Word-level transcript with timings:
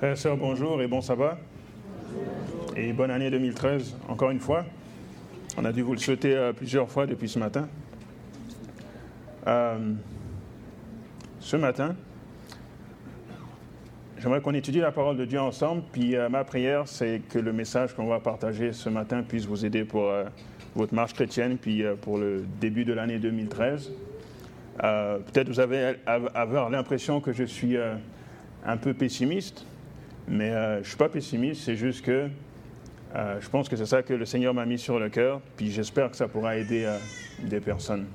Frères 0.00 0.12
et 0.12 0.16
sœurs, 0.16 0.38
bonjour 0.38 0.80
et 0.80 0.86
bon 0.86 1.02
sabbat. 1.02 1.36
Et 2.74 2.94
bonne 2.94 3.10
année 3.10 3.30
2013, 3.30 3.96
encore 4.08 4.30
une 4.30 4.40
fois. 4.40 4.64
On 5.58 5.64
a 5.66 5.72
dû 5.72 5.82
vous 5.82 5.92
le 5.92 5.98
souhaiter 5.98 6.34
euh, 6.34 6.54
plusieurs 6.54 6.88
fois 6.88 7.06
depuis 7.06 7.28
ce 7.28 7.38
matin. 7.38 7.68
Euh, 9.46 9.92
ce 11.38 11.56
matin, 11.58 11.96
j'aimerais 14.16 14.40
qu'on 14.40 14.54
étudie 14.54 14.78
la 14.78 14.90
parole 14.90 15.18
de 15.18 15.26
Dieu 15.26 15.38
ensemble. 15.38 15.82
Puis 15.92 16.16
euh, 16.16 16.30
ma 16.30 16.44
prière, 16.44 16.88
c'est 16.88 17.20
que 17.28 17.38
le 17.38 17.52
message 17.52 17.92
qu'on 17.92 18.06
va 18.06 18.20
partager 18.20 18.72
ce 18.72 18.88
matin 18.88 19.22
puisse 19.22 19.44
vous 19.44 19.66
aider 19.66 19.84
pour 19.84 20.10
votre 20.74 20.94
marche 20.94 21.12
chrétienne, 21.12 21.58
puis 21.58 21.84
pour 22.00 22.16
le 22.16 22.46
début 22.58 22.86
de 22.86 22.94
l'année 22.94 23.18
2013. 23.18 23.92
Peut-être 24.78 25.48
vous 25.48 25.60
avez 25.60 25.96
avoir 26.06 26.70
l'impression 26.70 27.20
que 27.20 27.34
je 27.34 27.44
suis 27.44 27.76
un 28.64 28.76
peu 28.78 28.94
pessimiste. 28.94 29.66
Mais 30.28 30.50
euh, 30.50 30.74
je 30.74 30.78
ne 30.78 30.84
suis 30.84 30.96
pas 30.96 31.08
pessimiste, 31.08 31.62
c'est 31.62 31.76
juste 31.76 32.04
que 32.04 32.28
euh, 33.14 33.40
je 33.40 33.48
pense 33.48 33.68
que 33.68 33.76
c'est 33.76 33.86
ça 33.86 34.02
que 34.02 34.14
le 34.14 34.24
Seigneur 34.24 34.54
m'a 34.54 34.64
mis 34.64 34.78
sur 34.78 34.98
le 34.98 35.08
cœur, 35.08 35.40
puis 35.56 35.70
j'espère 35.70 36.10
que 36.10 36.16
ça 36.16 36.28
pourra 36.28 36.56
aider 36.56 36.84
euh, 36.84 36.96
des 37.42 37.60
personnes. 37.60 38.06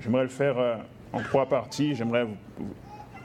J'aimerais 0.00 0.22
le 0.22 0.28
faire 0.28 0.78
en 1.12 1.20
trois 1.20 1.46
parties. 1.46 1.94
J'aimerais 1.96 2.24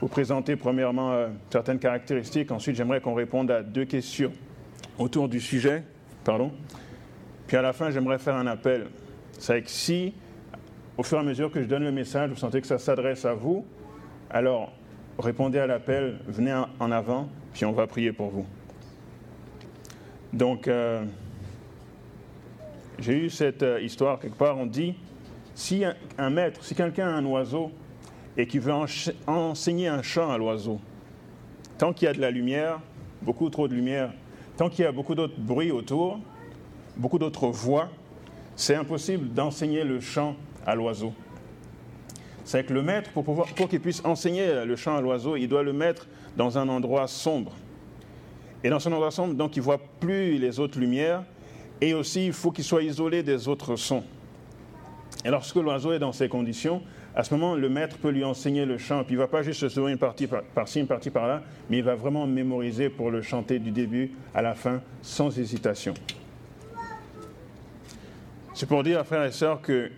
vous, 0.00 0.08
présenter 0.08 0.56
premièrement 0.56 1.28
certaines 1.48 1.78
caractéristiques. 1.78 2.50
Ensuite, 2.50 2.74
j'aimerais 2.74 3.00
qu'on 3.00 3.14
réponde 3.14 3.48
à 3.52 3.62
deux 3.62 3.84
questions 3.84 4.32
autour 4.98 5.28
du 5.28 5.38
sujet. 5.38 5.84
Pardon. 6.24 6.50
Puis 7.46 7.56
à 7.56 7.62
la 7.62 7.72
fin, 7.72 7.90
j'aimerais 7.90 8.18
faire 8.18 8.34
un 8.34 8.48
appel. 8.48 8.88
C'est 9.38 9.62
que 9.62 9.70
si, 9.70 10.14
au 10.98 11.04
fur 11.04 11.18
et 11.18 11.20
à 11.20 11.24
mesure 11.24 11.50
que 11.50 11.62
je 11.62 11.68
donne 11.68 11.84
le 11.84 11.92
message, 11.92 12.30
vous 12.30 12.36
sentez 12.36 12.60
que 12.60 12.66
ça 12.66 12.78
s'adresse 12.78 13.24
à 13.24 13.34
vous, 13.34 13.64
alors 14.30 14.72
répondez 15.18 15.60
à 15.60 15.68
l'appel, 15.68 16.18
venez 16.26 16.52
en 16.80 16.90
avant, 16.90 17.28
puis 17.54 17.64
on 17.64 17.72
va 17.72 17.86
prier 17.86 18.12
pour 18.12 18.28
vous. 18.30 18.44
Donc, 20.32 20.66
euh, 20.66 21.04
j'ai 22.98 23.16
eu 23.16 23.30
cette 23.30 23.62
euh, 23.62 23.80
histoire 23.80 24.18
quelque 24.18 24.36
part, 24.36 24.58
on 24.58 24.66
dit, 24.66 24.94
si 25.54 25.84
un, 26.18 26.30
maître, 26.30 26.62
si 26.64 26.74
quelqu'un 26.74 27.06
a 27.06 27.12
un 27.12 27.24
oiseau 27.24 27.70
et 28.36 28.48
qui 28.48 28.58
veut 28.58 28.72
enseigner 29.28 29.86
un 29.86 30.02
chant 30.02 30.30
à 30.32 30.36
l'oiseau, 30.36 30.80
tant 31.78 31.92
qu'il 31.92 32.06
y 32.06 32.08
a 32.08 32.12
de 32.12 32.20
la 32.20 32.32
lumière, 32.32 32.80
beaucoup 33.22 33.48
trop 33.50 33.68
de 33.68 33.74
lumière, 33.74 34.12
tant 34.56 34.68
qu'il 34.68 34.84
y 34.84 34.88
a 34.88 34.92
beaucoup 34.92 35.14
d'autres 35.14 35.38
bruits 35.38 35.70
autour, 35.70 36.18
beaucoup 36.96 37.20
d'autres 37.20 37.46
voix, 37.46 37.88
c'est 38.56 38.74
impossible 38.74 39.32
d'enseigner 39.32 39.84
le 39.84 40.00
chant 40.00 40.34
à 40.66 40.74
l'oiseau. 40.74 41.12
C'est 42.44 42.66
que 42.66 42.74
le 42.74 42.82
maître, 42.82 43.10
pour, 43.12 43.24
pour 43.24 43.68
qu'il 43.68 43.80
puisse 43.80 44.04
enseigner 44.04 44.64
le 44.64 44.74
chant 44.74 44.96
à 44.96 45.00
l'oiseau, 45.00 45.36
il 45.36 45.48
doit 45.48 45.62
le 45.62 45.72
mettre 45.72 46.08
dans 46.36 46.58
un 46.58 46.68
endroit 46.68 47.06
sombre. 47.06 47.52
Et 48.62 48.70
dans 48.70 48.78
son 48.78 48.92
endroit 48.92 49.10
sombre, 49.10 49.34
donc, 49.34 49.56
il 49.56 49.60
ne 49.60 49.64
voit 49.64 49.80
plus 50.00 50.38
les 50.38 50.58
autres 50.58 50.78
lumières. 50.78 51.22
Et 51.80 51.92
aussi, 51.92 52.26
il 52.26 52.32
faut 52.32 52.50
qu'il 52.50 52.64
soit 52.64 52.82
isolé 52.82 53.22
des 53.22 53.48
autres 53.48 53.76
sons. 53.76 54.04
Et 55.24 55.30
lorsque 55.30 55.56
l'oiseau 55.56 55.92
est 55.92 55.98
dans 55.98 56.12
ces 56.12 56.28
conditions, 56.28 56.82
à 57.14 57.22
ce 57.22 57.34
moment, 57.34 57.54
le 57.54 57.68
maître 57.68 57.98
peut 57.98 58.08
lui 58.08 58.24
enseigner 58.24 58.64
le 58.64 58.78
chant. 58.78 59.04
Puis 59.04 59.14
il 59.14 59.18
ne 59.18 59.22
va 59.22 59.28
pas 59.28 59.42
juste 59.42 59.60
se 59.60 59.68
souvenir 59.68 59.92
une 59.92 59.98
partie 59.98 60.26
par-ci, 60.26 60.80
une 60.80 60.86
partie 60.86 61.10
par-là, 61.10 61.42
mais 61.70 61.78
il 61.78 61.84
va 61.84 61.94
vraiment 61.94 62.26
mémoriser 62.26 62.88
pour 62.88 63.10
le 63.10 63.22
chanter 63.22 63.58
du 63.58 63.70
début 63.70 64.12
à 64.34 64.42
la 64.42 64.54
fin, 64.54 64.80
sans 65.02 65.38
hésitation. 65.38 65.94
C'est 68.54 68.68
pour 68.68 68.82
dire, 68.82 69.04
frères 69.04 69.24
et 69.24 69.32
sœurs, 69.32 69.60
que 69.62 69.90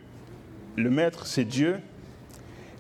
le 0.77 0.91
maître, 0.91 1.27
c'est 1.27 1.45
Dieu. 1.45 1.79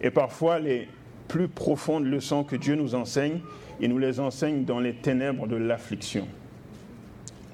Et 0.01 0.11
parfois, 0.11 0.59
les, 0.59 0.89
plus 1.29 1.49
profondes 1.49 2.07
leçons 2.07 2.45
que 2.45 2.57
Dieu 2.57 2.75
nous 2.75 2.95
enseigne, 2.95 3.41
il 3.81 3.91
nous 3.91 3.99
les 3.99 4.21
enseigne 4.21 4.65
dans 4.65 4.81
les 4.81 4.95
ténèbres 4.95 5.47
de 5.47 5.57
l'affliction, 5.57 6.27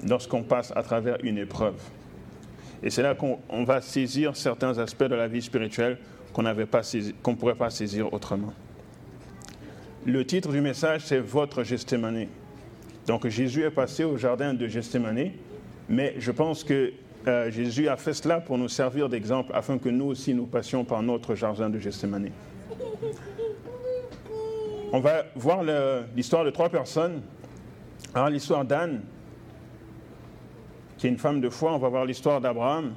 lorsqu'on 0.07 0.43
passe 0.43 0.71
à 0.75 0.83
travers 0.83 1.17
une 1.23 1.37
épreuve. 1.37 1.81
Et 2.81 2.89
c'est 2.89 3.01
là 3.01 3.15
qu'on 3.15 3.63
va 3.63 3.81
saisir 3.81 4.35
certains 4.35 4.77
aspects 4.77 5.05
de 5.05 5.15
la 5.15 5.27
vie 5.27 5.41
spirituelle 5.41 5.97
qu'on 6.33 6.43
ne 6.43 7.35
pourrait 7.35 7.55
pas 7.55 7.69
saisir 7.69 8.13
autrement. 8.13 8.53
Le 10.05 10.25
titre 10.25 10.51
du 10.51 10.59
message, 10.59 11.05
c'est 11.05 11.19
Votre 11.19 11.63
Gethsemane. 11.63 12.27
Donc 13.07 13.27
Jésus 13.27 13.63
est 13.63 13.71
passé 13.71 14.03
au 14.03 14.17
jardin 14.17 14.53
de 14.53 14.67
Gethsemane, 14.67 15.31
mais 15.87 16.15
je 16.17 16.31
pense 16.31 16.63
que 16.63 16.91
euh, 17.25 17.49
Jésus 17.49 17.87
a 17.87 17.95
fait 17.95 18.13
cela 18.13 18.41
pour 18.41 18.57
nous 18.57 18.67
servir 18.67 19.07
d'exemple 19.07 19.51
afin 19.53 19.77
que 19.77 19.87
nous 19.87 20.05
aussi 20.05 20.33
nous 20.33 20.45
passions 20.45 20.83
par 20.83 21.01
notre 21.03 21.35
jardin 21.35 21.69
de 21.69 21.79
Gethsemane. 21.79 22.31
On 24.95 24.99
va 24.99 25.23
voir 25.35 25.63
l'histoire 26.15 26.45
de 26.45 26.51
trois 26.51 26.69
personnes. 26.69 27.23
Alors 28.13 28.29
l'histoire 28.29 28.63
d'Anne, 28.63 29.01
qui 30.99 31.07
est 31.07 31.09
une 31.09 31.17
femme 31.17 31.41
de 31.41 31.49
foi, 31.49 31.73
on 31.73 31.79
va 31.79 31.89
voir 31.89 32.05
l'histoire 32.05 32.39
d'Abraham, 32.39 32.93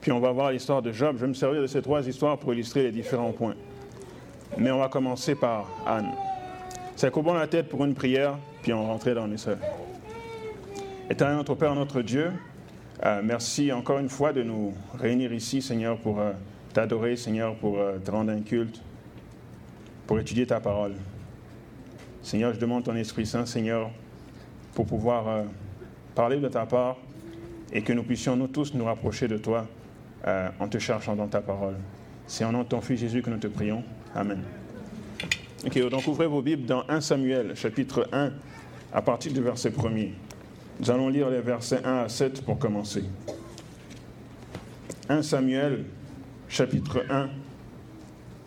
puis 0.00 0.10
on 0.10 0.18
va 0.18 0.32
voir 0.32 0.50
l'histoire 0.50 0.82
de 0.82 0.90
Job. 0.90 1.14
Je 1.16 1.20
vais 1.22 1.28
me 1.28 1.34
servir 1.34 1.62
de 1.62 1.68
ces 1.68 1.80
trois 1.80 2.08
histoires 2.08 2.38
pour 2.38 2.52
illustrer 2.52 2.82
les 2.82 2.90
différents 2.90 3.30
points. 3.30 3.54
Mais 4.58 4.72
on 4.72 4.80
va 4.80 4.88
commencer 4.88 5.36
par 5.36 5.70
Anne. 5.86 6.10
C'est 6.96 7.12
courbons 7.12 7.34
la 7.34 7.46
tête 7.46 7.68
pour 7.68 7.84
une 7.84 7.94
prière, 7.94 8.36
puis 8.60 8.72
on 8.72 8.84
rentrer 8.84 9.14
dans 9.14 9.28
les 9.28 9.36
seuls. 9.36 9.60
Éternel 11.08 11.36
notre 11.36 11.54
Père, 11.54 11.76
notre 11.76 12.02
Dieu, 12.02 12.32
euh, 13.04 13.20
merci 13.22 13.70
encore 13.70 14.00
une 14.00 14.08
fois 14.08 14.32
de 14.32 14.42
nous 14.42 14.74
réunir 14.98 15.32
ici, 15.32 15.62
Seigneur, 15.62 15.98
pour 15.98 16.18
euh, 16.18 16.32
t'adorer, 16.72 17.14
Seigneur, 17.14 17.54
pour 17.54 17.78
euh, 17.78 17.98
te 17.98 18.10
rendre 18.10 18.32
un 18.32 18.40
culte, 18.40 18.82
pour 20.08 20.18
étudier 20.18 20.46
ta 20.48 20.58
parole. 20.58 20.94
Seigneur, 22.22 22.54
je 22.54 22.60
demande 22.60 22.84
ton 22.84 22.94
Esprit 22.94 23.26
Saint, 23.26 23.46
Seigneur, 23.46 23.90
pour 24.74 24.86
pouvoir 24.86 25.28
euh, 25.28 25.42
parler 26.14 26.38
de 26.38 26.48
ta 26.48 26.66
part 26.66 26.96
et 27.72 27.82
que 27.82 27.92
nous 27.92 28.04
puissions 28.04 28.36
nous 28.36 28.46
tous 28.46 28.74
nous 28.74 28.84
rapprocher 28.84 29.26
de 29.26 29.36
toi 29.36 29.66
euh, 30.26 30.48
en 30.60 30.68
te 30.68 30.78
cherchant 30.78 31.16
dans 31.16 31.26
ta 31.26 31.40
parole. 31.40 31.74
C'est 32.28 32.44
en 32.44 32.52
nom 32.52 32.62
de 32.62 32.68
ton 32.68 32.80
Fils 32.80 33.00
Jésus 33.00 33.22
que 33.22 33.30
nous 33.30 33.38
te 33.38 33.48
prions. 33.48 33.82
Amen. 34.14 34.40
Ok, 35.66 35.78
donc 35.90 36.06
ouvrez 36.06 36.26
vos 36.26 36.42
Bibles 36.42 36.64
dans 36.64 36.84
1 36.88 37.00
Samuel, 37.00 37.56
chapitre 37.56 38.08
1, 38.12 38.30
à 38.92 39.02
partir 39.02 39.32
du 39.32 39.40
verset 39.40 39.70
1er. 39.70 40.10
Nous 40.80 40.90
allons 40.90 41.08
lire 41.08 41.28
les 41.28 41.40
versets 41.40 41.84
1 41.84 42.04
à 42.04 42.08
7 42.08 42.44
pour 42.44 42.58
commencer. 42.58 43.04
1 45.08 45.22
Samuel, 45.22 45.84
chapitre 46.48 47.04
1, 47.10 47.28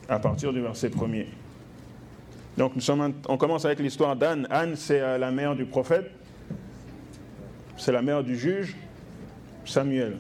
à 0.08 0.20
partir 0.20 0.54
du 0.54 0.62
verset 0.62 0.90
1er. 0.90 1.26
Donc 2.58 2.74
on 3.28 3.38
commence 3.38 3.66
avec 3.66 3.80
l'histoire 3.80 4.16
d'Anne. 4.16 4.48
Anne, 4.50 4.76
c'est 4.76 5.02
euh, 5.02 5.18
la 5.18 5.32
mère 5.32 5.56
du 5.56 5.66
prophète, 5.66 6.10
c'est 7.78 7.92
la 7.92 8.02
mère 8.02 8.24
du 8.24 8.38
juge, 8.38 8.76
Samuel. 9.66 10.18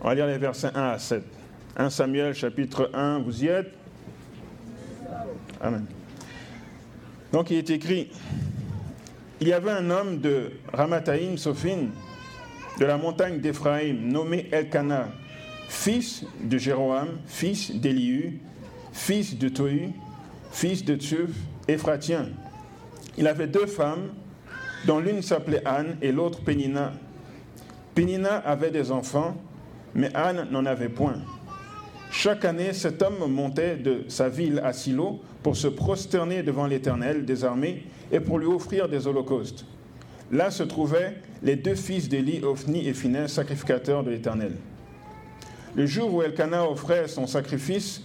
On 0.00 0.08
va 0.08 0.14
lire 0.14 0.26
les 0.26 0.38
versets 0.38 0.70
1 0.74 0.80
à 0.80 0.98
7. 0.98 1.24
1 1.76 1.90
Samuel 1.90 2.34
chapitre 2.34 2.90
1, 2.92 3.20
vous 3.20 3.44
y 3.44 3.48
êtes 3.48 3.72
Amen. 5.60 5.86
Donc 7.32 7.50
il 7.50 7.58
est 7.58 7.70
écrit, 7.70 8.10
il 9.40 9.48
y 9.48 9.52
avait 9.52 9.70
un 9.70 9.90
homme 9.90 10.18
de 10.18 10.50
Ramathaïm, 10.72 11.38
Sophine, 11.38 11.90
de 12.78 12.84
la 12.84 12.96
montagne 12.96 13.38
d'Éphraïm, 13.38 14.08
nommé 14.08 14.48
Elkanah, 14.50 15.08
fils 15.68 16.24
de 16.42 16.58
Jéroam, 16.58 17.08
fils 17.26 17.70
d'Élihu, 17.74 18.40
fils 18.92 19.38
de 19.38 19.48
Tohu, 19.48 19.90
fils 20.50 20.84
de 20.84 20.96
Tchuf, 20.96 21.30
Ephratien. 21.68 22.28
Il 23.18 23.26
avait 23.26 23.46
deux 23.46 23.66
femmes, 23.66 24.10
dont 24.86 24.98
l'une 24.98 25.22
s'appelait 25.22 25.62
Anne 25.64 25.96
et 26.02 26.12
l'autre 26.12 26.40
Pénina. 26.42 26.92
Pénina 27.94 28.36
avait 28.36 28.70
des 28.70 28.90
enfants, 28.90 29.36
mais 29.94 30.10
Anne 30.14 30.48
n'en 30.50 30.66
avait 30.66 30.88
point. 30.88 31.16
Chaque 32.10 32.44
année, 32.44 32.72
cet 32.72 33.02
homme 33.02 33.30
montait 33.30 33.76
de 33.76 34.04
sa 34.08 34.28
ville 34.28 34.60
à 34.64 34.72
Silo 34.72 35.20
pour 35.42 35.56
se 35.56 35.68
prosterner 35.68 36.42
devant 36.42 36.66
l'Éternel 36.66 37.24
des 37.24 37.44
armées 37.44 37.86
et 38.10 38.20
pour 38.20 38.38
lui 38.38 38.46
offrir 38.46 38.88
des 38.88 39.06
holocaustes. 39.06 39.64
Là 40.30 40.50
se 40.50 40.62
trouvaient 40.62 41.18
les 41.42 41.56
deux 41.56 41.74
fils 41.74 42.08
d'Élie, 42.08 42.42
Ophni 42.44 42.86
et 42.86 42.94
Phinès, 42.94 43.32
sacrificateurs 43.32 44.04
de 44.04 44.10
l'Éternel. 44.10 44.52
Le 45.74 45.86
jour 45.86 46.12
où 46.12 46.22
Elkanah 46.22 46.68
offrait 46.68 47.08
son 47.08 47.26
sacrifice, 47.26 48.02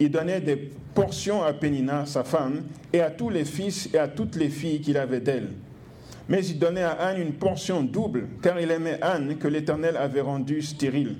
il 0.00 0.10
donnait 0.10 0.40
des 0.40 0.56
portions 0.94 1.42
à 1.42 1.52
Pénina, 1.52 2.06
sa 2.06 2.24
femme, 2.24 2.62
et 2.92 3.00
à 3.00 3.10
tous 3.10 3.30
les 3.30 3.44
fils 3.44 3.88
et 3.92 3.98
à 3.98 4.08
toutes 4.08 4.36
les 4.36 4.48
filles 4.48 4.80
qu'il 4.80 4.96
avait 4.96 5.20
d'elle. 5.20 5.48
Mais 6.28 6.44
il 6.44 6.58
donnait 6.58 6.82
à 6.82 6.92
Anne 6.92 7.20
une 7.20 7.32
portion 7.32 7.82
double, 7.82 8.26
car 8.42 8.60
il 8.60 8.70
aimait 8.70 8.98
Anne 9.02 9.36
que 9.38 9.48
l'Éternel 9.48 9.96
avait 9.96 10.20
rendue 10.20 10.62
stérile. 10.62 11.16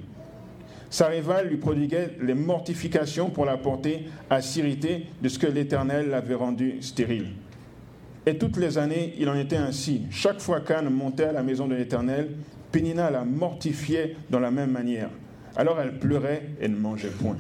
Sa 0.90 1.08
rivale 1.08 1.48
lui 1.48 1.56
prodiguait 1.56 2.10
les 2.20 2.34
mortifications 2.34 3.30
pour 3.30 3.44
la 3.44 3.58
porter 3.58 4.06
à 4.30 4.40
s'irriter 4.40 5.06
de 5.22 5.28
ce 5.28 5.38
que 5.38 5.46
l'Éternel 5.46 6.08
l'avait 6.08 6.34
rendue 6.34 6.76
stérile. 6.80 7.28
Et 8.26 8.36
toutes 8.36 8.56
les 8.58 8.78
années, 8.78 9.14
il 9.18 9.28
en 9.28 9.34
était 9.34 9.56
ainsi. 9.56 10.02
Chaque 10.10 10.40
fois 10.40 10.60
qu'Anne 10.60 10.90
montait 10.90 11.24
à 11.24 11.32
la 11.32 11.42
maison 11.42 11.66
de 11.66 11.74
l'Éternel, 11.74 12.30
Pénina 12.72 13.10
la 13.10 13.24
mortifiait 13.24 14.16
dans 14.28 14.40
la 14.40 14.50
même 14.50 14.70
manière. 14.70 15.10
Alors 15.56 15.80
elle 15.80 15.98
pleurait 15.98 16.42
et 16.60 16.68
ne 16.68 16.76
mangeait 16.76 17.08
point. 17.08 17.36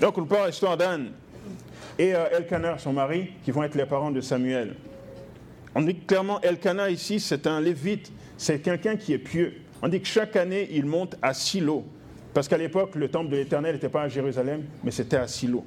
Donc, 0.00 0.18
on 0.18 0.26
parle 0.26 0.48
l'histoire 0.48 0.76
d'Anne. 0.76 1.12
et 1.98 2.14
euh, 2.14 2.26
Elkanah, 2.36 2.78
son 2.78 2.92
mari, 2.92 3.30
qui 3.44 3.50
vont 3.50 3.62
être 3.62 3.74
les 3.74 3.86
parents 3.86 4.10
de 4.10 4.20
Samuel. 4.20 4.74
On 5.74 5.82
dit 5.82 5.94
clairement, 5.94 6.40
Elkanah 6.42 6.90
ici, 6.90 7.20
c'est 7.20 7.46
un 7.46 7.60
lévite, 7.60 8.12
c'est 8.36 8.60
quelqu'un 8.60 8.96
qui 8.96 9.12
est 9.12 9.18
pieux. 9.18 9.54
On 9.82 9.88
dit 9.88 10.00
que 10.00 10.06
chaque 10.06 10.36
année, 10.36 10.68
il 10.72 10.86
monte 10.86 11.16
à 11.22 11.34
Silo, 11.34 11.84
parce 12.34 12.48
qu'à 12.48 12.58
l'époque, 12.58 12.94
le 12.94 13.08
temple 13.08 13.30
de 13.30 13.36
l'Éternel 13.36 13.74
n'était 13.74 13.88
pas 13.88 14.02
à 14.02 14.08
Jérusalem, 14.08 14.64
mais 14.84 14.90
c'était 14.90 15.16
à 15.16 15.26
Silo. 15.28 15.64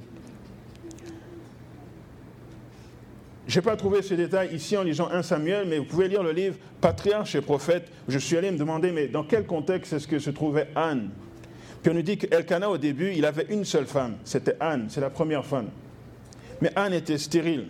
Je 3.48 3.58
n'ai 3.58 3.64
pas 3.64 3.74
trouvé 3.74 4.02
ce 4.02 4.14
détail 4.14 4.54
ici 4.54 4.76
en 4.76 4.84
lisant 4.84 5.08
1 5.10 5.22
Samuel, 5.22 5.66
mais 5.66 5.78
vous 5.78 5.84
pouvez 5.84 6.06
lire 6.06 6.22
le 6.22 6.30
livre 6.30 6.56
Patriarche 6.80 7.34
et 7.34 7.40
prophète. 7.40 7.90
Je 8.06 8.18
suis 8.18 8.36
allé 8.36 8.52
me 8.52 8.58
demander, 8.58 8.92
mais 8.92 9.08
dans 9.08 9.24
quel 9.24 9.44
contexte 9.44 9.92
est-ce 9.92 10.06
que 10.06 10.20
se 10.20 10.30
trouvait 10.30 10.68
Anne? 10.76 11.10
Puis 11.82 11.90
on 11.90 11.94
nous 11.94 12.02
dit 12.02 12.18
qu'Elkanah, 12.18 12.68
au 12.68 12.78
début, 12.78 13.12
il 13.14 13.24
avait 13.24 13.46
une 13.48 13.64
seule 13.64 13.86
femme. 13.86 14.16
C'était 14.24 14.56
Anne, 14.60 14.86
c'est 14.88 15.00
la 15.00 15.10
première 15.10 15.44
femme. 15.44 15.68
Mais 16.60 16.70
Anne 16.76 16.92
était 16.92 17.16
stérile. 17.16 17.68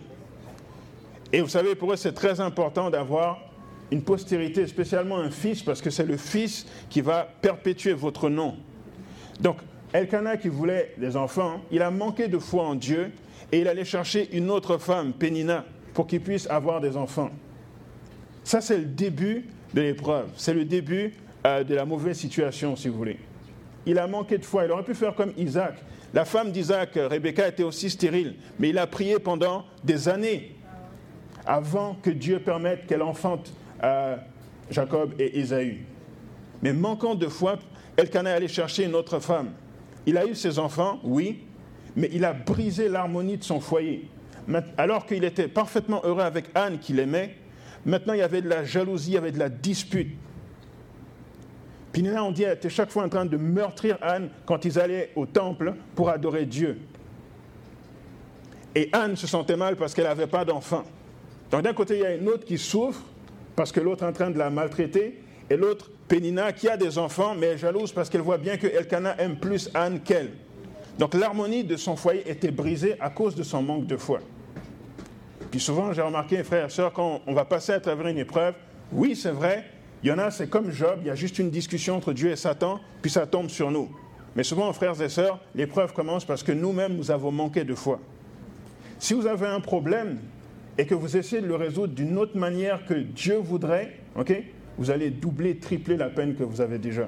Et 1.31 1.39
vous 1.39 1.47
savez, 1.47 1.75
pour 1.75 1.93
eux, 1.93 1.95
c'est 1.95 2.11
très 2.11 2.41
important 2.41 2.89
d'avoir 2.89 3.39
une 3.89 4.01
postérité, 4.01 4.67
spécialement 4.67 5.17
un 5.17 5.29
fils, 5.29 5.63
parce 5.63 5.81
que 5.81 5.89
c'est 5.89 6.05
le 6.05 6.17
fils 6.17 6.65
qui 6.89 7.01
va 7.01 7.27
perpétuer 7.41 7.93
votre 7.93 8.29
nom. 8.29 8.55
Donc, 9.39 9.57
Elkanah 9.93 10.37
qui 10.37 10.49
voulait 10.49 10.93
des 10.97 11.15
enfants, 11.15 11.61
il 11.71 11.81
a 11.81 11.91
manqué 11.91 12.27
de 12.27 12.37
foi 12.37 12.63
en 12.63 12.75
Dieu 12.75 13.11
et 13.51 13.59
il 13.59 13.67
allait 13.67 13.85
chercher 13.85 14.29
une 14.35 14.49
autre 14.49 14.77
femme, 14.77 15.13
Pénina, 15.13 15.65
pour 15.93 16.07
qu'il 16.07 16.21
puisse 16.21 16.49
avoir 16.49 16.79
des 16.79 16.95
enfants. 16.95 17.29
Ça, 18.43 18.61
c'est 18.61 18.77
le 18.77 18.85
début 18.85 19.47
de 19.73 19.81
l'épreuve. 19.81 20.29
C'est 20.35 20.53
le 20.53 20.65
début 20.65 21.13
euh, 21.45 21.63
de 21.63 21.75
la 21.75 21.85
mauvaise 21.85 22.17
situation, 22.17 22.75
si 22.75 22.87
vous 22.87 22.97
voulez. 22.97 23.17
Il 23.85 23.97
a 23.97 24.07
manqué 24.07 24.37
de 24.37 24.45
foi. 24.45 24.65
Il 24.65 24.71
aurait 24.71 24.83
pu 24.83 24.93
faire 24.93 25.15
comme 25.15 25.33
Isaac. 25.37 25.75
La 26.13 26.25
femme 26.25 26.51
d'Isaac, 26.51 26.91
Rebecca, 26.95 27.47
était 27.47 27.63
aussi 27.63 27.89
stérile, 27.89 28.35
mais 28.59 28.69
il 28.69 28.77
a 28.77 28.85
prié 28.85 29.17
pendant 29.17 29.65
des 29.83 30.09
années 30.09 30.55
avant 31.45 31.95
que 31.95 32.09
Dieu 32.09 32.39
permette 32.39 32.85
qu'elle 32.85 33.01
enfante 33.01 33.53
euh, 33.83 34.17
Jacob 34.69 35.13
et 35.17 35.39
Ésaü. 35.39 35.85
Mais 36.61 36.73
manquant 36.73 37.15
de 37.15 37.27
foi, 37.27 37.59
Elkanah 37.97 38.33
allait 38.33 38.47
chercher 38.47 38.85
une 38.85 38.95
autre 38.95 39.19
femme. 39.19 39.51
Il 40.05 40.17
a 40.17 40.25
eu 40.25 40.35
ses 40.35 40.59
enfants, 40.59 40.99
oui, 41.03 41.43
mais 41.95 42.09
il 42.11 42.25
a 42.25 42.33
brisé 42.33 42.89
l'harmonie 42.89 43.37
de 43.37 43.43
son 43.43 43.59
foyer. 43.59 44.09
Alors 44.77 45.05
qu'il 45.05 45.23
était 45.23 45.47
parfaitement 45.47 46.01
heureux 46.03 46.23
avec 46.23 46.45
Anne 46.55 46.79
qu'il 46.79 46.99
aimait, 46.99 47.37
maintenant 47.85 48.13
il 48.13 48.19
y 48.19 48.23
avait 48.23 48.41
de 48.41 48.49
la 48.49 48.63
jalousie, 48.63 49.11
il 49.11 49.13
y 49.13 49.17
avait 49.17 49.31
de 49.31 49.39
la 49.39 49.49
dispute. 49.49 50.15
Là, 51.93 52.23
on 52.23 52.31
dit, 52.31 52.43
était 52.43 52.69
chaque 52.69 52.89
fois 52.89 53.03
en 53.03 53.09
train 53.09 53.25
de 53.25 53.37
meurtrir 53.37 53.97
Anne 54.01 54.29
quand 54.45 54.63
ils 54.65 54.79
allaient 54.79 55.11
au 55.15 55.25
temple 55.25 55.73
pour 55.95 56.09
adorer 56.09 56.45
Dieu. 56.45 56.79
Et 58.73 58.89
Anne 58.93 59.15
se 59.15 59.27
sentait 59.27 59.57
mal 59.57 59.75
parce 59.75 59.93
qu'elle 59.93 60.05
n'avait 60.05 60.27
pas 60.27 60.45
d'enfant. 60.45 60.83
Donc 61.51 61.63
d'un 61.63 61.73
côté, 61.73 61.95
il 61.95 62.01
y 62.01 62.05
a 62.05 62.15
une 62.15 62.29
autre 62.29 62.45
qui 62.45 62.57
souffre 62.57 63.01
parce 63.55 63.71
que 63.71 63.81
l'autre 63.81 64.03
est 64.03 64.07
en 64.07 64.13
train 64.13 64.31
de 64.31 64.37
la 64.37 64.49
maltraiter, 64.49 65.21
et 65.49 65.57
l'autre, 65.57 65.91
Pénina, 66.07 66.53
qui 66.53 66.69
a 66.69 66.77
des 66.77 66.97
enfants, 66.97 67.35
mais 67.37 67.47
est 67.47 67.57
jalouse 67.57 67.91
parce 67.91 68.09
qu'elle 68.09 68.21
voit 68.21 68.37
bien 68.37 68.55
que 68.55 68.67
Elkanah 68.67 69.15
aime 69.17 69.35
plus 69.35 69.69
Anne 69.73 69.99
qu'elle. 69.99 70.31
Donc 70.97 71.13
l'harmonie 71.13 71.63
de 71.63 71.75
son 71.75 71.97
foyer 71.97 72.29
était 72.29 72.51
brisée 72.51 72.95
à 72.99 73.09
cause 73.09 73.35
de 73.35 73.43
son 73.43 73.61
manque 73.61 73.87
de 73.87 73.97
foi. 73.97 74.19
Puis 75.49 75.59
souvent, 75.59 75.91
j'ai 75.91 76.01
remarqué, 76.01 76.43
frères 76.43 76.67
et 76.67 76.69
sœurs, 76.69 76.93
quand 76.93 77.21
on 77.27 77.33
va 77.33 77.43
passer 77.43 77.73
à 77.73 77.79
travers 77.81 78.07
une 78.07 78.17
épreuve, 78.17 78.53
oui, 78.93 79.15
c'est 79.15 79.31
vrai, 79.31 79.65
il 80.03 80.09
y 80.09 80.11
en 80.11 80.17
a, 80.17 80.31
c'est 80.31 80.47
comme 80.47 80.71
Job, 80.71 80.99
il 81.01 81.07
y 81.07 81.09
a 81.11 81.15
juste 81.15 81.37
une 81.39 81.49
discussion 81.49 81.95
entre 81.95 82.13
Dieu 82.13 82.31
et 82.31 82.35
Satan, 82.35 82.79
puis 83.01 83.11
ça 83.11 83.27
tombe 83.27 83.49
sur 83.49 83.69
nous. 83.69 83.89
Mais 84.35 84.43
souvent, 84.43 84.71
frères 84.73 84.99
et 85.01 85.09
sœurs, 85.09 85.39
l'épreuve 85.53 85.93
commence 85.93 86.25
parce 86.25 86.41
que 86.41 86.51
nous-mêmes, 86.51 86.95
nous 86.95 87.11
avons 87.11 87.31
manqué 87.31 87.63
de 87.63 87.75
foi. 87.75 87.99
Si 88.97 89.13
vous 89.13 89.27
avez 89.27 89.47
un 89.47 89.59
problème 89.59 90.19
et 90.77 90.85
que 90.85 90.95
vous 90.95 91.17
essayez 91.17 91.41
de 91.41 91.47
le 91.47 91.55
résoudre 91.55 91.93
d'une 91.93 92.17
autre 92.17 92.37
manière 92.37 92.85
que 92.85 92.93
Dieu 92.93 93.35
voudrait, 93.35 93.97
ok, 94.15 94.33
vous 94.77 94.89
allez 94.89 95.09
doubler, 95.09 95.57
tripler 95.57 95.97
la 95.97 96.09
peine 96.09 96.35
que 96.35 96.43
vous 96.43 96.61
avez 96.61 96.77
déjà. 96.77 97.07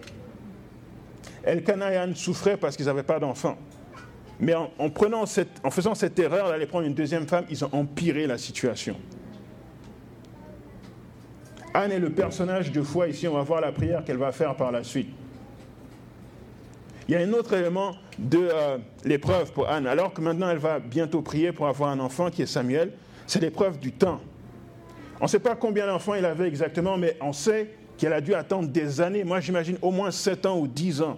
Elkanah 1.44 1.94
et 1.94 1.98
Anne 1.98 2.16
souffraient 2.16 2.58
parce 2.58 2.76
qu'ils 2.76 2.86
n'avaient 2.86 3.04
pas 3.04 3.20
d'enfants. 3.20 3.58
Mais 4.40 4.54
en, 4.56 5.70
faisant 5.70 5.96
cette 5.96 6.20
erreur 6.20 6.50
d'aller 6.50 6.66
prendre 6.66 6.86
une 6.86 6.94
deuxième 6.94 7.28
femme, 7.28 7.46
ils 7.50 7.64
ont 7.64 7.70
empiré 7.72 8.28
la 8.28 8.38
situation. 8.38 8.98
Anne 11.74 11.92
est 11.92 12.00
le 12.00 12.10
personnage 12.10 12.72
de 12.72 12.82
foi 12.82 13.08
ici. 13.08 13.28
On 13.28 13.34
va 13.34 13.42
voir 13.42 13.62
la 13.62 13.72
prière 13.72 14.04
qu'elle 14.04 14.18
va 14.18 14.32
faire 14.32 14.56
par 14.56 14.72
la 14.72 14.84
suite. 14.84 15.10
Il 17.08 17.14
y 17.14 17.18
a 17.18 17.20
un 17.20 17.34
autre 17.34 17.54
élément 17.54 17.96
de 18.18 18.38
euh, 18.40 18.78
l'épreuve 19.04 19.52
pour 19.52 19.68
Anne. 19.68 19.88
Alors 19.88 20.14
que 20.14 20.22
maintenant 20.22 20.50
elle 20.50 20.60
va 20.60 20.80
bientôt 20.80 21.22
prier 21.22 21.52
pour 21.52 21.68
avoir 21.68 21.90
un 21.90 22.00
enfant 22.00 22.30
qui 22.30 22.44
est 22.44 22.48
Samuel, 22.48 22.92
c'est 23.28 23.42
l'épreuve 23.42 23.80
du 23.80 23.92
temps. 23.92 24.22
On 25.20 25.26
ne 25.26 25.30
sait 25.30 25.40
pas 25.40 25.56
combien 25.56 25.88
d'enfants 25.88 26.16
il 26.16 26.26
avait 26.26 26.48
exactement, 26.48 26.98
mais 26.98 27.18
on 27.22 27.34
sait 27.34 27.70
qu'elle 27.98 28.14
a 28.14 28.22
dû 28.22 28.34
attendre 28.34 28.70
des 28.70 29.02
années. 29.02 29.24
Moi, 29.24 29.40
j'imagine 29.40 29.78
au 29.82 29.92
moins 29.92 30.12
7 30.12 30.46
ans 30.46 30.60
ou 30.60 30.68
10 30.68 31.02
ans. 31.02 31.18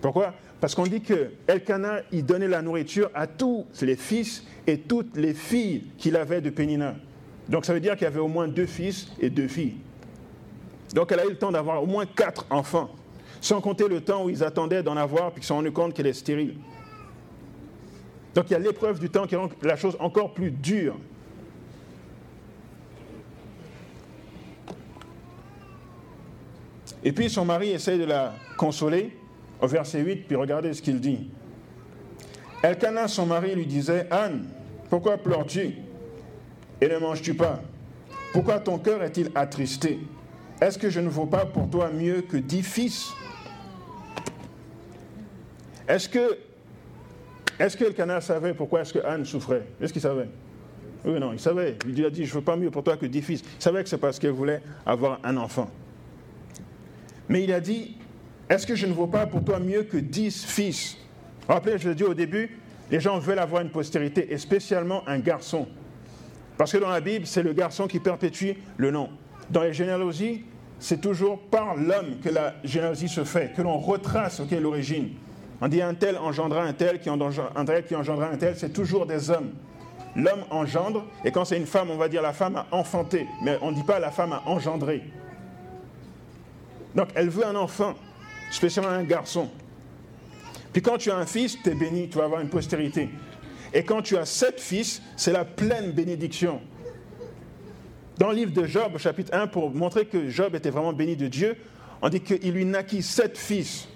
Pourquoi? 0.00 0.34
Parce 0.60 0.74
qu'on 0.74 0.86
dit 0.86 1.00
que 1.00 1.32
Elkanah, 1.46 2.00
il 2.12 2.24
donnait 2.24 2.48
la 2.48 2.62
nourriture 2.62 3.10
à 3.14 3.26
tous 3.26 3.66
les 3.82 3.96
fils 3.96 4.44
et 4.66 4.78
toutes 4.78 5.16
les 5.16 5.34
filles 5.34 5.84
qu'il 5.98 6.16
avait 6.16 6.40
de 6.40 6.50
Pénina. 6.50 6.94
Donc 7.50 7.64
ça 7.64 7.74
veut 7.74 7.80
dire 7.80 7.94
qu'il 7.94 8.04
y 8.04 8.06
avait 8.06 8.20
au 8.20 8.28
moins 8.28 8.48
deux 8.48 8.66
fils 8.66 9.08
et 9.20 9.28
deux 9.28 9.48
filles. 9.48 9.76
Donc 10.94 11.10
elle 11.12 11.20
a 11.20 11.26
eu 11.26 11.30
le 11.30 11.36
temps 11.38 11.50
d'avoir 11.50 11.82
au 11.82 11.86
moins 11.86 12.06
quatre 12.06 12.46
enfants, 12.48 12.90
sans 13.40 13.60
compter 13.60 13.88
le 13.88 14.00
temps 14.00 14.24
où 14.24 14.30
ils 14.30 14.44
attendaient 14.44 14.82
d'en 14.82 14.96
avoir 14.96 15.32
puis 15.32 15.40
qu'ils 15.40 15.42
se 15.42 15.48
sont 15.48 15.56
rendus 15.56 15.72
compte 15.72 15.92
qu'elle 15.92 16.06
est 16.06 16.12
stérile. 16.12 16.54
Donc 18.34 18.46
il 18.48 18.52
y 18.52 18.56
a 18.56 18.60
l'épreuve 18.60 19.00
du 19.00 19.10
temps 19.10 19.26
qui 19.26 19.34
rend 19.34 19.48
la 19.62 19.76
chose 19.76 19.96
encore 19.98 20.32
plus 20.32 20.52
dure. 20.52 20.96
Et 27.02 27.12
puis 27.12 27.28
son 27.28 27.44
mari 27.44 27.70
essaie 27.70 27.98
de 27.98 28.04
la 28.04 28.34
consoler 28.56 29.16
au 29.60 29.66
verset 29.66 30.00
8, 30.00 30.26
puis 30.28 30.36
regardez 30.36 30.72
ce 30.72 30.82
qu'il 30.82 31.00
dit. 31.00 31.28
Elkanah, 32.62 33.08
son 33.08 33.26
mari, 33.26 33.54
lui 33.54 33.66
disait, 33.66 34.06
Anne, 34.10 34.46
pourquoi 34.90 35.16
pleures-tu? 35.16 35.76
Et 36.80 36.88
ne 36.88 36.98
manges-tu 36.98 37.34
pas? 37.34 37.60
Pourquoi 38.32 38.60
ton 38.60 38.78
cœur 38.78 39.02
est-il 39.02 39.30
attristé? 39.34 39.98
Est-ce 40.60 40.78
que 40.78 40.90
je 40.90 41.00
ne 41.00 41.08
vaux 41.08 41.26
pas 41.26 41.46
pour 41.46 41.68
toi 41.68 41.90
mieux 41.90 42.22
que 42.22 42.36
dix 42.36 42.62
fils? 42.62 43.10
Est-ce 45.88 46.08
que, 46.08 46.38
que 47.58 47.84
Elkanah 47.84 48.20
savait 48.20 48.54
pourquoi 48.54 48.82
est-ce 48.82 48.92
que 48.92 49.04
Anne 49.04 49.24
souffrait? 49.24 49.66
Est-ce 49.80 49.92
qu'il 49.92 50.02
savait? 50.02 50.28
Oui, 51.04 51.18
non, 51.18 51.32
il 51.32 51.40
savait. 51.40 51.76
Il 51.86 51.94
lui 51.94 52.04
a 52.04 52.10
dit, 52.10 52.24
je 52.24 52.30
ne 52.30 52.38
veux 52.38 52.44
pas 52.44 52.56
mieux 52.56 52.70
pour 52.70 52.84
toi 52.84 52.96
que 52.96 53.06
dix 53.06 53.22
fils. 53.22 53.40
Il 53.40 53.62
savait 53.62 53.82
que 53.82 53.88
c'est 53.88 53.98
parce 53.98 54.18
qu'elle 54.18 54.32
voulait 54.32 54.62
avoir 54.84 55.18
un 55.24 55.36
enfant. 55.38 55.68
Mais 57.28 57.42
il 57.42 57.52
a 57.52 57.60
dit, 57.60 57.96
est-ce 58.48 58.66
que 58.66 58.74
je 58.74 58.86
ne 58.86 58.92
vaux 58.92 59.06
pas 59.06 59.26
pour 59.26 59.42
toi 59.42 59.58
mieux 59.58 59.84
que 59.84 59.96
dix 59.96 60.44
fils? 60.44 60.96
Rappelez, 61.48 61.78
je 61.78 61.88
l'ai 61.88 61.94
dit 61.94 62.04
au 62.04 62.14
début, 62.14 62.58
les 62.90 63.00
gens 63.00 63.18
veulent 63.18 63.38
avoir 63.38 63.62
une 63.62 63.70
postérité, 63.70 64.32
et 64.32 64.38
spécialement 64.38 65.02
un 65.08 65.18
garçon. 65.18 65.66
Parce 66.60 66.72
que 66.72 66.76
dans 66.76 66.90
la 66.90 67.00
Bible, 67.00 67.26
c'est 67.26 67.42
le 67.42 67.54
garçon 67.54 67.86
qui 67.86 68.00
perpétue 68.00 68.50
le 68.76 68.90
nom. 68.90 69.08
Dans 69.48 69.62
les 69.62 69.72
généalogies, 69.72 70.44
c'est 70.78 71.00
toujours 71.00 71.38
par 71.38 71.74
l'homme 71.74 72.18
que 72.22 72.28
la 72.28 72.52
généalogie 72.64 73.08
se 73.08 73.24
fait, 73.24 73.54
que 73.56 73.62
l'on 73.62 73.78
retrace 73.78 74.40
okay, 74.40 74.60
l'origine. 74.60 75.08
On 75.62 75.68
dit 75.68 75.80
un 75.80 75.94
tel 75.94 76.18
engendra 76.18 76.62
un 76.62 76.74
tel, 76.74 77.00
qui 77.00 77.08
engendra 77.08 77.50
un 77.56 77.64
tel, 77.64 77.86
qui 77.86 77.96
engendra 77.96 78.28
un 78.28 78.36
tel, 78.36 78.56
c'est 78.58 78.74
toujours 78.74 79.06
des 79.06 79.30
hommes. 79.30 79.52
L'homme 80.14 80.44
engendre, 80.50 81.06
et 81.24 81.32
quand 81.32 81.46
c'est 81.46 81.56
une 81.56 81.64
femme, 81.64 81.90
on 81.90 81.96
va 81.96 82.08
dire 82.08 82.20
la 82.20 82.34
femme 82.34 82.56
a 82.56 82.66
enfanté, 82.72 83.26
mais 83.42 83.56
on 83.62 83.70
ne 83.70 83.76
dit 83.76 83.84
pas 83.84 83.98
la 83.98 84.10
femme 84.10 84.34
a 84.34 84.42
engendré. 84.44 85.02
Donc 86.94 87.08
elle 87.14 87.30
veut 87.30 87.46
un 87.46 87.56
enfant, 87.56 87.94
spécialement 88.50 88.92
un 88.92 89.04
garçon. 89.04 89.48
Puis 90.74 90.82
quand 90.82 90.98
tu 90.98 91.10
as 91.10 91.16
un 91.16 91.24
fils, 91.24 91.56
tu 91.62 91.70
es 91.70 91.74
béni, 91.74 92.10
tu 92.10 92.18
vas 92.18 92.24
avoir 92.24 92.42
une 92.42 92.50
postérité. 92.50 93.08
Et 93.72 93.84
quand 93.84 94.02
tu 94.02 94.16
as 94.16 94.26
sept 94.26 94.60
fils, 94.60 95.00
c'est 95.16 95.32
la 95.32 95.44
pleine 95.44 95.92
bénédiction. 95.92 96.60
Dans 98.18 98.30
le 98.30 98.34
livre 98.34 98.52
de 98.52 98.66
Job, 98.66 98.98
chapitre 98.98 99.32
1, 99.32 99.46
pour 99.46 99.70
montrer 99.70 100.06
que 100.06 100.28
Job 100.28 100.54
était 100.54 100.70
vraiment 100.70 100.92
béni 100.92 101.16
de 101.16 101.28
Dieu, 101.28 101.56
on 102.02 102.08
dit 102.08 102.20
qu'il 102.20 102.52
lui 102.52 102.64
naquit 102.64 103.02
sept 103.02 103.38
fils. 103.38 103.88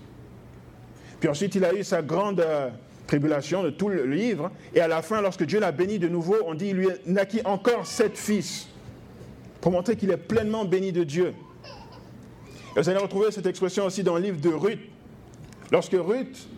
Puis 1.20 1.28
ensuite, 1.28 1.54
il 1.54 1.64
a 1.64 1.74
eu 1.74 1.82
sa 1.82 2.02
grande 2.02 2.40
euh, 2.40 2.70
tribulation 3.06 3.62
de 3.62 3.70
tout 3.70 3.88
le 3.88 4.06
livre. 4.06 4.50
Et 4.74 4.80
à 4.80 4.88
la 4.88 5.02
fin, 5.02 5.20
lorsque 5.20 5.44
Dieu 5.44 5.60
l'a 5.60 5.72
béni 5.72 5.98
de 5.98 6.08
nouveau, 6.08 6.36
on 6.46 6.54
dit 6.54 6.68
qu'il 6.68 6.76
lui 6.76 6.88
naquit 7.06 7.40
encore 7.44 7.86
sept 7.86 8.16
fils. 8.16 8.68
Pour 9.60 9.72
montrer 9.72 9.96
qu'il 9.96 10.10
est 10.10 10.16
pleinement 10.16 10.64
béni 10.64 10.92
de 10.92 11.04
Dieu. 11.04 11.34
Et 12.76 12.80
vous 12.80 12.88
allez 12.88 12.98
retrouver 12.98 13.30
cette 13.30 13.46
expression 13.46 13.86
aussi 13.86 14.02
dans 14.02 14.16
le 14.16 14.22
livre 14.22 14.40
de 14.40 14.50
Ruth. 14.50 14.80
Lorsque 15.70 15.96
Ruth 15.98 16.48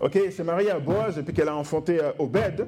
ok, 0.00 0.18
s'est 0.30 0.44
mariée 0.44 0.70
à 0.70 0.78
Boaz 0.78 1.18
et 1.18 1.22
puis 1.22 1.34
qu'elle 1.34 1.48
a 1.48 1.56
enfanté 1.56 2.00
euh, 2.00 2.12
Obed, 2.18 2.66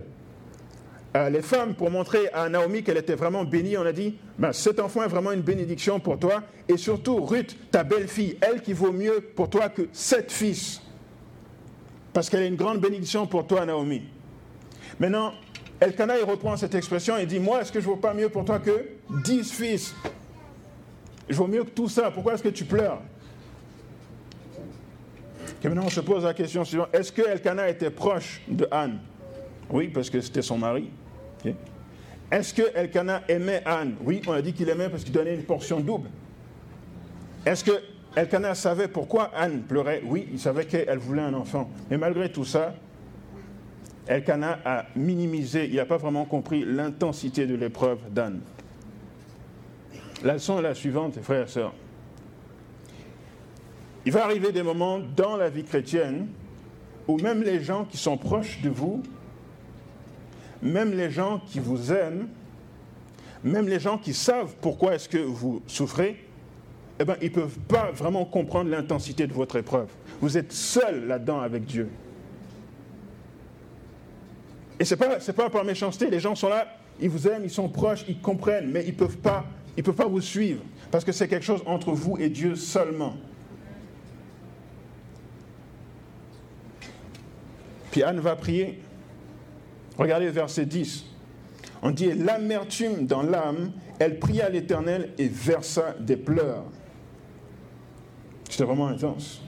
euh, 1.16 1.30
les 1.30 1.40
femmes, 1.40 1.74
pour 1.74 1.90
montrer 1.90 2.28
à 2.34 2.48
Naomi 2.48 2.82
qu'elle 2.82 2.98
était 2.98 3.14
vraiment 3.14 3.44
bénie, 3.44 3.78
on 3.78 3.86
a 3.86 3.92
dit, 3.92 4.18
ben, 4.38 4.52
cet 4.52 4.80
enfant 4.80 5.02
est 5.02 5.08
vraiment 5.08 5.32
une 5.32 5.40
bénédiction 5.40 5.98
pour 5.98 6.18
toi. 6.18 6.42
Et 6.68 6.76
surtout, 6.76 7.24
Ruth, 7.24 7.56
ta 7.70 7.84
belle-fille, 7.84 8.36
elle 8.42 8.60
qui 8.60 8.74
vaut 8.74 8.92
mieux 8.92 9.20
pour 9.34 9.48
toi 9.48 9.70
que 9.70 9.88
sept 9.92 10.30
fils. 10.30 10.82
Parce 12.12 12.28
qu'elle 12.28 12.42
est 12.42 12.48
une 12.48 12.56
grande 12.56 12.80
bénédiction 12.80 13.26
pour 13.26 13.46
toi, 13.46 13.64
Naomi. 13.64 14.02
Maintenant, 15.00 15.32
Elkanah, 15.80 16.18
il 16.18 16.24
reprend 16.24 16.56
cette 16.56 16.74
expression 16.74 17.16
et 17.16 17.24
dit 17.24 17.38
Moi, 17.38 17.62
est-ce 17.62 17.72
que 17.72 17.80
je 17.80 17.86
ne 17.86 17.94
vaux 17.94 18.00
pas 18.00 18.12
mieux 18.12 18.28
pour 18.28 18.44
toi 18.44 18.58
que 18.58 18.86
dix 19.24 19.50
fils? 19.50 19.94
Je 21.28 21.36
vaux 21.36 21.46
mieux 21.46 21.64
que 21.64 21.70
tout 21.70 21.88
ça. 21.88 22.10
Pourquoi 22.10 22.34
est-ce 22.34 22.42
que 22.42 22.48
tu 22.48 22.64
pleures? 22.64 23.00
Et 25.66 25.68
maintenant, 25.68 25.86
on 25.86 25.90
se 25.90 26.00
pose 26.00 26.22
la 26.22 26.32
question 26.32 26.64
suivante 26.64 26.90
Est-ce 26.92 27.10
que 27.10 27.22
Elkanah 27.22 27.68
était 27.68 27.90
proche 27.90 28.40
de 28.46 28.68
Anne? 28.70 29.00
Oui, 29.68 29.88
parce 29.88 30.08
que 30.08 30.20
c'était 30.20 30.40
son 30.40 30.58
mari. 30.58 30.90
Est-ce 32.30 32.54
que 32.54 32.62
Elkanah 32.72 33.22
aimait 33.26 33.62
Anne? 33.66 33.96
Oui, 34.04 34.22
on 34.28 34.32
a 34.32 34.42
dit 34.42 34.52
qu'il 34.52 34.68
aimait 34.68 34.88
parce 34.88 35.02
qu'il 35.02 35.12
donnait 35.12 35.34
une 35.34 35.42
portion 35.42 35.80
double. 35.80 36.08
Est-ce 37.44 37.64
que 37.64 37.72
Elkanah 38.14 38.54
savait 38.54 38.86
pourquoi 38.86 39.32
Anne 39.34 39.62
pleurait? 39.62 40.02
Oui, 40.06 40.28
il 40.30 40.38
savait 40.38 40.66
qu'elle 40.66 40.98
voulait 40.98 41.22
un 41.22 41.34
enfant. 41.34 41.68
Mais 41.90 41.98
malgré 41.98 42.30
tout 42.30 42.44
ça, 42.44 42.72
Elkanah 44.06 44.60
a 44.64 44.86
minimisé, 44.94 45.66
il 45.68 45.74
n'a 45.74 45.84
pas 45.84 45.96
vraiment 45.96 46.26
compris 46.26 46.64
l'intensité 46.64 47.44
de 47.44 47.56
l'épreuve 47.56 47.98
d'Anne. 48.12 48.40
La 50.22 50.34
leçon 50.34 50.60
est 50.60 50.62
la 50.62 50.74
suivante, 50.74 51.20
frères 51.22 51.46
et 51.46 51.50
sœurs. 51.50 51.74
Il 54.06 54.12
va 54.12 54.24
arriver 54.24 54.52
des 54.52 54.62
moments 54.62 55.00
dans 55.16 55.36
la 55.36 55.50
vie 55.50 55.64
chrétienne 55.64 56.28
où 57.08 57.18
même 57.18 57.42
les 57.42 57.60
gens 57.62 57.84
qui 57.84 57.96
sont 57.96 58.16
proches 58.16 58.60
de 58.62 58.70
vous, 58.70 59.02
même 60.62 60.96
les 60.96 61.10
gens 61.10 61.42
qui 61.48 61.58
vous 61.58 61.92
aiment, 61.92 62.28
même 63.42 63.68
les 63.68 63.80
gens 63.80 63.98
qui 63.98 64.14
savent 64.14 64.54
pourquoi 64.60 64.94
est-ce 64.94 65.08
que 65.08 65.18
vous 65.18 65.60
souffrez, 65.66 66.24
eh 67.00 67.04
bien, 67.04 67.16
ils 67.20 67.30
ne 67.30 67.34
peuvent 67.34 67.58
pas 67.68 67.90
vraiment 67.90 68.24
comprendre 68.24 68.70
l'intensité 68.70 69.26
de 69.26 69.32
votre 69.32 69.56
épreuve. 69.56 69.88
Vous 70.20 70.38
êtes 70.38 70.52
seul 70.52 71.06
là-dedans 71.08 71.40
avec 71.40 71.64
Dieu. 71.64 71.90
Et 74.78 74.84
ce 74.84 74.94
n'est 74.94 75.34
pas, 75.34 75.50
par 75.50 75.64
méchanceté, 75.64 76.10
les 76.10 76.20
gens 76.20 76.34
sont 76.36 76.48
là, 76.48 76.66
ils 77.00 77.10
vous 77.10 77.26
aiment, 77.26 77.44
ils 77.44 77.50
sont 77.50 77.68
proches, 77.68 78.04
ils 78.08 78.20
comprennent, 78.20 78.70
mais 78.70 78.84
ils 78.84 78.92
ne 78.92 78.96
peuvent 78.96 79.18
pas 79.18 80.06
vous 80.08 80.20
suivre, 80.20 80.62
parce 80.90 81.04
que 81.04 81.12
c'est 81.12 81.26
quelque 81.26 81.44
chose 81.44 81.62
entre 81.66 81.90
vous 81.90 82.16
et 82.18 82.28
Dieu 82.28 82.54
seulement. 82.54 83.16
Anne 88.02 88.20
va 88.20 88.36
prier. 88.36 88.80
Regardez 89.98 90.28
verset 90.28 90.66
10. 90.66 91.06
On 91.82 91.90
dit, 91.90 92.12
l'amertume 92.12 93.06
dans 93.06 93.22
l'âme, 93.22 93.72
elle 93.98 94.18
pria 94.18 94.48
l'Éternel 94.48 95.10
et 95.18 95.28
versa 95.28 95.94
des 96.00 96.16
pleurs. 96.16 96.64
C'était 98.48 98.64
vraiment 98.64 98.88
intense. 98.88 99.42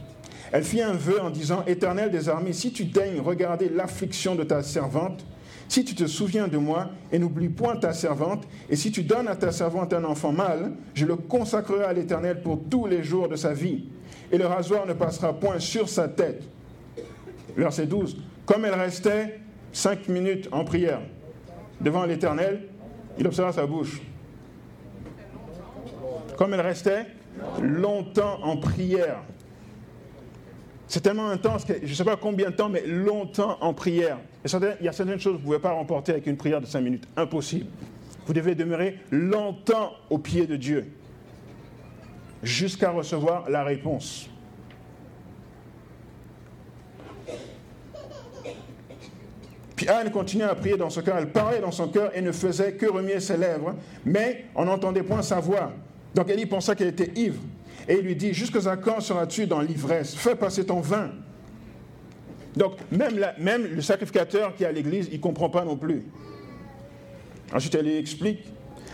Elle 0.52 0.64
fit 0.64 0.80
un 0.80 0.92
vœu 0.92 1.20
en 1.20 1.30
disant, 1.30 1.64
Éternel 1.66 2.10
des 2.10 2.28
armées, 2.28 2.52
si 2.52 2.72
tu 2.72 2.84
daignes 2.84 3.20
regarder 3.20 3.68
l'affliction 3.68 4.34
de 4.34 4.44
ta 4.44 4.62
servante, 4.62 5.24
si 5.68 5.84
tu 5.84 5.94
te 5.94 6.06
souviens 6.06 6.48
de 6.48 6.56
moi 6.56 6.88
et 7.12 7.18
n'oublie 7.18 7.50
point 7.50 7.76
ta 7.76 7.92
servante, 7.92 8.44
et 8.70 8.76
si 8.76 8.90
tu 8.90 9.02
donnes 9.02 9.28
à 9.28 9.36
ta 9.36 9.52
servante 9.52 9.92
un 9.92 10.04
enfant 10.04 10.32
mâle, 10.32 10.72
je 10.94 11.04
le 11.04 11.16
consacrerai 11.16 11.84
à 11.84 11.92
l'Éternel 11.92 12.40
pour 12.42 12.60
tous 12.70 12.86
les 12.86 13.02
jours 13.02 13.28
de 13.28 13.36
sa 13.36 13.52
vie, 13.52 13.84
et 14.32 14.38
le 14.38 14.46
rasoir 14.46 14.86
ne 14.86 14.94
passera 14.94 15.34
point 15.34 15.58
sur 15.58 15.88
sa 15.88 16.08
tête. 16.08 16.42
Verset 17.54 17.86
12. 17.86 18.16
Comme 18.48 18.64
elle 18.64 18.74
restait 18.74 19.40
cinq 19.72 20.08
minutes 20.08 20.48
en 20.52 20.64
prière 20.64 21.00
devant 21.82 22.06
l'Éternel, 22.06 22.62
il 23.18 23.26
observa 23.26 23.52
sa 23.52 23.66
bouche. 23.66 24.00
Comme 26.38 26.54
elle 26.54 26.62
restait 26.62 27.04
longtemps 27.60 28.42
en 28.42 28.56
prière. 28.56 29.18
C'est 30.86 31.02
tellement 31.02 31.28
intense 31.28 31.66
que 31.66 31.74
je 31.74 31.90
ne 31.90 31.94
sais 31.94 32.04
pas 32.04 32.16
combien 32.16 32.48
de 32.48 32.56
temps, 32.56 32.70
mais 32.70 32.86
longtemps 32.86 33.58
en 33.60 33.74
prière. 33.74 34.16
il 34.46 34.84
y 34.84 34.88
a 34.88 34.92
certaines 34.92 35.20
choses 35.20 35.36
que 35.36 35.36
vous 35.36 35.38
ne 35.40 35.44
pouvez 35.44 35.58
pas 35.58 35.72
remporter 35.72 36.12
avec 36.12 36.26
une 36.26 36.38
prière 36.38 36.62
de 36.62 36.66
cinq 36.66 36.80
minutes. 36.80 37.06
Impossible. 37.18 37.66
Vous 38.26 38.32
devez 38.32 38.54
demeurer 38.54 38.98
longtemps 39.10 39.92
au 40.08 40.16
pied 40.16 40.46
de 40.46 40.56
Dieu 40.56 40.90
jusqu'à 42.42 42.92
recevoir 42.92 43.50
la 43.50 43.62
réponse. 43.62 44.30
Anne 49.88 50.10
continuait 50.10 50.44
à 50.44 50.54
prier 50.54 50.76
dans 50.76 50.90
ce 50.90 51.00
cœur. 51.00 51.16
Elle 51.16 51.30
parlait 51.30 51.60
dans 51.60 51.70
son 51.70 51.88
cœur 51.88 52.10
et 52.14 52.20
ne 52.20 52.32
faisait 52.32 52.72
que 52.72 52.86
remuer 52.86 53.20
ses 53.20 53.36
lèvres, 53.36 53.74
mais 54.04 54.44
on 54.54 54.66
n'entendait 54.66 55.02
point 55.02 55.22
sa 55.22 55.40
voix. 55.40 55.72
Donc 56.14 56.28
elle 56.30 56.40
y 56.40 56.46
pensa 56.46 56.74
qu'elle 56.74 56.88
était 56.88 57.12
ivre. 57.18 57.40
Et 57.88 57.94
il 57.94 58.00
lui 58.00 58.16
dit, 58.16 58.34
jusqu'à 58.34 58.76
quand 58.76 59.00
seras-tu 59.00 59.46
dans 59.46 59.60
l'ivresse? 59.60 60.14
Fais 60.14 60.34
passer 60.34 60.66
ton 60.66 60.80
vin. 60.80 61.10
Donc, 62.54 62.72
même, 62.90 63.64
le 63.64 63.80
sacrificateur 63.80 64.54
qui 64.54 64.64
est 64.64 64.66
à 64.66 64.72
l'église, 64.72 65.08
il 65.10 65.18
ne 65.18 65.22
comprend 65.22 65.48
pas 65.48 65.64
non 65.64 65.76
plus. 65.76 66.04
Ensuite, 67.54 67.74
elle 67.76 67.86
lui 67.86 67.96
explique. 67.96 68.44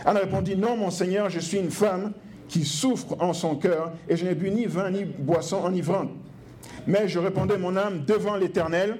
Anne 0.05 0.17
répondit, 0.17 0.55
non, 0.55 0.77
mon 0.77 0.91
Seigneur, 0.91 1.29
je 1.29 1.39
suis 1.39 1.57
une 1.57 1.71
femme 1.71 2.13
qui 2.47 2.63
souffre 2.63 3.17
en 3.19 3.33
son 3.33 3.55
cœur, 3.55 3.91
et 4.07 4.15
je 4.15 4.25
n'ai 4.25 4.35
bu 4.35 4.51
ni 4.51 4.65
vin 4.65 4.91
ni 4.91 5.03
boisson 5.03 5.57
enivrante. 5.57 6.11
Mais 6.85 7.07
je 7.07 7.17
répondais 7.17 7.57
mon 7.57 7.75
âme 7.75 8.05
devant 8.05 8.35
l'Éternel, 8.35 8.97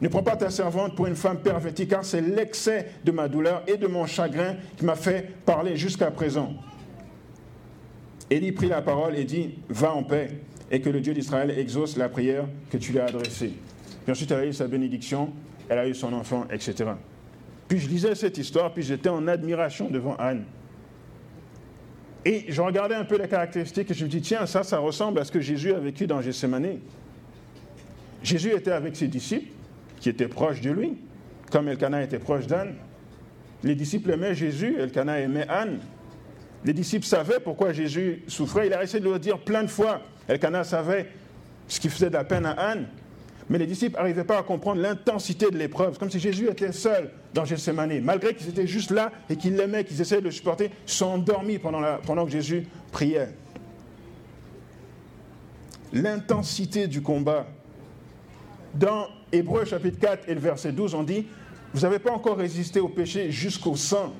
ne 0.00 0.08
prends 0.08 0.22
pas 0.22 0.36
ta 0.36 0.50
servante 0.50 0.94
pour 0.94 1.06
une 1.06 1.16
femme 1.16 1.38
pervertie, 1.38 1.88
car 1.88 2.04
c'est 2.04 2.20
l'excès 2.20 2.92
de 3.04 3.10
ma 3.10 3.28
douleur 3.28 3.62
et 3.66 3.76
de 3.76 3.86
mon 3.86 4.06
chagrin 4.06 4.54
qui 4.76 4.84
m'a 4.84 4.94
fait 4.94 5.28
parler 5.44 5.76
jusqu'à 5.76 6.10
présent. 6.10 6.54
Élie 8.30 8.52
prit 8.52 8.68
la 8.68 8.82
parole 8.82 9.16
et 9.16 9.24
dit, 9.24 9.58
va 9.68 9.92
en 9.92 10.02
paix, 10.02 10.28
et 10.70 10.80
que 10.80 10.90
le 10.90 11.00
Dieu 11.00 11.14
d'Israël 11.14 11.50
exauce 11.50 11.96
la 11.96 12.08
prière 12.08 12.44
que 12.70 12.76
tu 12.76 12.92
lui 12.92 13.00
as 13.00 13.06
adressée. 13.06 13.52
Puis 14.04 14.12
ensuite, 14.12 14.30
elle 14.30 14.40
a 14.40 14.46
eu 14.46 14.52
sa 14.52 14.68
bénédiction, 14.68 15.32
elle 15.68 15.78
a 15.78 15.88
eu 15.88 15.94
son 15.94 16.12
enfant, 16.12 16.46
etc. 16.50 16.90
Puis 17.66 17.78
je 17.78 17.88
lisais 17.88 18.14
cette 18.14 18.38
histoire, 18.38 18.72
puis 18.72 18.82
j'étais 18.82 19.08
en 19.08 19.26
admiration 19.26 19.90
devant 19.90 20.14
Anne. 20.16 20.44
Et 22.24 22.46
je 22.48 22.60
regardais 22.60 22.94
un 22.94 23.04
peu 23.04 23.16
les 23.16 23.28
caractéristiques 23.28 23.90
et 23.90 23.94
je 23.94 24.04
me 24.04 24.10
dis, 24.10 24.20
tiens, 24.20 24.44
ça, 24.46 24.62
ça 24.62 24.78
ressemble 24.78 25.18
à 25.18 25.24
ce 25.24 25.32
que 25.32 25.40
Jésus 25.40 25.72
a 25.72 25.78
vécu 25.78 26.06
dans 26.06 26.20
Gethsemane. 26.20 26.78
Jésus 28.22 28.50
était 28.50 28.72
avec 28.72 28.96
ses 28.96 29.08
disciples, 29.08 29.52
qui 30.00 30.08
étaient 30.08 30.28
proches 30.28 30.60
de 30.60 30.70
lui, 30.70 30.96
comme 31.50 31.68
Elkanah 31.68 32.02
était 32.02 32.18
proche 32.18 32.46
d'Anne. 32.46 32.74
Les 33.62 33.74
disciples 33.74 34.10
aimaient 34.10 34.34
Jésus, 34.34 34.76
Elkanah 34.78 35.20
aimait 35.20 35.46
Anne. 35.48 35.80
Les 36.64 36.72
disciples 36.72 37.06
savaient 37.06 37.40
pourquoi 37.40 37.72
Jésus 37.72 38.22
souffrait. 38.26 38.66
Il 38.66 38.74
a 38.74 38.82
essayé 38.82 39.02
de 39.02 39.08
le 39.08 39.18
dire 39.18 39.38
plein 39.38 39.62
de 39.62 39.68
fois. 39.68 40.00
Elkanah 40.28 40.64
savait 40.64 41.06
ce 41.66 41.80
qui 41.80 41.88
faisait 41.88 42.08
de 42.08 42.14
la 42.14 42.24
peine 42.24 42.46
à 42.46 42.52
Anne. 42.52 42.86
Mais 43.48 43.58
les 43.58 43.66
disciples 43.66 43.96
n'arrivaient 43.96 44.24
pas 44.24 44.38
à 44.38 44.42
comprendre 44.42 44.80
l'intensité 44.80 45.50
de 45.50 45.56
l'épreuve, 45.56 45.98
comme 45.98 46.10
si 46.10 46.20
Jésus 46.20 46.48
était 46.48 46.72
seul 46.72 47.10
dans 47.32 47.44
Gethsemane. 47.44 48.00
Malgré 48.00 48.34
qu'ils 48.34 48.48
étaient 48.48 48.66
juste 48.66 48.90
là 48.90 49.10
et 49.30 49.36
qu'ils 49.36 49.56
l'aimaient, 49.56 49.84
qu'ils 49.84 50.00
essayaient 50.00 50.20
de 50.20 50.26
le 50.26 50.32
supporter, 50.32 50.70
sont 50.84 51.06
endormis 51.06 51.58
pendant, 51.58 51.80
pendant 52.04 52.26
que 52.26 52.30
Jésus 52.30 52.66
priait. 52.92 53.30
L'intensité 55.92 56.86
du 56.86 57.00
combat. 57.00 57.46
Dans 58.74 59.06
Hébreu 59.32 59.64
chapitre 59.64 59.98
4 59.98 60.28
et 60.28 60.34
le 60.34 60.40
verset 60.40 60.72
12, 60.72 60.94
on 60.94 61.02
dit, 61.02 61.26
vous 61.74 61.80
n'avez 61.80 61.98
pas 61.98 62.12
encore 62.12 62.38
résisté 62.38 62.80
au 62.80 62.88
péché 62.88 63.30
jusqu'au 63.30 63.76
sang 63.76 64.12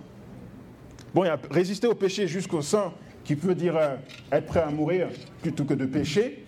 Bon, 1.14 1.24
il 1.24 1.28
y 1.28 1.30
a 1.30 1.38
résister 1.50 1.86
au 1.86 1.94
péché 1.94 2.26
jusqu'au 2.28 2.60
sang, 2.60 2.92
qui 3.24 3.34
peut 3.34 3.54
dire 3.54 3.76
euh, 3.76 3.96
être 4.30 4.46
prêt 4.46 4.60
à 4.60 4.70
mourir 4.70 5.08
plutôt 5.42 5.64
que 5.64 5.74
de 5.74 5.86
pécher, 5.86 6.44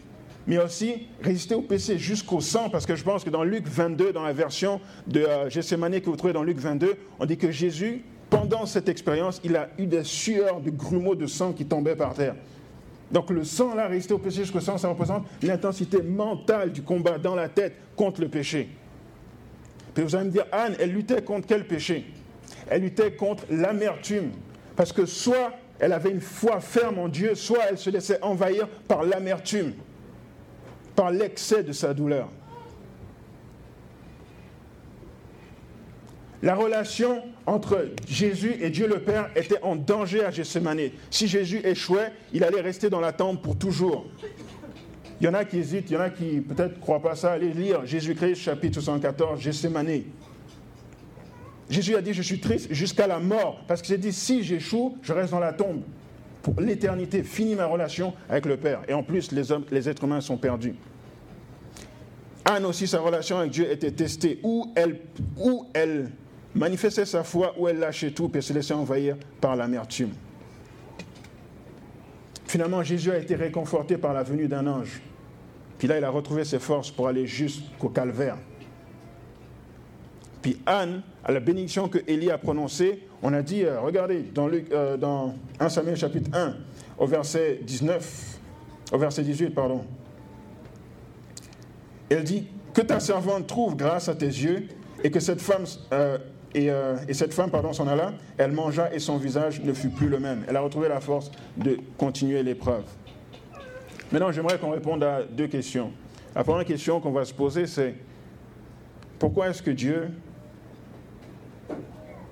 mais 0.47 0.59
aussi 0.59 1.07
résister 1.23 1.55
au 1.55 1.62
péché 1.62 1.99
jusqu'au 1.99 2.40
sang, 2.40 2.69
parce 2.69 2.85
que 2.85 2.95
je 2.95 3.02
pense 3.02 3.25
que 3.25 3.31
dans 3.31 3.43
Luc 3.43 3.67
22, 3.67 4.12
dans 4.12 4.23
la 4.23 4.33
version 4.33 4.81
de 5.07 5.21
euh, 5.21 5.50
Gethsemane 5.50 6.00
que 6.00 6.11
vous 6.11 6.17
trouvez 6.17 6.33
dans 6.33 6.43
Luc 6.43 6.59
22, 6.59 6.95
on 7.19 7.26
dit 7.26 7.38
que 7.38 7.50
Jésus, 7.50 8.02
pendant 8.29 8.67
cette 8.67 8.88
expérience, 8.88 9.40
il 9.45 9.57
a 9.57 9.71
eu 9.79 9.87
des 9.87 10.05
sueurs, 10.05 10.61
de 10.61 10.71
grumeaux 10.71 11.14
de 11.14 11.26
sang 11.26 11.52
qui 11.52 11.64
tombaient 11.64 11.97
par 11.97 12.14
terre. 12.14 12.35
Donc 13.11 13.31
le 13.31 13.45
sang, 13.45 13.75
là, 13.75 13.88
résister 13.88 14.14
au 14.14 14.19
péché 14.19 14.43
jusqu'au 14.43 14.61
sang, 14.61 14.79
ça 14.79 14.88
représente 14.88 15.26
l'intensité 15.43 16.02
mentale 16.02 16.71
du 16.71 16.83
combat 16.83 17.19
dans 17.19 17.35
la 17.35 17.49
tête 17.49 17.75
contre 17.97 18.21
le 18.21 18.29
péché. 18.29 18.69
Puis 19.95 20.05
vous 20.05 20.14
allez 20.14 20.26
me 20.26 20.31
dire, 20.31 20.47
Anne, 20.52 20.76
elle 20.79 20.93
luttait 20.93 21.23
contre 21.23 21.47
quel 21.49 21.67
péché? 21.67 22.05
Elle 22.69 22.83
luttait 22.83 23.12
contre 23.12 23.45
l'amertume, 23.50 24.31
parce 24.76 24.93
que 24.93 25.07
soit 25.07 25.52
elle 25.81 25.93
avait 25.93 26.11
une 26.11 26.21
foi 26.21 26.61
ferme 26.61 26.99
en 26.99 27.09
Dieu, 27.09 27.35
soit 27.35 27.64
elle 27.71 27.79
se 27.79 27.90
laissait 27.90 28.23
envahir 28.23 28.69
par 28.87 29.02
l'amertume, 29.02 29.73
par 30.95 31.11
l'excès 31.11 31.64
de 31.64 31.73
sa 31.73 31.95
douleur. 31.95 32.29
La 36.43 36.55
relation 36.55 37.23
entre 37.45 37.89
Jésus 38.09 38.57
et 38.61 38.71
Dieu 38.71 38.89
le 38.89 39.01
Père 39.01 39.31
était 39.37 39.63
en 39.63 39.77
danger 39.77 40.25
à 40.25 40.31
Gethsemane. 40.31 40.91
Si 41.11 41.29
Jésus 41.29 41.61
échouait, 41.65 42.13
il 42.33 42.45
allait 42.45 42.63
rester 42.63 42.89
dans 42.89 43.01
la 43.01 43.13
tombe 43.13 43.43
pour 43.43 43.59
toujours. 43.59 44.07
Il 45.21 45.27
y 45.27 45.29
en 45.29 45.35
a 45.35 45.45
qui 45.45 45.59
hésitent, 45.59 45.91
il 45.91 45.95
y 45.95 45.97
en 45.99 46.01
a 46.01 46.09
qui 46.09 46.41
peut-être 46.41 46.77
ne 46.77 46.81
croient 46.81 47.03
pas 47.03 47.15
ça. 47.15 47.33
Allez 47.33 47.53
lire 47.53 47.85
Jésus-Christ 47.85 48.37
chapitre 48.37 48.81
74, 48.81 49.39
Gethsemane. 49.39 50.03
Jésus 51.69 51.95
a 51.95 52.01
dit, 52.01 52.15
je 52.15 52.23
suis 52.23 52.41
triste 52.41 52.73
jusqu'à 52.73 53.07
la 53.07 53.19
mort, 53.19 53.63
parce 53.69 53.83
qu'il 53.83 53.95
s'est 53.95 54.01
dit, 54.01 54.13
si 54.13 54.43
j'échoue, 54.43 54.97
je 55.03 55.13
reste 55.13 55.31
dans 55.31 55.41
la 55.41 55.53
tombe. 55.53 55.83
Pour 56.43 56.59
l'éternité, 56.59 57.23
fini 57.23 57.55
ma 57.55 57.67
relation 57.67 58.15
avec 58.31 58.47
le 58.47 58.57
Père. 58.57 58.81
Et 58.89 58.95
en 58.95 59.03
plus, 59.03 59.31
les 59.31 59.89
êtres 59.89 60.05
humains 60.05 60.23
sont 60.23 60.39
perdus. 60.39 60.75
Anne 62.47 62.65
aussi, 62.65 62.87
sa 62.87 62.99
relation 63.01 63.39
avec 63.39 63.53
Dieu 63.53 63.71
était 63.71 63.93
testée. 63.93 64.41
Où 64.43 64.73
elle, 64.75 65.01
où 65.37 65.67
elle 65.75 66.11
manifestait 66.54 67.07
sa 67.07 67.23
foi 67.23 67.54
ou 67.59 67.69
elle 67.69 67.78
lâchait 67.78 68.11
tout 68.11 68.30
et 68.35 68.40
se 68.40 68.52
laissait 68.52 68.75
envahir 68.75 69.16
par 69.40 69.57
l'amertume. 69.57 70.11
Finalement, 72.47 72.83
Jésus 72.83 73.12
a 73.12 73.19
été 73.19 73.37
réconforté 73.37 73.97
par 73.97 74.12
la 74.12 74.23
venue 74.23 74.49
d'un 74.49 74.66
ange. 74.66 75.00
Puis 75.78 75.87
là, 75.87 75.99
il 75.99 76.04
a 76.04 76.11
retrouvé 76.11 76.45
ses 76.45 76.59
forces 76.59 76.90
pour 76.90 77.09
aller 77.09 77.26
jusqu'au 77.26 77.88
calvaire. 77.88 78.37
Puis 80.42 80.61
Anne, 80.66 81.02
à 81.25 81.33
la 81.33 81.40
bénédiction 81.40 81.88
que 81.88 81.99
Élie 82.07 82.30
a 82.30 82.38
prononcée, 82.38 83.07
on 83.23 83.33
a 83.35 83.42
dit, 83.42 83.64
euh, 83.64 83.80
regardez, 83.80 84.23
dans, 84.35 84.49
euh, 84.49 84.97
dans 84.97 85.35
1 85.59 85.69
Samuel 85.69 85.97
chapitre 85.97 86.30
1, 86.33 86.57
au 86.99 87.07
verset 87.07 87.61
19, 87.62 88.40
au 88.92 88.99
verset 88.99 89.23
18, 89.23 89.50
pardon. 89.50 89.85
Elle 92.09 92.25
dit, 92.25 92.49
que 92.73 92.80
ta 92.80 93.00
servante 93.00 93.47
trouve 93.47 93.76
grâce 93.76 94.09
à 94.09 94.14
tes 94.14 94.26
yeux 94.26 94.69
et 95.02 95.11
que 95.11 95.21
cette 95.21 95.40
femme, 95.40 95.64
euh, 95.92 96.19
et, 96.54 96.71
cette 97.12 97.33
femme, 97.33 97.50
pardon, 97.50 97.73
s'en 97.73 97.87
alla, 97.87 98.12
elle 98.37 98.52
mangea 98.52 98.92
et 98.92 98.99
son 98.99 99.19
visage 99.19 99.62
ne 99.62 99.73
fut 99.73 99.90
plus 99.90 100.09
le 100.09 100.19
même. 100.19 100.45
Elle 100.49 100.57
a 100.57 100.61
retrouvé 100.61 100.88
la 100.88 101.00
force 101.00 101.30
de 101.57 101.78
continuer 101.97 102.42
l'épreuve. 102.42 102.85
Maintenant, 104.11 104.33
j'aimerais 104.33 104.59
qu'on 104.59 104.71
réponde 104.71 105.04
à 105.04 105.23
deux 105.23 105.47
questions. 105.47 105.92
La 106.35 106.42
première 106.42 106.64
question 106.64 107.00
qu'on 107.00 107.12
va 107.12 107.25
se 107.25 107.35
poser, 107.35 107.66
c'est 107.66 107.95
pourquoi 109.19 109.49
est-ce 109.50 109.62
que 109.62 109.71
Dieu 109.71 110.11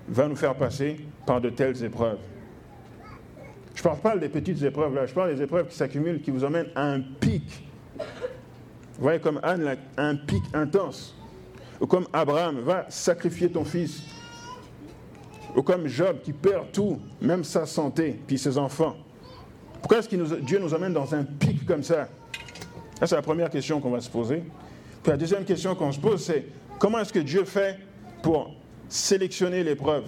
va 0.08 0.26
nous 0.26 0.36
faire 0.36 0.54
passer 0.56 0.96
par 1.26 1.40
de 1.40 1.50
telles 1.50 1.84
épreuves? 1.84 2.18
Je 3.74 3.80
ne 3.80 3.84
parle 3.84 3.98
pas 3.98 4.16
des 4.16 4.28
petites 4.28 4.60
épreuves 4.62 4.94
là, 4.94 5.06
je 5.06 5.14
parle 5.14 5.32
des 5.32 5.42
épreuves 5.42 5.68
qui 5.68 5.76
s'accumulent, 5.76 6.20
qui 6.20 6.32
vous 6.32 6.42
emmènent 6.42 6.70
à 6.74 6.90
un 6.90 7.00
pic. 7.00 7.64
Vous 7.96 9.02
voyez 9.02 9.20
comme 9.20 9.38
Anne, 9.44 9.76
un 9.96 10.16
pic 10.16 10.42
intense. 10.52 11.17
Ou 11.80 11.86
comme 11.86 12.06
Abraham, 12.12 12.60
va 12.60 12.86
sacrifier 12.88 13.50
ton 13.50 13.64
fils. 13.64 14.02
Ou 15.54 15.62
comme 15.62 15.86
Job 15.86 16.18
qui 16.22 16.32
perd 16.32 16.72
tout, 16.72 16.98
même 17.20 17.44
sa 17.44 17.66
santé, 17.66 18.20
puis 18.26 18.38
ses 18.38 18.58
enfants. 18.58 18.96
Pourquoi 19.80 19.98
est-ce 19.98 20.08
que 20.08 20.40
Dieu 20.40 20.58
nous 20.58 20.74
emmène 20.74 20.92
dans 20.92 21.14
un 21.14 21.24
pic 21.24 21.64
comme 21.64 21.82
ça? 21.82 22.08
Ça, 22.98 23.06
c'est 23.06 23.14
la 23.14 23.22
première 23.22 23.48
question 23.48 23.80
qu'on 23.80 23.90
va 23.90 24.00
se 24.00 24.10
poser. 24.10 24.42
Puis 25.02 25.10
la 25.12 25.16
deuxième 25.16 25.44
question 25.44 25.74
qu'on 25.74 25.92
se 25.92 26.00
pose, 26.00 26.24
c'est 26.24 26.46
comment 26.78 26.98
est-ce 26.98 27.12
que 27.12 27.20
Dieu 27.20 27.44
fait 27.44 27.78
pour 28.22 28.54
sélectionner 28.88 29.62
l'épreuve? 29.62 30.04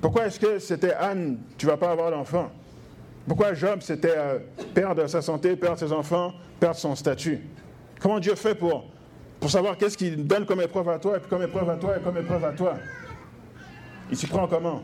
Pourquoi 0.00 0.26
est-ce 0.26 0.38
que 0.38 0.58
c'était 0.58 0.92
Anne, 0.92 1.38
tu 1.56 1.66
ne 1.66 1.70
vas 1.72 1.76
pas 1.76 1.90
avoir 1.90 2.10
d'enfant? 2.10 2.50
Pourquoi 3.26 3.54
Job, 3.54 3.80
c'était 3.82 4.14
euh, 4.16 4.38
perdre 4.74 5.06
sa 5.06 5.20
santé, 5.22 5.56
perdre 5.56 5.78
ses 5.78 5.92
enfants, 5.92 6.32
perdre 6.60 6.76
son 6.76 6.94
statut? 6.94 7.40
Comment 8.00 8.20
Dieu 8.20 8.34
fait 8.34 8.54
pour, 8.54 8.84
pour 9.40 9.50
savoir 9.50 9.76
qu'est-ce 9.76 9.96
qu'il 9.96 10.26
donne 10.26 10.44
comme 10.44 10.60
épreuve 10.60 10.88
à 10.88 10.98
toi, 10.98 11.18
et 11.18 11.20
comme 11.28 11.42
épreuve 11.42 11.70
à 11.70 11.76
toi, 11.76 11.96
et 11.96 12.00
comme 12.00 12.16
épreuve 12.16 12.44
à 12.44 12.52
toi 12.52 12.74
Il 14.10 14.16
s'y 14.16 14.26
prend 14.26 14.46
comment? 14.48 14.82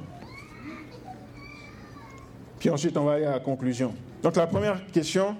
Puis 2.58 2.70
ensuite, 2.70 2.96
on 2.96 3.04
va 3.04 3.14
aller 3.14 3.26
à 3.26 3.32
la 3.32 3.40
conclusion. 3.40 3.94
Donc 4.22 4.36
la 4.36 4.46
première 4.46 4.86
question, 4.86 5.36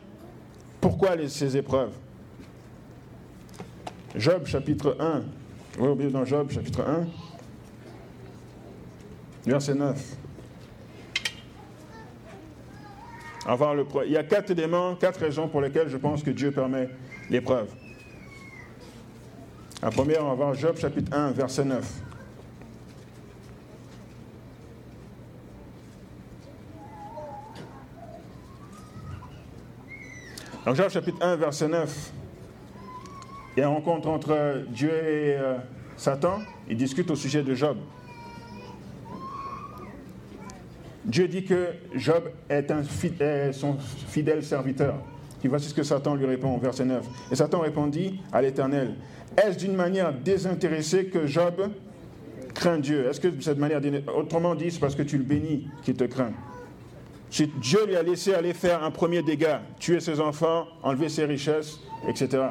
pourquoi 0.81 1.17
ces 1.29 1.57
épreuves? 1.57 1.93
Job 4.17 4.47
chapitre 4.47 4.97
1, 5.01 5.23
oui, 5.79 6.11
dans 6.11 6.25
Job, 6.25 6.51
chapitre 6.51 6.83
1, 6.83 7.07
verset 9.47 9.75
9. 9.75 10.17
le, 13.47 13.87
il 14.07 14.13
y 14.13 14.17
a 14.17 14.25
quatre 14.25 14.51
éléments, 14.51 14.95
quatre 14.97 15.21
raisons 15.21 15.49
pour 15.49 15.61
lesquelles 15.61 15.89
je 15.89 15.97
pense 15.97 16.23
que 16.23 16.31
Dieu 16.31 16.51
permet 16.53 16.89
l'épreuve. 17.31 17.69
La 19.85 19.91
première, 19.91 20.25
on 20.25 20.29
va 20.29 20.35
voir 20.35 20.55
Job 20.55 20.79
chapitre 20.79 21.15
1, 21.15 21.33
verset 21.33 21.63
9. 21.63 21.87
Donc 30.65 30.75
Job 30.75 30.89
chapitre 30.89 31.19
1, 31.21 31.37
verset 31.37 31.69
9. 31.69 32.13
Il 33.55 33.61
y 33.61 33.63
a 33.63 33.67
une 33.67 33.75
rencontre 33.75 34.09
entre 34.09 34.65
Dieu 34.71 34.89
et 34.89 35.37
euh, 35.37 35.59
Satan. 35.99 36.39
Ils 36.67 36.79
discutent 36.79 37.11
au 37.11 37.17
sujet 37.17 37.43
de 37.43 37.55
Job. 37.55 37.77
Dieu 41.05 41.29
dit 41.29 41.45
que 41.45 41.75
Job 41.95 42.31
est, 42.49 43.53
son 43.53 43.77
fidèle 44.09 44.43
serviteur. 44.43 44.95
Voici 45.49 45.69
ce 45.69 45.75
que 45.75 45.83
Satan 45.83 46.15
lui 46.15 46.27
répond, 46.27 46.57
verset 46.59 46.85
9. 46.85 47.07
Et 47.31 47.37
Satan 47.37 47.61
répondit 47.61 48.21
à 48.33 48.43
l'Éternel, 48.43 48.95
est-ce 49.37 49.59
d'une 49.59 49.75
manière 49.75 50.13
désintéressée 50.13 51.07
que 51.07 51.27
Job 51.27 51.71
craint 52.55 52.79
Dieu? 52.79 53.07
Est-ce 53.09 53.21
que 53.21 53.29
de 53.29 53.43
cette 53.43 53.59
manière, 53.59 53.81
autrement 54.17 54.55
dit, 54.55 54.71
c'est 54.71 54.81
parce 54.81 54.95
que 54.95 55.03
tu 55.03 55.19
le 55.19 55.25
bénis 55.25 55.69
qu'il 55.83 55.95
te 55.95 56.05
craint? 56.05 56.33
Dieu 57.61 57.87
lui 57.87 57.97
a 57.97 58.03
laissé 58.03 58.33
aller 58.33 58.55
faire 58.55 58.85
un 58.85 58.93
premier 58.93 59.23
dégât, 59.23 59.61
tuer 59.81 59.99
ses 59.99 60.21
enfants, 60.21 60.67
enlever 60.83 61.09
ses 61.09 61.25
richesses, 61.25 61.81
etc. 62.09 62.45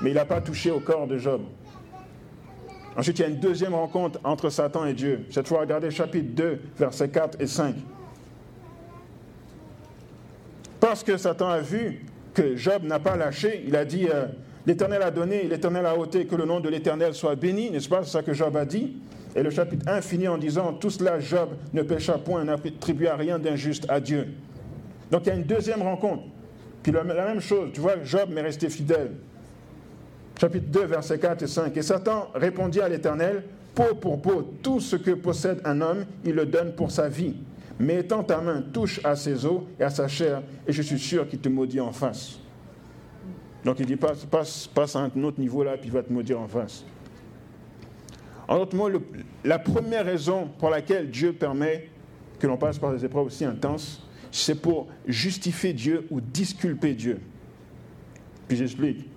Mais 0.00 0.10
il 0.10 0.14
n'a 0.14 0.24
pas 0.24 0.40
touché 0.40 0.72
au 0.72 0.80
corps 0.80 1.06
de 1.06 1.18
Job. 1.18 1.42
Ensuite, 2.96 3.18
il 3.18 3.22
y 3.22 3.24
a 3.24 3.28
une 3.28 3.40
deuxième 3.40 3.74
rencontre 3.74 4.18
entre 4.24 4.50
Satan 4.50 4.86
et 4.86 4.94
Dieu. 4.94 5.26
Cette 5.30 5.48
fois, 5.48 5.60
regardez 5.60 5.90
chapitre 5.90 6.34
2, 6.34 6.60
versets 6.78 7.08
4 7.08 7.40
et 7.40 7.46
5. 7.46 7.74
Parce 10.80 11.02
que 11.02 11.16
Satan 11.16 11.48
a 11.48 11.60
vu 11.60 12.04
que 12.34 12.56
Job 12.56 12.82
n'a 12.84 12.98
pas 12.98 13.16
lâché, 13.16 13.64
il 13.66 13.76
a 13.76 13.84
dit, 13.84 14.08
euh, 14.12 14.26
l'Éternel 14.66 15.02
a 15.02 15.10
donné, 15.10 15.44
l'Éternel 15.44 15.86
a 15.86 15.96
ôté, 15.96 16.26
que 16.26 16.34
le 16.34 16.44
nom 16.44 16.60
de 16.60 16.68
l'Éternel 16.68 17.14
soit 17.14 17.36
béni, 17.36 17.70
n'est-ce 17.70 17.88
pas? 17.88 18.02
C'est 18.02 18.10
ça 18.10 18.22
que 18.22 18.34
Job 18.34 18.56
a 18.56 18.64
dit. 18.64 18.96
Et 19.36 19.42
le 19.42 19.50
chapitre 19.50 19.88
1 19.88 20.00
finit 20.00 20.28
en 20.28 20.38
disant 20.38 20.74
Tout 20.74 20.90
cela, 20.90 21.18
Job 21.18 21.50
ne 21.72 21.82
pécha 21.82 22.18
point, 22.18 22.44
n'attribua 22.44 23.16
rien 23.16 23.38
d'injuste 23.38 23.86
à 23.88 24.00
Dieu. 24.00 24.28
Donc 25.10 25.22
il 25.24 25.28
y 25.28 25.32
a 25.32 25.34
une 25.34 25.44
deuxième 25.44 25.82
rencontre. 25.82 26.24
Puis 26.82 26.92
la, 26.92 27.02
même 27.02 27.40
chose, 27.40 27.70
tu 27.72 27.80
vois, 27.80 28.02
Job 28.04 28.30
m'est 28.30 28.42
resté 28.42 28.68
fidèle. 28.68 29.12
Chapitre 30.38 30.66
2, 30.68 30.84
versets 30.84 31.18
4 31.18 31.42
et 31.42 31.46
5. 31.46 31.76
Et 31.76 31.82
Satan 31.82 32.28
répondit 32.34 32.80
à 32.80 32.88
l'Éternel 32.88 33.44
Peau 33.74 33.94
pour 34.00 34.22
peau, 34.22 34.54
tout 34.62 34.78
ce 34.78 34.94
que 34.94 35.10
possède 35.10 35.60
un 35.64 35.80
homme, 35.80 36.04
il 36.24 36.34
le 36.34 36.46
donne 36.46 36.74
pour 36.74 36.92
sa 36.92 37.08
vie. 37.08 37.34
Mais 37.78 38.00
étant 38.00 38.22
ta 38.22 38.40
main 38.40 38.62
touche 38.62 39.00
à 39.04 39.16
ses 39.16 39.44
os 39.44 39.62
et 39.80 39.82
à 39.82 39.90
sa 39.90 40.06
chair, 40.08 40.42
et 40.66 40.72
je 40.72 40.82
suis 40.82 40.98
sûr 40.98 41.28
qu'il 41.28 41.40
te 41.40 41.48
maudit 41.48 41.80
en 41.80 41.92
face. 41.92 42.38
Donc 43.64 43.80
il 43.80 43.86
dit 43.86 43.96
passe, 43.96 44.24
passe, 44.24 44.66
passe 44.66 44.94
à 44.94 45.00
un 45.00 45.22
autre 45.22 45.40
niveau 45.40 45.64
là, 45.64 45.76
puis 45.76 45.88
il 45.88 45.92
va 45.92 46.02
te 46.02 46.12
maudire 46.12 46.40
en 46.40 46.48
face. 46.48 46.84
En 48.46 48.58
d'autres 48.58 48.76
mots, 48.76 48.90
la 49.42 49.58
première 49.58 50.04
raison 50.04 50.50
pour 50.58 50.70
laquelle 50.70 51.10
Dieu 51.10 51.32
permet 51.32 51.88
que 52.38 52.46
l'on 52.46 52.58
passe 52.58 52.78
par 52.78 52.92
des 52.92 53.04
épreuves 53.04 53.26
aussi 53.26 53.44
intenses, 53.44 54.06
c'est 54.30 54.60
pour 54.60 54.88
justifier 55.06 55.72
Dieu 55.72 56.06
ou 56.10 56.20
disculper 56.20 56.94
Dieu. 56.94 57.20
Puis 58.48 58.56
j'explique. 58.56 59.08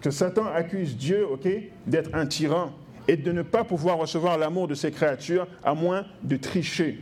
Que 0.00 0.10
Satan 0.10 0.46
accuse 0.46 0.96
Dieu, 0.96 1.26
ok, 1.26 1.48
d'être 1.86 2.14
un 2.14 2.26
tyran 2.26 2.70
et 3.08 3.16
de 3.16 3.32
ne 3.32 3.42
pas 3.42 3.64
pouvoir 3.64 3.98
recevoir 3.98 4.38
l'amour 4.38 4.68
de 4.68 4.74
ses 4.74 4.92
créatures 4.92 5.48
à 5.64 5.74
moins 5.74 6.04
de 6.22 6.36
tricher, 6.36 7.00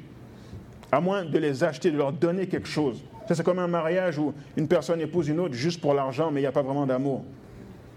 à 0.92 1.01
moins 1.01 1.25
de 1.25 1.38
les 1.38 1.64
acheter, 1.64 1.90
de 1.90 1.96
leur 1.96 2.12
donner 2.12 2.46
quelque 2.46 2.68
chose. 2.68 3.03
Ça, 3.29 3.35
c'est 3.35 3.42
comme 3.42 3.59
un 3.59 3.66
mariage 3.66 4.18
où 4.18 4.33
une 4.57 4.68
personne 4.68 5.01
épouse 5.01 5.29
une 5.29 5.40
autre 5.40 5.55
juste 5.55 5.81
pour 5.81 5.94
l'argent, 5.94 6.31
mais 6.31 6.40
il 6.40 6.44
n'y 6.44 6.49
a 6.49 6.53
pas 6.53 6.62
vraiment 6.62 6.87
d'amour. 6.87 7.25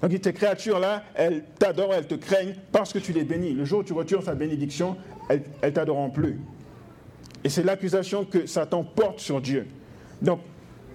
Donc 0.01 0.19
tes 0.21 0.33
créatures-là, 0.33 1.03
elles 1.13 1.43
t'adorent, 1.59 1.93
elles 1.93 2.07
te 2.07 2.15
craignent 2.15 2.55
parce 2.71 2.93
que 2.93 2.99
tu 2.99 3.11
les 3.11 3.23
bénis. 3.23 3.51
Le 3.51 3.65
jour 3.65 3.79
où 3.79 3.83
tu 3.83 3.93
retires 3.93 4.23
sa 4.23 4.33
bénédiction, 4.33 4.95
elles 5.27 5.43
ne 5.63 5.69
t'adoreront 5.69 6.09
plus. 6.09 6.39
Et 7.43 7.49
c'est 7.49 7.63
l'accusation 7.63 8.25
que 8.25 8.45
Satan 8.45 8.83
porte 8.83 9.19
sur 9.19 9.41
Dieu. 9.41 9.67
Donc, 10.21 10.39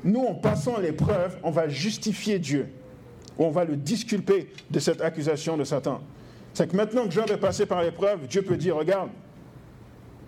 nous, 0.02 0.24
en 0.24 0.34
passant 0.34 0.78
l'épreuve, 0.78 1.36
on 1.42 1.50
va 1.50 1.68
justifier 1.68 2.38
Dieu. 2.38 2.68
Ou 3.38 3.44
on 3.44 3.50
va 3.50 3.64
le 3.64 3.76
disculper 3.76 4.50
de 4.70 4.78
cette 4.78 5.00
accusation 5.00 5.56
de 5.56 5.64
Satan. 5.64 6.00
C'est 6.52 6.70
que 6.70 6.76
maintenant 6.76 7.04
que 7.04 7.10
Job 7.10 7.26
est 7.30 7.38
passé 7.38 7.66
par 7.66 7.82
l'épreuve, 7.82 8.26
Dieu 8.26 8.42
peut 8.42 8.56
dire, 8.56 8.76
regarde, 8.76 9.10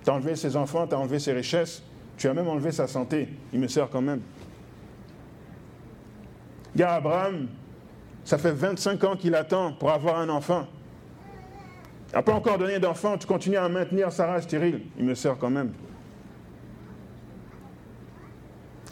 tu 0.07 0.13
as 0.13 0.15
enlevé 0.15 0.37
ses 0.37 0.55
enfants, 0.55 0.87
tu 0.87 0.95
as 0.95 0.99
enlevé 0.99 1.19
ses 1.19 1.33
richesses, 1.33 1.83
tu 2.17 2.29
as 2.29 2.33
même 2.33 2.47
enlevé 2.47 2.71
sa 2.71 2.87
santé, 2.87 3.29
il 3.53 3.59
me 3.59 3.67
sert 3.67 3.91
quand 3.91 4.01
même. 4.01 4.21
Il 6.77 6.81
y 6.81 6.85
a 6.85 6.95
Abraham, 6.95 7.49
ça 8.25 8.39
fait 8.39 8.53
25 8.53 9.03
ans 9.03 9.17
qu'il 9.17 9.35
attend 9.35 9.73
pour 9.73 9.91
avoir 9.91 10.21
un 10.21 10.29
enfant. 10.29 10.69
Il 12.11 12.15
n'a 12.15 12.23
pas 12.23 12.35
encore 12.35 12.57
donné 12.57 12.79
d'enfant, 12.79 13.19
tu 13.19 13.27
continues 13.27 13.57
à 13.57 13.69
maintenir 13.69 14.13
Sarah 14.13 14.41
stérile. 14.41 14.83
Il 14.97 15.05
me 15.05 15.17
sert 15.17 15.37
quand 15.39 15.51
même. 15.51 15.73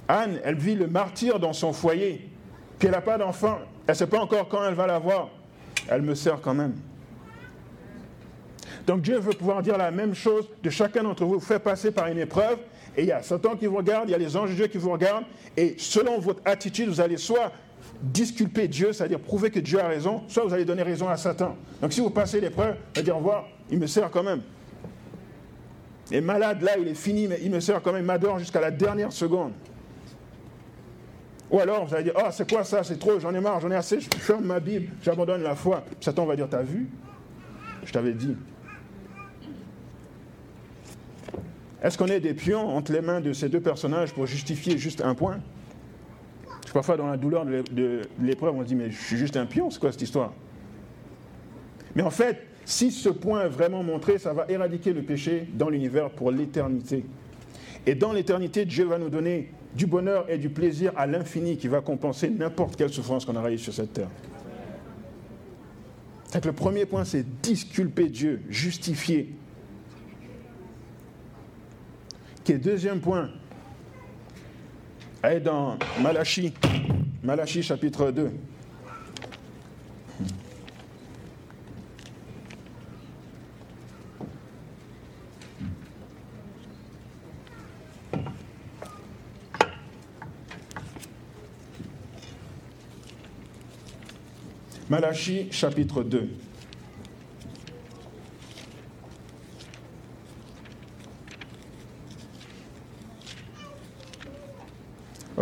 Anne, 0.09 0.41
elle 0.43 0.57
vit 0.57 0.75
le 0.75 0.89
martyr 0.89 1.39
dans 1.39 1.53
son 1.53 1.73
foyer, 1.73 2.29
puis 2.81 2.89
elle 2.89 2.95
n'a 2.95 3.01
pas 3.01 3.19
d'enfant. 3.19 3.61
Elle 3.87 3.93
ne 3.93 3.97
sait 3.97 4.09
pas 4.09 4.19
encore 4.19 4.49
quand 4.49 4.65
elle 4.67 4.75
va 4.75 4.89
l'avoir. 4.89 5.29
Elle 5.89 6.03
me 6.03 6.17
sert 6.17 6.41
quand 6.41 6.55
même. 6.55 6.75
Donc 8.87 9.01
Dieu 9.01 9.19
veut 9.19 9.33
pouvoir 9.33 9.63
dire 9.63 9.79
la 9.79 9.91
même 9.91 10.15
chose 10.15 10.49
de 10.63 10.71
chacun 10.71 11.03
d'entre 11.03 11.25
vous. 11.25 11.35
Vous 11.35 11.41
fait 11.41 11.59
passer 11.59 11.91
par 11.91 12.07
une 12.09 12.19
épreuve, 12.19 12.59
et 12.97 13.03
il 13.03 13.09
y 13.09 13.13
a 13.13 13.23
Satan 13.23 13.57
qui 13.57 13.67
vous 13.67 13.77
regarde, 13.77 14.09
il 14.09 14.13
y 14.13 14.15
a 14.15 14.19
les 14.19 14.37
anges 14.37 14.51
de 14.51 14.55
Dieu 14.55 14.67
qui 14.67 14.79
vous 14.79 14.91
regardent, 14.91 15.25
et 15.57 15.75
selon 15.79 16.19
votre 16.19 16.41
attitude, 16.45 16.89
vous 16.89 17.01
allez 17.01 17.17
soit 17.17 17.53
disculper 18.03 18.69
Dieu, 18.69 18.93
c'est-à-dire 18.93 19.21
prouver 19.21 19.51
que 19.51 19.61
Dieu 19.61 19.81
a 19.81 19.89
raison, 19.89 20.23
soit 20.29 20.45
vous 20.45 20.53
allez 20.53 20.65
donner 20.65 20.83
raison 20.83 21.09
à 21.09 21.17
Satan. 21.17 21.57
Donc 21.81 21.93
si 21.93 22.01
vous 22.01 22.11
passez 22.11 22.41
l'épreuve, 22.41 22.77
c'est-à-dire 22.93 23.19
voir, 23.19 23.47
il 23.71 23.79
me 23.79 23.87
sert 23.87 24.11
quand 24.11 24.23
même. 24.23 24.43
Et 26.11 26.21
malade, 26.21 26.61
là, 26.61 26.73
il 26.79 26.87
est 26.87 26.95
fini, 26.95 27.27
mais 27.27 27.39
il 27.43 27.51
me 27.51 27.61
sert 27.61 27.81
quand 27.81 27.93
même, 27.93 28.03
il 28.03 28.07
m'adore 28.07 28.39
jusqu'à 28.39 28.61
la 28.61 28.71
dernière 28.71 29.13
seconde. 29.13 29.53
Ou 31.51 31.61
alors, 31.61 31.87
vous 31.87 31.95
allez 31.95 32.05
dire, 32.05 32.15
oh, 32.17 32.29
c'est 32.31 32.51
quoi 32.51 32.65
ça? 32.65 32.83
C'est 32.83 32.99
trop, 32.99 33.19
j'en 33.21 33.33
ai 33.35 33.41
marre, 33.41 33.61
j'en 33.61 33.71
ai 33.71 33.77
assez, 33.77 34.01
je 34.01 34.09
ferme 34.11 34.45
ma 34.45 34.61
Bible, 34.61 34.93
j'abandonne 35.03 35.43
la 35.43 35.55
foi. 35.55 35.85
Satan 36.01 36.27
va 36.27 36.37
dire, 36.37 36.49
t'as 36.49 36.63
vu? 36.63 36.89
Je 37.85 37.93
t'avais 37.93 38.13
dit. 38.13 38.37
Est-ce 41.85 41.99
qu'on 41.99 42.07
est 42.07 42.21
des 42.21 42.33
pions 42.33 42.75
entre 42.75 42.93
les 42.93 43.03
mains 43.03 43.21
de 43.21 43.35
ces 43.35 43.51
deux 43.51 43.61
personnages 43.61 44.15
pour 44.15 44.25
justifier 44.27 44.79
juste 44.79 45.03
un 45.03 45.15
point? 45.15 45.41
Parfois, 46.73 46.97
dans 46.97 47.07
la 47.07 47.19
douleur 47.19 47.45
de 47.45 48.01
l'épreuve, 48.21 48.57
on 48.57 48.63
se 48.63 48.67
dit, 48.67 48.75
mais 48.75 48.91
je 48.91 49.01
suis 49.01 49.19
juste 49.19 49.37
un 49.37 49.45
pion, 49.45 49.71
c'est 49.71 49.79
quoi 49.79 49.93
cette 49.93 50.01
histoire? 50.01 50.33
Mais 51.95 52.03
en 52.03 52.11
fait, 52.11 52.43
si 52.65 52.91
ce 52.91 53.11
point 53.11 53.45
est 53.45 53.49
vraiment 53.49 53.83
montré, 53.83 54.19
ça 54.19 54.33
va 54.33 54.47
éradiquer 54.49 54.95
le 54.95 55.03
péché 55.03 55.47
dans 55.53 55.69
l'univers 55.69 56.09
pour 56.09 56.31
l'éternité. 56.31 57.05
Et 57.87 57.95
dans 57.95 58.15
l'éternité, 58.15 58.65
Dieu 58.65 58.87
va 58.87 58.99
nous 58.99 59.11
donner 59.11 59.53
du 59.77 59.87
bonheur 59.87 60.25
et 60.31 60.39
du 60.39 60.49
plaisir 60.49 60.91
à 60.97 61.07
l'infini 61.07 61.59
qui 61.59 61.69
va 61.69 61.83
compenser 61.83 62.31
n'importe 62.31 62.77
quelle 62.77 62.89
souffrance 62.89 63.27
qu'on 63.27 63.37
a 63.37 63.43
réussi 63.43 63.65
sur 63.65 63.75
cette 63.75 63.93
terre. 63.93 64.09
Donc 66.33 66.47
le 66.47 66.53
premier 66.53 66.87
point, 66.87 67.05
c'est 67.05 67.25
disculper 67.43 68.09
Dieu, 68.09 68.41
justifier. 68.49 69.35
Qui 72.45 72.53
deuxième 72.59 73.01
point, 73.01 73.31
Allez 75.23 75.41
dans 75.41 75.79
Malachie, 76.03 76.53
Malachie 77.23 77.63
chapitre 77.63 78.11
2. 78.11 78.31
Malachie 94.91 95.49
chapitre 95.51 96.03
2. 96.03 96.29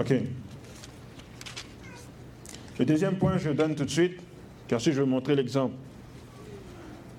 OK. 0.03 0.15
Le 2.79 2.85
deuxième 2.85 3.15
point, 3.15 3.38
je 3.38 3.51
donne 3.51 3.77
tout 3.77 3.85
de 3.85 3.91
suite, 3.91 4.19
car 4.67 4.81
si 4.81 4.93
je 4.93 5.01
veux 5.01 5.07
montrer 5.07 5.37
l'exemple. 5.37 5.75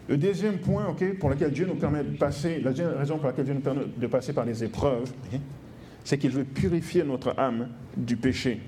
Le 0.10 0.17
deuxième 0.17 0.58
point, 0.58 0.88
OK, 0.88 1.17
pour 1.17 1.30
lequel 1.30 1.52
Dieu 1.52 1.65
nous 1.65 1.76
permet 1.76 2.04
de 2.04 2.17
passer, 2.17 2.60
la 2.60 2.72
deuxième 2.72 2.98
raison 2.98 3.17
pour 3.17 3.28
laquelle 3.28 3.46
Dieu 3.46 3.54
nous 3.54 3.62
permet 3.62 3.84
de 3.96 4.08
passer 4.08 4.34
par 4.34 4.43
les 4.43 4.63
épreuves, 4.65 5.10
c'est 6.04 6.17
qu'il 6.17 6.32
veut 6.32 6.43
purifier 6.43 7.04
notre 7.04 7.34
âme 7.39 7.69
du 7.96 8.17
péché. 8.17 8.60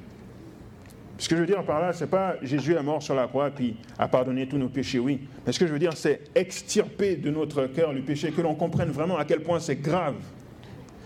Ce 1.17 1.27
que 1.27 1.35
je 1.35 1.41
veux 1.41 1.47
dire 1.47 1.63
par 1.65 1.81
là, 1.81 1.91
ce 1.91 2.05
n'est 2.05 2.09
pas 2.09 2.35
Jésus 2.41 2.73
est 2.73 2.83
mort 2.83 3.01
sur 3.03 3.15
la 3.15 3.27
croix 3.27 3.49
puis 3.49 3.75
a 3.97 4.07
pardonné 4.07 4.47
tous 4.47 4.57
nos 4.57 4.69
péchés, 4.69 4.99
oui. 4.99 5.27
Mais 5.45 5.51
ce 5.51 5.59
que 5.59 5.67
je 5.67 5.73
veux 5.73 5.79
dire, 5.79 5.97
c'est 5.97 6.21
extirper 6.35 7.17
de 7.17 7.31
notre 7.31 7.67
cœur 7.67 7.91
le 7.91 8.01
péché, 8.01 8.31
que 8.31 8.41
l'on 8.41 8.55
comprenne 8.55 8.89
vraiment 8.89 9.17
à 9.17 9.25
quel 9.25 9.41
point 9.41 9.59
c'est 9.59 9.77
grave 9.77 10.15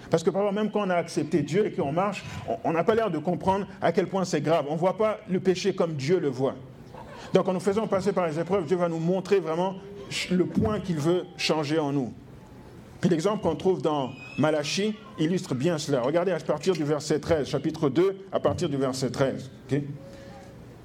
parce 0.09 0.23
que 0.23 0.29
parfois, 0.29 0.51
même 0.51 0.71
quand 0.71 0.85
on 0.85 0.89
a 0.89 0.95
accepté 0.95 1.41
Dieu 1.41 1.67
et 1.67 1.71
qu'on 1.71 1.91
marche, 1.91 2.23
on 2.63 2.71
n'a 2.71 2.83
pas 2.83 2.95
l'air 2.95 3.11
de 3.11 3.19
comprendre 3.19 3.67
à 3.81 3.91
quel 3.91 4.07
point 4.07 4.25
c'est 4.25 4.41
grave. 4.41 4.65
On 4.69 4.73
ne 4.73 4.79
voit 4.79 4.97
pas 4.97 5.19
le 5.29 5.39
péché 5.39 5.73
comme 5.73 5.93
Dieu 5.93 6.19
le 6.19 6.29
voit. 6.29 6.55
Donc 7.33 7.47
en 7.47 7.53
nous 7.53 7.59
faisant 7.59 7.87
passer 7.87 8.11
par 8.11 8.27
les 8.27 8.39
épreuves, 8.39 8.65
Dieu 8.65 8.77
va 8.77 8.89
nous 8.89 8.99
montrer 8.99 9.39
vraiment 9.39 9.75
le 10.31 10.45
point 10.45 10.79
qu'il 10.79 10.97
veut 10.97 11.25
changer 11.37 11.77
en 11.77 11.91
nous. 11.91 12.13
Puis 13.01 13.09
l'exemple 13.09 13.43
qu'on 13.43 13.55
trouve 13.55 13.81
dans 13.81 14.09
Malachie 14.37 14.95
illustre 15.19 15.55
bien 15.55 15.77
cela. 15.77 16.01
Regardez 16.01 16.31
à 16.31 16.39
partir 16.39 16.73
du 16.73 16.83
verset 16.83 17.19
13, 17.19 17.47
chapitre 17.47 17.89
2, 17.89 18.25
à 18.31 18.39
partir 18.39 18.67
du 18.67 18.77
verset 18.77 19.09
13. 19.11 19.51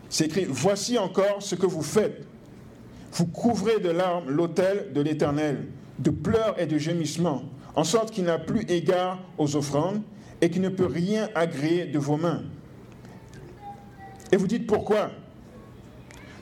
C'est 0.09 0.27
écrit, 0.27 0.47
Voici 0.49 0.99
encore 0.99 1.43
ce 1.43 1.55
que 1.55 1.67
vous 1.67 1.83
faites. 1.83 2.25
Vous 3.13 3.27
couvrez 3.27 3.81
de 3.81 3.91
larmes 3.91 4.29
l'autel 4.29 4.93
de 4.93 5.01
l'Éternel, 5.01 5.67
de 5.99 6.11
pleurs 6.11 6.61
et 6.61 6.67
de 6.67 6.79
gémissements 6.79 7.43
en 7.75 7.85
sorte 7.85 8.11
qu'il 8.11 8.25
n'a 8.25 8.39
plus 8.39 8.63
égard 8.71 9.21
aux 9.39 9.57
offrandes 9.57 10.03
et 10.41 10.51
qu'il 10.51 10.63
ne 10.63 10.69
peut 10.69 10.87
rien 10.87 11.29
agréer 11.35 11.87
de 11.87 11.99
vos 11.99 12.17
mains. 12.17 12.43
Et 14.33 14.37
vous 14.37 14.47
dites 14.47 14.67
pourquoi? 14.67 15.11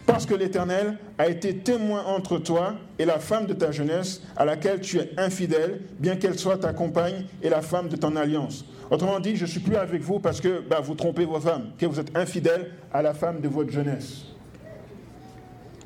Parce 0.07 0.27
que 0.27 0.35
l'Éternel 0.35 0.99
a 1.17 1.29
été 1.29 1.57
témoin 1.57 2.05
entre 2.05 2.39
toi 2.39 2.75
et 2.99 3.05
la 3.05 3.19
femme 3.19 3.47
de 3.47 3.55
ta 3.55 3.71
jeunesse 3.71 4.23
à 4.37 4.45
laquelle 4.45 4.81
tu 4.81 4.99
es 4.99 5.11
infidèle, 5.17 5.81
bien 5.99 6.17
qu'elle 6.17 6.39
soit 6.39 6.59
ta 6.59 6.73
compagne 6.73 7.27
et 7.41 7.49
la 7.49 7.63
femme 7.63 7.89
de 7.89 7.97
ton 7.97 8.17
alliance. 8.17 8.65
Autrement 8.91 9.21
dit, 9.21 9.37
je 9.37 9.45
ne 9.45 9.49
suis 9.49 9.61
plus 9.61 9.77
avec 9.77 10.03
vous 10.03 10.19
parce 10.19 10.41
que 10.41 10.61
bah, 10.61 10.81
vous 10.81 10.95
trompez 10.95 11.25
vos 11.25 11.41
femmes, 11.41 11.71
que 11.79 11.87
vous 11.87 12.01
êtes 12.01 12.17
infidèle 12.17 12.73
à 12.93 13.01
la 13.01 13.15
femme 13.15 13.41
de 13.41 13.49
votre 13.49 13.71
jeunesse. 13.71 14.25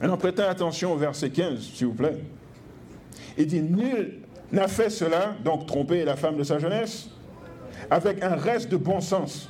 Maintenant, 0.00 0.16
prêtez 0.16 0.42
attention 0.42 0.92
au 0.92 0.96
verset 0.96 1.30
15, 1.30 1.60
s'il 1.60 1.86
vous 1.86 1.94
plaît. 1.94 2.18
Il 3.38 3.46
dit, 3.46 3.60
nul 3.60 4.22
n'a 4.52 4.68
fait 4.68 4.90
cela, 4.90 5.34
donc 5.44 5.66
tromper 5.66 6.04
la 6.04 6.16
femme 6.16 6.36
de 6.36 6.44
sa 6.44 6.58
jeunesse, 6.58 7.08
avec 7.90 8.22
un 8.22 8.36
reste 8.36 8.70
de 8.70 8.76
bon 8.76 9.00
sens. 9.00 9.48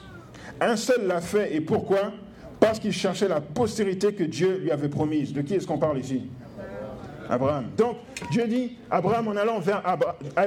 Un 0.60 0.76
seul 0.76 1.06
l'a 1.06 1.20
fait, 1.20 1.54
et 1.54 1.60
pourquoi? 1.60 2.12
Parce 2.58 2.78
qu'il 2.78 2.92
cherchait 2.92 3.28
la 3.28 3.40
postérité 3.40 4.14
que 4.14 4.24
Dieu 4.24 4.58
lui 4.58 4.70
avait 4.70 4.88
promise. 4.88 5.32
De 5.32 5.42
qui 5.42 5.54
est-ce 5.54 5.66
qu'on 5.66 5.78
parle 5.78 5.98
ici? 5.98 6.22
Abraham. 7.28 7.66
Donc, 7.76 7.96
Dieu 8.30 8.46
dit, 8.46 8.78
Abraham, 8.90 9.28
en 9.28 9.36
allant 9.36 9.58
vers, 9.58 9.82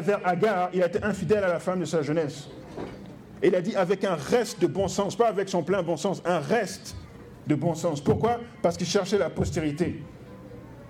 vers 0.01 0.19
Agar, 0.25 0.69
il 0.73 0.81
a 0.81 0.88
été 0.88 1.03
infidèle 1.03 1.43
à 1.43 1.49
la 1.49 1.59
femme 1.59 1.79
de 1.79 1.85
sa 1.85 2.01
jeunesse. 2.01 2.47
Il 3.43 3.53
a 3.55 3.62
dit 3.62 3.75
avec 3.75 4.03
un 4.03 4.15
reste 4.15 4.62
de 4.62 4.67
bon 4.67 4.88
sens, 4.88 5.15
pas 5.15 5.27
avec 5.27 5.49
son 5.49 5.63
plein 5.63 5.83
bon 5.83 5.97
sens, 5.97 6.21
un 6.25 6.39
reste 6.39 6.95
de 7.47 7.55
bon 7.55 7.75
sens. 7.75 8.01
Pourquoi? 8.01 8.39
Parce 8.62 8.77
qu'il 8.77 8.88
cherchait 8.88 9.17
la 9.17 9.29
postérité 9.29 10.03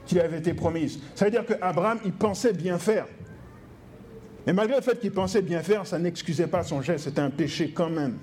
qui 0.06 0.16
lui 0.16 0.22
avait 0.22 0.40
été 0.40 0.54
promise. 0.54 1.00
Ça 1.16 1.26
veut 1.26 1.32
dire 1.32 1.46
qu'Abraham, 1.46 2.00
il 2.06 2.14
pensait 2.14 2.54
bien 2.54 2.80
faire. 2.80 3.06
Mais 4.46 4.54
malgré 4.54 4.78
le 4.78 4.82
fait 4.82 5.00
qu'il 5.00 5.12
pensait 5.12 5.42
bien 5.42 5.62
faire, 5.62 5.86
ça 5.86 6.00
n'excusait 6.00 6.48
pas 6.48 6.64
son 6.64 6.82
geste, 6.82 7.06
c'était 7.06 7.22
un 7.22 7.30
péché 7.30 7.72
quand 7.72 7.90
même. 7.90 8.18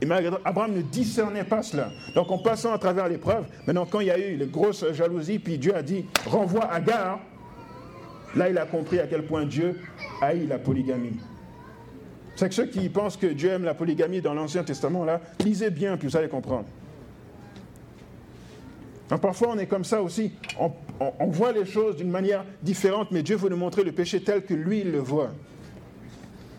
Et 0.00 0.06
malgré, 0.06 0.36
Abraham 0.44 0.74
ne 0.74 0.82
discernait 0.82 1.44
pas 1.44 1.62
cela. 1.62 1.90
Donc 2.14 2.30
en 2.30 2.38
passant 2.38 2.72
à 2.72 2.78
travers 2.78 3.08
l'épreuve, 3.08 3.46
maintenant 3.66 3.86
quand 3.86 4.00
il 4.00 4.06
y 4.06 4.10
a 4.10 4.18
eu 4.18 4.36
les 4.36 4.46
grosses 4.46 4.84
jalousies, 4.92 5.38
puis 5.38 5.58
Dieu 5.58 5.74
a 5.74 5.82
dit, 5.82 6.04
renvoie 6.26 6.70
Agar, 6.72 7.20
là 8.36 8.48
il 8.48 8.58
a 8.58 8.66
compris 8.66 9.00
à 9.00 9.06
quel 9.06 9.24
point 9.24 9.44
Dieu 9.44 9.80
haït 10.22 10.46
la 10.46 10.58
polygamie. 10.58 11.18
C'est 12.36 12.48
que 12.48 12.54
ceux 12.54 12.66
qui 12.66 12.88
pensent 12.88 13.16
que 13.16 13.26
Dieu 13.26 13.50
aime 13.50 13.64
la 13.64 13.74
polygamie 13.74 14.20
dans 14.20 14.34
l'Ancien 14.34 14.62
Testament, 14.62 15.04
là, 15.04 15.20
lisez 15.44 15.70
bien, 15.70 15.96
puis 15.96 16.06
vous 16.06 16.16
allez 16.16 16.28
comprendre 16.28 16.66
parfois, 19.16 19.48
on 19.52 19.58
est 19.58 19.66
comme 19.66 19.84
ça 19.84 20.02
aussi. 20.02 20.32
On, 20.58 21.26
voit 21.28 21.52
les 21.52 21.64
choses 21.64 21.96
d'une 21.96 22.10
manière 22.10 22.44
différente, 22.62 23.10
mais 23.10 23.22
Dieu 23.22 23.36
veut 23.36 23.48
nous 23.48 23.56
montrer 23.56 23.84
le 23.84 23.92
péché 23.92 24.22
tel 24.22 24.44
que 24.44 24.52
lui, 24.52 24.80
il 24.80 24.92
le 24.92 24.98
voit. 24.98 25.30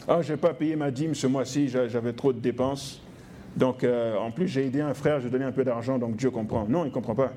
Ah, 0.08 0.22
je 0.22 0.34
n'ai 0.34 0.38
pas 0.38 0.54
payé 0.54 0.76
ma 0.76 0.90
dîme 0.90 1.14
ce 1.14 1.28
mois-ci, 1.28 1.68
j'avais 1.68 2.14
trop 2.14 2.34
de 2.34 2.40
dépenses. 2.40 3.02
Donc, 3.56 3.84
euh, 3.84 4.18
en 4.18 4.32
plus, 4.32 4.48
j'ai 4.48 4.66
aidé 4.66 4.82
un 4.82 4.94
frère, 4.94 5.20
j'ai 5.20 5.30
donné 5.30 5.46
un 5.46 5.52
peu 5.52 5.64
d'argent, 5.64 6.00
donc 6.00 6.16
Dieu 6.16 6.32
comprend. 6.32 6.66
Non, 6.68 6.86
il 6.86 6.88
ne 6.88 6.94
comprend 6.94 7.16
pas. 7.16 7.34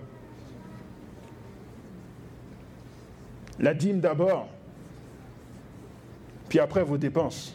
La 3.58 3.74
dîme 3.74 4.00
d'abord, 4.00 4.48
puis 6.48 6.58
après 6.58 6.82
vos 6.82 6.96
dépenses. 6.96 7.54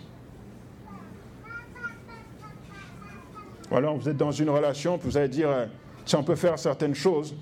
Ou 3.71 3.75
alors 3.75 3.97
vous 3.97 4.07
êtes 4.07 4.17
dans 4.17 4.31
une 4.31 4.49
relation, 4.49 4.97
vous 4.97 5.17
allez 5.17 5.27
dire, 5.27 5.49
euh, 5.49 5.65
si 6.07 6.15
on 6.15 6.23
peut 6.23 6.35
faire 6.35 6.57
certaines 6.57 6.95
choses, 6.95 7.35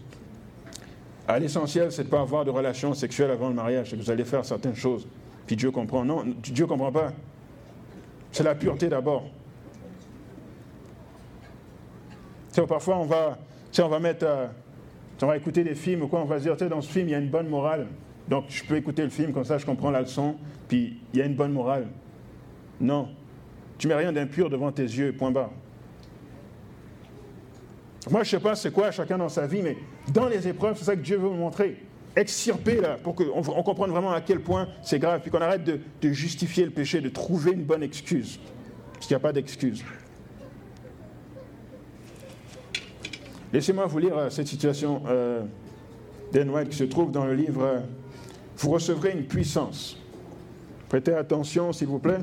à 1.28 1.40
l'essentiel, 1.40 1.92
c'est 1.92 2.04
de 2.04 2.10
pas 2.10 2.22
avoir 2.22 2.44
de 2.46 2.52
relations 2.52 2.94
sexuelles 2.94 3.32
avant 3.32 3.50
le 3.50 3.56
mariage, 3.56 3.94
vous 3.94 4.10
allez 4.10 4.26
faire 4.26 4.44
certaines 4.44 4.76
choses. 4.76 5.08
Puis 5.46 5.56
Dieu 5.56 5.72
comprend. 5.72 6.04
Non, 6.04 6.24
Dieu 6.26 6.66
ne 6.66 6.70
comprend 6.70 6.92
pas. 6.92 7.14
C'est 8.32 8.44
la 8.44 8.56
pureté 8.56 8.90
d'abord. 8.90 9.24
parfois, 12.68 12.98
on 12.98 13.06
va, 13.06 13.38
on 13.80 13.88
va 13.88 14.00
mettre, 14.00 14.26
euh, 14.26 14.48
on 15.22 15.28
va 15.28 15.38
écouter 15.38 15.64
des 15.64 15.76
films 15.76 16.04
ou 16.04 16.08
quoi, 16.08 16.22
on 16.22 16.26
va 16.26 16.40
se 16.40 16.44
dire, 16.44 16.70
dans 16.70 16.82
ce 16.82 16.90
film, 16.90 17.08
il 17.10 17.12
y 17.12 17.16
a 17.16 17.20
une 17.20 17.30
bonne 17.30 17.50
morale. 17.50 17.88
Donc, 18.28 18.46
je 18.48 18.64
peux 18.64 18.78
écouter 18.78 19.04
le 19.04 19.10
film, 19.10 19.34
comme 19.34 19.44
ça, 19.44 19.58
je 19.58 19.66
comprends 19.66 19.92
la 19.92 20.02
leçon, 20.02 20.38
puis 20.68 20.98
il 21.14 21.20
y 21.20 21.22
a 21.22 21.26
une 21.26 21.36
bonne 21.36 21.52
morale. 21.52 21.88
Non. 22.82 23.10
Tu 23.78 23.88
mets 23.88 23.96
rien 23.96 24.12
d'impur 24.12 24.50
devant 24.50 24.72
tes 24.72 24.84
yeux, 24.84 25.14
point 25.14 25.32
barre. 25.32 25.52
Moi, 28.10 28.24
je 28.24 28.36
ne 28.36 28.40
sais 28.40 28.44
pas 28.44 28.56
c'est 28.56 28.72
quoi 28.72 28.92
chacun 28.92 29.18
dans 29.18 29.30
sa 29.30 29.48
vie, 29.48 29.62
mais 29.62 29.78
dans 30.14 30.28
les 30.28 30.48
épreuves, 30.48 30.78
c'est 30.78 30.86
ça 30.86 30.96
que 30.96 31.02
Dieu 31.02 31.18
veut 31.18 31.30
nous 31.30 31.36
montrer. 31.36 31.84
Extirper, 32.16 32.80
là, 32.80 32.98
pour 33.02 33.16
qu'on 33.16 33.26
on 33.36 33.64
comprenne 33.64 33.90
vraiment 33.90 34.12
à 34.12 34.22
quel 34.22 34.40
point 34.40 34.68
c'est 34.82 35.00
grave, 35.00 35.22
puis 35.22 35.32
qu'on 35.32 35.42
arrête 35.42 35.64
de, 35.64 35.80
justifier 36.14 36.66
le 36.66 36.72
péché, 36.72 37.02
de 37.02 37.10
trouver 37.10 37.52
une 37.52 37.64
bonne 37.64 37.84
excuse. 37.84 38.40
Parce 38.94 39.08
qu'il 39.08 39.16
n'y 39.16 39.22
a 39.22 39.24
pas 39.24 39.34
d'excuse. 39.34 39.84
Laissez-moi 43.52 43.86
vous 43.88 44.00
lire 44.00 44.18
euh, 44.18 44.30
cette 44.30 44.48
situation 44.48 45.04
euh, 45.08 45.44
qui 46.32 46.78
se 46.78 46.84
trouve 46.84 47.12
dans 47.12 47.26
le 47.26 47.34
livre 47.34 47.84
vous 48.58 48.72
recevrez 48.72 49.12
une 49.12 49.26
puissance. 49.26 49.98
Prêtez 50.90 51.14
attention, 51.14 51.74
s'il 51.74 51.88
vous 51.88 52.00
plaît. 52.00 52.20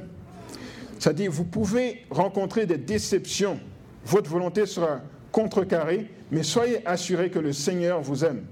Ça 0.99 1.13
dit, 1.13 1.27
vous 1.27 1.45
pouvez 1.45 2.05
rencontrer 2.11 2.65
des 2.65 2.79
déceptions. 2.79 3.59
Votre 4.05 4.31
volonté 4.31 4.67
sera 4.67 5.01
contrecarrée, 5.33 6.11
mais 6.31 6.43
soyez 6.43 6.87
assurés 6.87 7.31
que 7.31 7.39
le 7.39 7.53
Seigneur 7.53 8.01
vous 8.01 8.25
aime. 8.25 8.45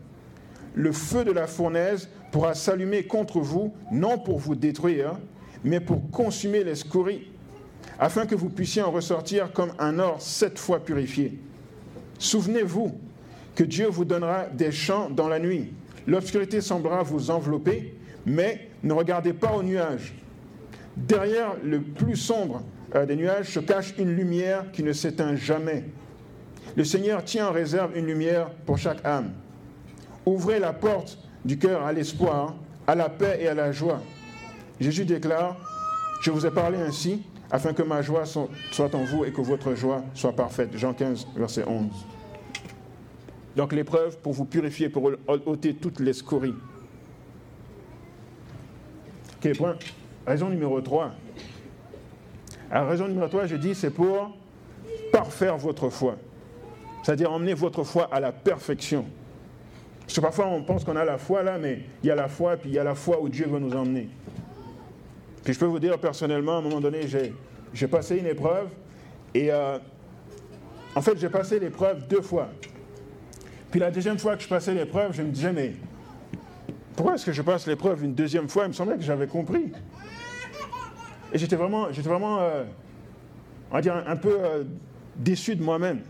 Le 0.74 0.92
feu 0.92 1.24
de 1.24 1.32
la 1.32 1.46
fournaise 1.46 2.08
pourra 2.32 2.54
s'allumer 2.54 3.04
contre 3.04 3.40
vous, 3.40 3.72
non 3.92 4.18
pour 4.18 4.38
vous 4.38 4.54
détruire, 4.54 5.18
mais 5.62 5.80
pour 5.80 6.10
consumer 6.10 6.64
les 6.64 6.74
scories, 6.74 7.30
afin 7.98 8.26
que 8.26 8.34
vous 8.34 8.48
puissiez 8.48 8.82
en 8.82 8.90
ressortir 8.90 9.52
comme 9.52 9.72
un 9.78 9.98
or 9.98 10.20
sept 10.20 10.58
fois 10.58 10.80
purifié. 10.80 11.38
Souvenez-vous 12.18 12.98
que 13.54 13.64
Dieu 13.64 13.86
vous 13.88 14.04
donnera 14.04 14.46
des 14.46 14.72
champs 14.72 15.10
dans 15.10 15.28
la 15.28 15.38
nuit. 15.38 15.72
L'obscurité 16.06 16.60
semblera 16.60 17.02
vous 17.02 17.30
envelopper, 17.30 17.94
mais 18.24 18.68
ne 18.82 18.92
regardez 18.92 19.32
pas 19.32 19.52
aux 19.52 19.62
nuages. 19.62 20.14
Derrière 20.96 21.54
le 21.62 21.80
plus 21.80 22.16
sombre 22.16 22.62
euh, 22.94 23.06
des 23.06 23.16
nuages 23.16 23.50
se 23.50 23.60
cache 23.60 23.94
une 23.98 24.14
lumière 24.14 24.70
qui 24.72 24.82
ne 24.82 24.92
s'éteint 24.92 25.36
jamais. 25.36 25.84
Le 26.76 26.85
Seigneur 26.85 27.24
tient 27.24 27.48
en 27.48 27.52
réserve 27.52 27.96
une 27.96 28.06
lumière 28.06 28.50
pour 28.66 28.78
chaque 28.78 29.04
âme. 29.04 29.33
Ouvrez 30.24 30.59
la 30.59 30.72
porte 30.72 31.18
du 31.44 31.59
cœur 31.59 31.85
à 31.85 31.92
l'espoir, 31.92 32.54
à 32.87 32.94
la 32.94 33.09
paix 33.09 33.38
et 33.40 33.48
à 33.48 33.54
la 33.54 33.72
joie. 33.72 34.00
Jésus 34.78 35.04
déclare, 35.04 35.56
je 36.22 36.30
vous 36.30 36.46
ai 36.46 36.50
parlé 36.50 36.78
ainsi 36.78 37.22
afin 37.50 37.72
que 37.72 37.83
ma 37.83 38.02
joie 38.02 38.24
soit 38.24 38.94
en 38.94 39.04
vous 39.04 39.24
et 39.24 39.33
que 39.33 39.40
votre 39.40 39.74
joie 39.74 40.04
soit 40.14 40.33
parfaite. 40.33 40.70
Jean 40.76 40.94
15, 40.94 41.26
verset 41.37 41.64
11. 41.66 41.87
Donc 43.56 43.72
l'épreuve 43.72 44.18
pour 44.18 44.33
vous 44.33 44.44
purifier, 44.44 44.88
pour 44.88 45.11
ôter 45.26 45.74
toutes 45.74 45.98
les 45.98 46.12
scories. 46.12 46.54
Ok, 49.37 49.56
point? 49.56 49.76
Raison 50.26 50.48
numéro 50.48 50.80
3. 50.80 51.11
La 52.70 52.85
raison 52.85 53.09
numéro 53.09 53.26
3, 53.26 53.46
je 53.46 53.56
dis, 53.56 53.74
c'est 53.74 53.90
pour 53.90 54.37
parfaire 55.11 55.56
votre 55.56 55.88
foi. 55.88 56.16
C'est-à-dire 57.02 57.32
emmener 57.32 57.54
votre 57.54 57.84
foi 57.84 58.08
à 58.12 58.20
la 58.20 58.32
perfection. 58.32 59.04
Parce 60.00 60.14
que 60.14 60.20
parfois 60.20 60.46
on 60.48 60.62
pense 60.62 60.84
qu'on 60.84 60.96
a 60.96 61.04
la 61.04 61.18
foi 61.18 61.42
là, 61.42 61.58
mais 61.58 61.82
il 62.02 62.08
y 62.08 62.10
a 62.10 62.14
la 62.14 62.28
foi, 62.28 62.56
puis 62.56 62.70
il 62.70 62.74
y 62.74 62.78
a 62.78 62.84
la 62.84 62.94
foi 62.94 63.20
où 63.20 63.28
Dieu 63.28 63.46
veut 63.46 63.58
nous 63.58 63.74
emmener. 63.74 64.08
Puis 65.44 65.54
je 65.54 65.58
peux 65.58 65.66
vous 65.66 65.78
dire 65.78 65.98
personnellement, 65.98 66.56
à 66.56 66.58
un 66.58 66.62
moment 66.62 66.80
donné, 66.80 67.06
j'ai 67.72 67.86
passé 67.86 68.18
une 68.18 68.26
épreuve, 68.26 68.68
et 69.34 69.52
euh, 69.52 69.78
en 70.94 71.00
fait 71.00 71.18
j'ai 71.18 71.28
passé 71.28 71.58
l'épreuve 71.58 72.06
deux 72.08 72.22
fois. 72.22 72.48
Puis 73.70 73.78
la 73.78 73.90
deuxième 73.90 74.18
fois 74.18 74.36
que 74.36 74.42
je 74.42 74.48
passais 74.48 74.74
l'épreuve, 74.74 75.12
je 75.12 75.22
me 75.22 75.30
disais, 75.30 75.52
mais 75.52 75.72
pourquoi 76.96 77.14
est-ce 77.14 77.26
que 77.26 77.32
je 77.32 77.42
passe 77.42 77.66
l'épreuve 77.66 78.04
une 78.04 78.14
deuxième 78.14 78.48
fois? 78.48 78.64
Il 78.64 78.68
me 78.68 78.72
semblait 78.72 78.96
que 78.96 79.02
j'avais 79.02 79.28
compris. 79.28 79.72
Et 81.32 81.38
j'étais 81.38 81.56
vraiment, 81.56 81.92
j'étais 81.92 82.08
vraiment 82.08 82.40
euh, 82.40 82.64
on 83.70 83.74
va 83.74 83.80
dire, 83.80 84.02
un, 84.06 84.16
peu 84.16 84.36
euh, 84.40 84.64
déçu 85.16 85.54
de 85.54 85.62
moi-même. 85.62 86.00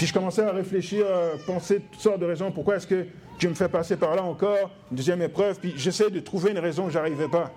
Puis 0.00 0.06
je 0.06 0.14
commençais 0.14 0.40
à 0.40 0.50
réfléchir, 0.50 1.04
à 1.04 1.36
penser 1.46 1.82
toutes 1.92 2.00
sortes 2.00 2.20
de 2.20 2.24
raisons. 2.24 2.50
Pourquoi 2.50 2.76
est-ce 2.76 2.86
que 2.86 3.04
Dieu 3.38 3.50
me 3.50 3.54
fait 3.54 3.68
passer 3.68 3.98
par 3.98 4.16
là 4.16 4.22
encore? 4.22 4.70
Deuxième 4.90 5.20
épreuve. 5.20 5.60
Puis 5.60 5.74
j'essaie 5.76 6.08
de 6.08 6.20
trouver 6.20 6.52
une 6.52 6.58
raison, 6.58 6.88
je 6.88 6.96
n'arrivais 6.96 7.28
pas. 7.28 7.50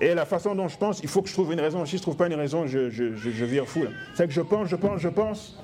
Et 0.00 0.12
la 0.14 0.24
façon 0.24 0.52
dont 0.56 0.66
je 0.66 0.76
pense, 0.76 0.98
il 0.98 1.08
faut 1.08 1.22
que 1.22 1.28
je 1.28 1.32
trouve 1.32 1.52
une 1.52 1.60
raison. 1.60 1.84
Si 1.84 1.92
je 1.92 1.98
ne 1.98 2.02
trouve 2.02 2.16
pas 2.16 2.26
une 2.26 2.34
raison, 2.34 2.66
je, 2.66 2.90
je, 2.90 3.14
je 3.14 3.44
vire 3.44 3.68
fou. 3.68 3.84
C'est 4.16 4.26
que 4.26 4.32
je 4.32 4.40
pense, 4.40 4.66
je 4.66 4.74
pense, 4.74 5.00
je 5.00 5.08
pense. 5.08 5.62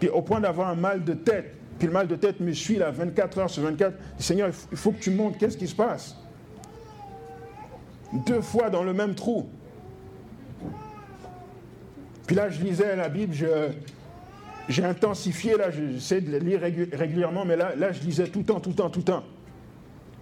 Puis 0.00 0.10
au 0.10 0.20
point 0.20 0.40
d'avoir 0.40 0.68
un 0.68 0.74
mal 0.74 1.02
de 1.02 1.14
tête, 1.14 1.54
puis 1.78 1.86
le 1.86 1.94
mal 1.94 2.06
de 2.06 2.16
tête 2.16 2.38
me 2.38 2.52
suit 2.52 2.76
là 2.76 2.90
24 2.90 3.38
heures 3.38 3.48
sur 3.48 3.62
24. 3.62 3.96
Seigneur, 4.18 4.50
il 4.70 4.76
faut 4.76 4.92
que 4.92 5.00
tu 5.00 5.10
montes, 5.10 5.38
qu'est-ce 5.38 5.56
qui 5.56 5.66
se 5.66 5.74
passe 5.74 6.14
Deux 8.26 8.42
fois 8.42 8.68
dans 8.68 8.82
le 8.82 8.92
même 8.92 9.14
trou. 9.14 9.48
Puis 12.26 12.36
là, 12.36 12.50
je 12.50 12.62
lisais 12.62 12.94
la 12.96 13.08
Bible, 13.08 13.34
j'ai 14.68 14.84
intensifié, 14.84 15.56
là, 15.56 15.70
j'essaie 15.70 16.20
de 16.20 16.36
lire 16.36 16.60
régulièrement, 16.60 17.44
mais 17.44 17.56
là, 17.56 17.74
là, 17.74 17.92
je 17.92 18.00
lisais 18.00 18.26
tout 18.26 18.40
le 18.40 18.44
temps, 18.44 18.60
tout 18.60 18.70
le 18.70 18.74
temps, 18.74 18.90
tout 18.90 19.00
le 19.00 19.04
temps. 19.04 19.24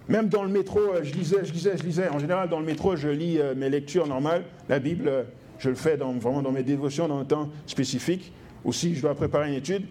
Même 0.07 0.29
dans 0.29 0.43
le 0.43 0.49
métro, 0.49 0.79
euh, 0.79 1.03
je 1.03 1.13
lisais, 1.13 1.43
je 1.43 1.51
lisais, 1.51 1.77
je 1.77 1.83
lisais. 1.83 2.07
En 2.07 2.19
général, 2.19 2.47
dans 2.47 2.59
le 2.59 2.65
métro, 2.65 2.95
je 2.95 3.09
lis 3.09 3.39
euh, 3.39 3.55
mes 3.55 3.69
lectures 3.69 4.07
normales. 4.07 4.45
La 4.69 4.79
Bible, 4.79 5.07
euh, 5.07 5.23
je 5.59 5.69
le 5.69 5.75
fais 5.75 5.97
dans, 5.97 6.13
vraiment 6.13 6.41
dans 6.41 6.51
mes 6.51 6.63
dévotions, 6.63 7.09
dans 7.09 7.19
un 7.19 7.25
temps 7.25 7.49
spécifique 7.65 8.31
ou 8.63 8.71
si 8.71 8.95
je 8.95 9.01
dois 9.01 9.15
préparer 9.15 9.49
une 9.49 9.55
étude. 9.55 9.85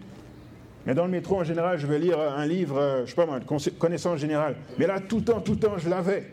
Mais 0.87 0.95
dans 0.95 1.05
le 1.05 1.11
métro, 1.11 1.39
en 1.39 1.43
général, 1.43 1.77
je 1.77 1.85
vais 1.85 1.99
lire 1.99 2.19
un 2.19 2.45
livre, 2.45 3.03
je 3.05 3.09
sais 3.09 3.15
pas 3.15 3.25
moi, 3.25 3.39
connaissance 3.77 4.19
générale. 4.19 4.55
Mais 4.79 4.87
là, 4.87 4.99
tout 5.01 5.17
le 5.17 5.23
temps, 5.23 5.41
tout 5.41 5.51
le 5.51 5.59
temps, 5.59 5.77
je 5.77 5.89
l'avais. 5.89 6.31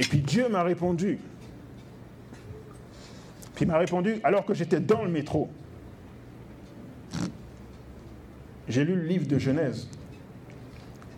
Et 0.00 0.04
puis 0.04 0.18
Dieu 0.18 0.48
m'a 0.48 0.64
répondu. 0.64 1.18
Puis 3.54 3.64
il 3.64 3.68
m'a 3.68 3.78
répondu 3.78 4.16
alors 4.24 4.44
que 4.44 4.52
j'étais 4.52 4.80
dans 4.80 5.04
le 5.04 5.10
métro. 5.10 5.48
J'ai 8.70 8.84
lu 8.84 8.94
le 8.94 9.02
livre 9.02 9.26
de 9.26 9.36
Genèse. 9.36 9.88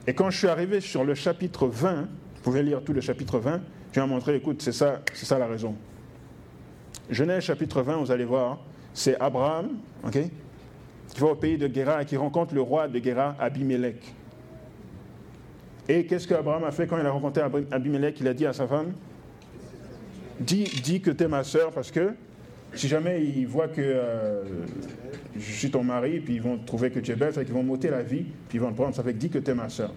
Et 0.06 0.14
quand 0.14 0.30
je 0.30 0.38
suis 0.38 0.48
arrivé 0.48 0.80
sur 0.80 1.04
le 1.04 1.14
chapitre 1.14 1.66
20, 1.66 2.02
vous 2.02 2.42
pouvez 2.42 2.62
lire 2.62 2.82
tout 2.82 2.94
le 2.94 3.02
chapitre 3.02 3.38
20, 3.38 3.60
je 3.92 4.00
vais 4.00 4.06
montrer, 4.06 4.36
écoute, 4.36 4.62
c'est 4.62 4.72
ça, 4.72 5.02
c'est 5.12 5.26
ça 5.26 5.38
la 5.38 5.46
raison. 5.46 5.76
Genèse 7.10 7.44
chapitre 7.44 7.82
20, 7.82 7.96
vous 7.98 8.10
allez 8.10 8.24
voir, 8.24 8.58
c'est 8.94 9.20
Abraham, 9.20 9.68
qui 10.10 11.20
va 11.20 11.26
au 11.26 11.34
pays 11.34 11.58
de 11.58 11.68
Guéra 11.68 12.00
et 12.00 12.06
qui 12.06 12.16
rencontre 12.16 12.54
le 12.54 12.62
roi 12.62 12.88
de 12.88 12.98
Guéra, 12.98 13.36
Abimelech. 13.38 14.14
Et 15.88 16.06
qu'est-ce 16.06 16.26
qu'Abraham 16.26 16.64
a 16.64 16.70
fait 16.70 16.86
quand 16.86 16.98
il 16.98 17.04
a 17.04 17.10
rencontré 17.10 17.42
Abimelech? 17.70 18.18
Il 18.20 18.28
a 18.28 18.34
dit 18.34 18.46
à 18.46 18.54
sa 18.54 18.66
femme 18.66 18.94
Dis, 20.40 20.64
dis 20.82 21.02
que 21.02 21.10
tu 21.10 21.24
es 21.24 21.28
ma 21.28 21.44
soeur 21.44 21.70
parce 21.70 21.90
que 21.90 22.14
si 22.74 22.88
jamais 22.88 23.22
ils 23.22 23.46
voient 23.46 23.68
que 23.68 23.80
euh, 23.80 24.42
je 25.36 25.52
suis 25.52 25.70
ton 25.70 25.84
mari, 25.84 26.20
puis 26.20 26.34
ils 26.34 26.42
vont 26.42 26.58
trouver 26.58 26.90
que 26.90 27.00
tu 27.00 27.12
es 27.12 27.16
belle, 27.16 27.32
qu'ils 27.32 27.52
vont 27.52 27.62
m'ôter 27.62 27.90
la 27.90 28.02
vie, 28.02 28.24
puis 28.48 28.58
ils 28.58 28.60
vont 28.60 28.70
te 28.70 28.76
prendre, 28.76 28.94
ça 28.94 29.02
fait 29.02 29.12
que 29.12 29.18
dis 29.18 29.30
que 29.30 29.38
tu 29.38 29.50
es 29.50 29.54
ma 29.54 29.68
soeur. 29.68 29.92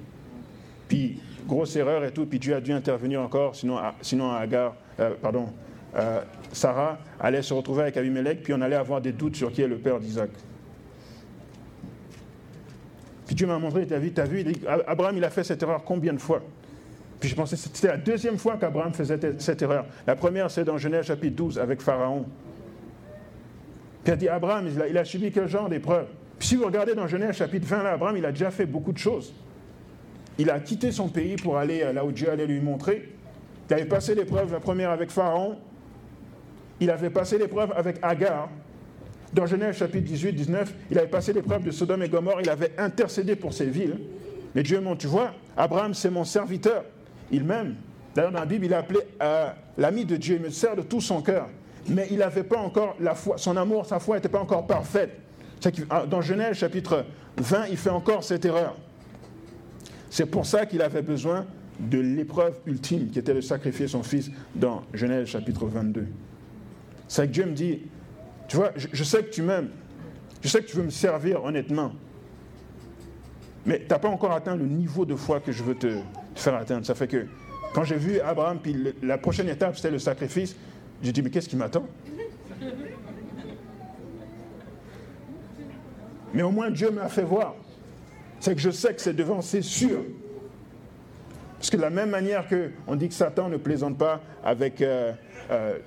Puis, 0.87 1.19
grosse 1.47 1.75
erreur 1.75 2.03
et 2.03 2.11
tout, 2.11 2.25
puis 2.25 2.39
Dieu 2.39 2.55
a 2.55 2.61
dû 2.61 2.71
intervenir 2.71 3.21
encore, 3.21 3.55
sinon, 3.55 3.79
sinon 4.01 4.31
Agar, 4.31 4.75
euh, 4.99 5.11
pardon, 5.21 5.47
euh, 5.95 6.21
Sarah 6.51 6.99
allait 7.19 7.41
se 7.41 7.53
retrouver 7.53 7.83
avec 7.83 7.97
Abimelech, 7.97 8.43
puis 8.43 8.53
on 8.53 8.61
allait 8.61 8.75
avoir 8.75 9.01
des 9.01 9.11
doutes 9.11 9.35
sur 9.35 9.51
qui 9.51 9.61
est 9.61 9.67
le 9.67 9.77
père 9.77 9.99
d'Isaac. 9.99 10.29
Puis 13.25 13.35
Dieu 13.35 13.47
m'a 13.47 13.57
montré, 13.57 13.87
tu 13.87 13.93
as 13.93 13.99
vu, 13.99 14.11
tu 14.11 14.21
as 14.21 14.25
vu, 14.25 14.45
Abraham, 14.87 15.17
il 15.17 15.23
a 15.23 15.29
fait 15.29 15.43
cette 15.43 15.63
erreur 15.63 15.83
combien 15.83 16.13
de 16.13 16.19
fois? 16.19 16.41
Puis 17.19 17.29
je 17.29 17.35
pensais, 17.35 17.55
c'était 17.55 17.87
la 17.87 17.97
deuxième 17.97 18.37
fois 18.37 18.57
qu'Abraham 18.57 18.93
faisait 18.93 19.17
cette 19.39 19.61
erreur. 19.61 19.85
La 20.05 20.15
première, 20.15 20.51
c'est 20.51 20.63
dans 20.63 20.77
Genèse 20.77 21.05
chapitre 21.05 21.35
12 21.35 21.59
avec 21.59 21.81
Pharaon. 21.81 22.25
Puis 24.05 24.11
il 24.11 24.13
a 24.13 24.17
dit, 24.17 24.29
Abraham, 24.29 24.69
il 24.87 24.97
a, 24.99 25.03
subi 25.03 25.31
quel 25.31 25.47
genre 25.47 25.67
d'épreuve? 25.67 26.05
Si 26.39 26.55
vous 26.55 26.65
regardez 26.65 26.93
dans 26.93 27.07
Genèse 27.07 27.37
chapitre 27.37 27.65
20, 27.65 27.81
là, 27.81 27.93
Abraham, 27.93 28.15
il 28.15 28.25
a 28.25 28.31
déjà 28.31 28.51
fait 28.51 28.67
beaucoup 28.67 28.91
de 28.91 28.99
choses. 28.99 29.33
Il 30.37 30.51
a 30.51 30.59
quitté 30.59 30.91
son 30.91 31.07
pays 31.07 31.37
pour 31.37 31.57
aller 31.57 31.81
euh, 31.81 31.91
là 31.91 32.05
où 32.05 32.11
Dieu 32.11 32.29
allait 32.29 32.45
lui 32.45 32.59
montrer. 32.59 33.09
Il 33.67 33.73
avait 33.73 33.85
passé 33.85 34.13
l'épreuve, 34.13 34.51
la 34.51 34.59
première 34.59 34.91
avec 34.91 35.09
Pharaon, 35.09 35.57
il 36.79 36.91
avait 36.91 37.09
passé 37.09 37.39
l'épreuve 37.39 37.73
avec 37.75 37.97
Agar. 38.03 38.49
Dans 39.33 39.47
Genèse 39.47 39.77
chapitre 39.77 40.05
18, 40.05 40.33
19, 40.33 40.73
il 40.91 40.99
avait 40.99 41.07
passé 41.07 41.33
l'épreuve 41.33 41.63
de 41.63 41.71
Sodome 41.71 42.03
et 42.03 42.09
Gomorre, 42.09 42.41
il 42.41 42.49
avait 42.49 42.73
intercédé 42.77 43.35
pour 43.35 43.53
ces 43.53 43.65
villes. 43.65 43.97
Mais 44.53 44.61
Dieu 44.61 44.79
montre, 44.81 44.99
tu 44.99 45.07
vois, 45.07 45.33
Abraham, 45.57 45.95
c'est 45.95 46.11
mon 46.11 46.25
serviteur. 46.25 46.83
Il 47.31 47.43
m'aime. 47.43 47.75
D'ailleurs, 48.13 48.31
dans 48.31 48.39
la 48.39 48.45
Bible, 48.45 48.65
il 48.65 48.73
a 48.75 48.79
appelé 48.79 48.99
euh, 49.23 49.49
l'ami 49.79 50.05
de 50.05 50.15
Dieu, 50.15 50.35
il 50.35 50.43
me 50.43 50.49
sert 50.51 50.75
de 50.75 50.83
tout 50.83 51.01
son 51.01 51.23
cœur. 51.23 51.49
Mais 51.87 52.07
il 52.11 52.17
n'avait 52.17 52.43
pas 52.43 52.57
encore 52.57 52.95
la 52.99 53.13
foi, 53.13 53.37
son 53.37 53.57
amour, 53.57 53.85
sa 53.85 53.99
foi 53.99 54.15
n'était 54.15 54.29
pas 54.29 54.39
encore 54.39 54.65
parfaite. 54.65 55.19
Ah, 55.89 56.05
dans 56.05 56.21
Genèse 56.21 56.57
chapitre 56.57 57.05
20, 57.37 57.67
il 57.67 57.77
fait 57.77 57.89
encore 57.89 58.23
cette 58.23 58.45
erreur. 58.45 58.75
C'est 60.09 60.25
pour 60.25 60.45
ça 60.45 60.65
qu'il 60.65 60.81
avait 60.81 61.01
besoin 61.01 61.45
de 61.79 61.99
l'épreuve 61.99 62.57
ultime 62.65 63.09
qui 63.09 63.19
était 63.19 63.33
de 63.33 63.41
sacrifier 63.41 63.87
son 63.87 64.03
fils 64.03 64.31
dans 64.55 64.83
Genèse 64.93 65.27
chapitre 65.27 65.65
22. 65.65 66.07
C'est 67.07 67.27
que 67.27 67.31
Dieu 67.31 67.45
me 67.45 67.53
dit, 67.53 67.81
tu 68.47 68.57
vois, 68.57 68.71
je, 68.75 69.03
sais 69.03 69.23
que 69.23 69.29
tu 69.29 69.41
m'aimes, 69.41 69.69
je 70.41 70.47
sais 70.47 70.61
que 70.61 70.67
tu 70.67 70.77
veux 70.77 70.83
me 70.83 70.89
servir 70.89 71.43
honnêtement, 71.43 71.91
mais 73.65 73.79
tu 73.79 73.87
n'as 73.89 73.99
pas 73.99 74.09
encore 74.09 74.31
atteint 74.31 74.55
le 74.55 74.65
niveau 74.65 75.05
de 75.05 75.15
foi 75.15 75.39
que 75.39 75.51
je 75.51 75.63
veux 75.63 75.75
te, 75.75 75.97
faire 76.35 76.55
atteindre. 76.55 76.85
Ça 76.85 76.95
fait 76.95 77.07
que 77.07 77.25
quand 77.73 77.83
j'ai 77.83 77.97
vu 77.97 78.19
Abraham, 78.19 78.59
puis 78.59 78.75
la 79.01 79.17
prochaine 79.17 79.49
étape, 79.49 79.75
c'était 79.75 79.91
le 79.91 79.99
sacrifice, 79.99 80.55
j'ai 81.01 81.11
dit, 81.11 81.21
mais 81.21 81.29
qu'est-ce 81.29 81.49
qui 81.49 81.55
m'attend? 81.55 81.85
Mais 86.33 86.41
au 86.41 86.51
moins 86.51 86.69
Dieu 86.69 86.91
m'a 86.91 87.07
fait 87.07 87.23
voir. 87.23 87.55
C'est 88.39 88.55
que 88.55 88.61
je 88.61 88.69
sais 88.69 88.93
que 88.93 89.01
c'est 89.01 89.13
devant, 89.13 89.41
c'est 89.41 89.61
sûr. 89.61 90.03
Parce 91.57 91.69
que 91.69 91.77
de 91.77 91.81
la 91.81 91.89
même 91.89 92.09
manière 92.09 92.45
qu'on 92.47 92.95
dit 92.95 93.07
que 93.07 93.13
Satan 93.13 93.49
ne 93.49 93.57
plaisante 93.57 93.97
pas 93.97 94.21
avec 94.43 94.81
euh, 94.81 95.13
euh, 95.49 95.77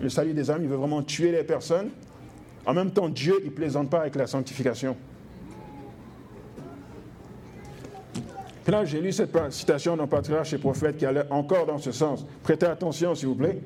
le 0.00 0.08
salut 0.08 0.32
des 0.32 0.50
âmes, 0.50 0.62
il 0.62 0.68
veut 0.68 0.76
vraiment 0.76 1.02
tuer 1.02 1.30
les 1.30 1.44
personnes. 1.44 1.90
En 2.66 2.74
même 2.74 2.90
temps, 2.90 3.08
Dieu, 3.08 3.34
ne 3.44 3.50
plaisante 3.50 3.90
pas 3.90 4.00
avec 4.00 4.16
la 4.16 4.26
sanctification. 4.26 4.96
Là, 8.66 8.84
j'ai 8.84 9.00
lu 9.00 9.12
cette 9.12 9.34
citation 9.50 9.96
dans 9.96 10.06
Patriarche 10.06 10.52
et 10.52 10.58
Prophète 10.58 10.98
qui 10.98 11.06
allait 11.06 11.24
encore 11.30 11.64
dans 11.64 11.78
ce 11.78 11.90
sens. 11.90 12.26
Prêtez 12.42 12.66
attention, 12.66 13.14
s'il 13.14 13.28
vous 13.28 13.34
plaît. 13.34 13.60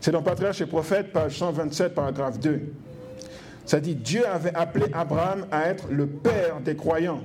C'est 0.00 0.12
dans 0.12 0.22
Patriarche 0.22 0.60
et 0.60 0.66
Prophète, 0.66 1.12
page 1.12 1.38
127, 1.38 1.94
paragraphe 1.94 2.38
2. 2.38 2.60
Ça 3.64 3.80
dit 3.80 3.96
Dieu 3.96 4.26
avait 4.26 4.54
appelé 4.54 4.86
Abraham 4.92 5.46
à 5.50 5.68
être 5.68 5.88
le 5.90 6.06
père 6.06 6.60
des 6.60 6.76
croyants. 6.76 7.22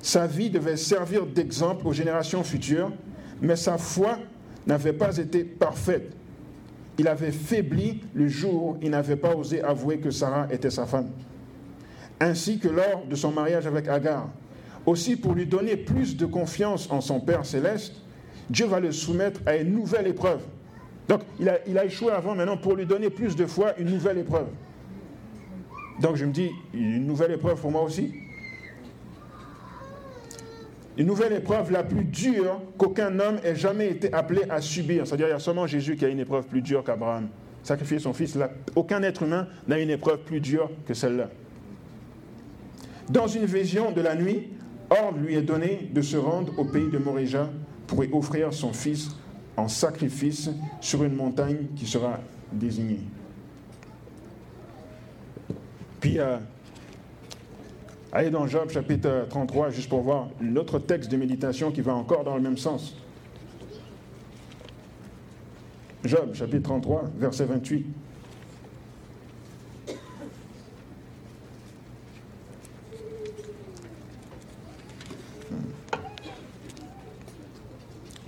Sa 0.00 0.26
vie 0.26 0.50
devait 0.50 0.76
servir 0.76 1.26
d'exemple 1.26 1.86
aux 1.86 1.92
générations 1.92 2.44
futures, 2.44 2.92
mais 3.40 3.56
sa 3.56 3.78
foi 3.78 4.18
n'avait 4.66 4.92
pas 4.92 5.16
été 5.16 5.44
parfaite. 5.44 6.12
Il 6.98 7.08
avait 7.08 7.32
faibli 7.32 8.02
le 8.12 8.28
jour 8.28 8.62
où 8.64 8.78
il 8.82 8.90
n'avait 8.90 9.16
pas 9.16 9.34
osé 9.34 9.62
avouer 9.62 9.98
que 9.98 10.10
Sarah 10.10 10.48
était 10.50 10.70
sa 10.70 10.84
femme, 10.84 11.10
ainsi 12.20 12.58
que 12.58 12.68
lors 12.68 13.06
de 13.08 13.14
son 13.14 13.32
mariage 13.32 13.66
avec 13.66 13.88
Agar. 13.88 14.28
Aussi, 14.84 15.16
pour 15.16 15.34
lui 15.34 15.46
donner 15.46 15.76
plus 15.76 16.16
de 16.16 16.26
confiance 16.26 16.90
en 16.90 17.00
son 17.00 17.20
Père 17.20 17.46
céleste, 17.46 17.94
Dieu 18.50 18.66
va 18.66 18.80
le 18.80 18.92
soumettre 18.92 19.40
à 19.46 19.56
une 19.56 19.72
nouvelle 19.72 20.06
épreuve. 20.06 20.40
Donc, 21.08 21.22
il 21.40 21.48
a, 21.48 21.84
échoué 21.84 22.12
avant, 22.12 22.34
maintenant, 22.34 22.56
pour 22.56 22.76
lui 22.76 22.84
donner 22.84 23.08
plus 23.10 23.34
de 23.34 23.46
foi, 23.46 23.72
une 23.78 23.90
nouvelle 23.90 24.18
épreuve. 24.18 24.48
Donc, 26.00 26.16
je 26.16 26.26
me 26.26 26.32
dis, 26.32 26.50
une 26.74 27.06
nouvelle 27.06 27.32
épreuve 27.32 27.60
pour 27.60 27.70
moi 27.70 27.82
aussi 27.82 28.12
une 30.98 31.06
nouvelle 31.06 31.32
épreuve 31.32 31.70
la 31.70 31.84
plus 31.84 32.02
dure 32.02 32.60
qu'aucun 32.76 33.20
homme 33.20 33.38
ait 33.44 33.54
jamais 33.54 33.88
été 33.88 34.12
appelé 34.12 34.42
à 34.50 34.60
subir. 34.60 35.06
C'est-à-dire, 35.06 35.28
il 35.28 35.30
y 35.30 35.34
a 35.34 35.38
seulement 35.38 35.66
Jésus 35.66 35.96
qui 35.96 36.04
a 36.04 36.08
une 36.08 36.18
épreuve 36.18 36.46
plus 36.46 36.60
dure 36.60 36.82
qu'Abraham. 36.82 37.28
Sacrifier 37.62 38.00
son 38.00 38.12
fils, 38.12 38.36
aucun 38.74 39.02
être 39.04 39.22
humain 39.22 39.46
n'a 39.68 39.78
une 39.78 39.90
épreuve 39.90 40.18
plus 40.18 40.40
dure 40.40 40.68
que 40.86 40.94
celle-là. 40.94 41.30
Dans 43.08 43.28
une 43.28 43.44
vision 43.44 43.92
de 43.92 44.00
la 44.00 44.16
nuit, 44.16 44.48
ordre 44.90 45.18
lui 45.18 45.36
est 45.36 45.42
donné 45.42 45.88
de 45.92 46.02
se 46.02 46.16
rendre 46.16 46.52
au 46.58 46.64
pays 46.64 46.90
de 46.90 46.98
Morija 46.98 47.48
pour 47.86 48.04
y 48.04 48.10
offrir 48.12 48.52
son 48.52 48.72
fils 48.72 49.10
en 49.58 49.68
sacrifice 49.68 50.50
sur 50.80 51.02
une 51.04 51.14
montagne 51.14 51.66
qui 51.76 51.86
sera 51.86 52.20
désignée. 52.52 53.00
Puis, 56.00 56.18
euh, 56.18 56.38
Allez 58.10 58.30
dans 58.30 58.46
Job 58.46 58.70
chapitre 58.70 59.26
33 59.28 59.68
juste 59.68 59.90
pour 59.90 60.00
voir 60.00 60.28
l'autre 60.40 60.78
texte 60.78 61.10
de 61.10 61.18
méditation 61.18 61.70
qui 61.70 61.82
va 61.82 61.94
encore 61.94 62.24
dans 62.24 62.36
le 62.36 62.40
même 62.40 62.56
sens. 62.56 62.96
Job 66.04 66.32
chapitre 66.32 66.62
33 66.62 67.04
verset 67.18 67.44
28. 67.44 67.86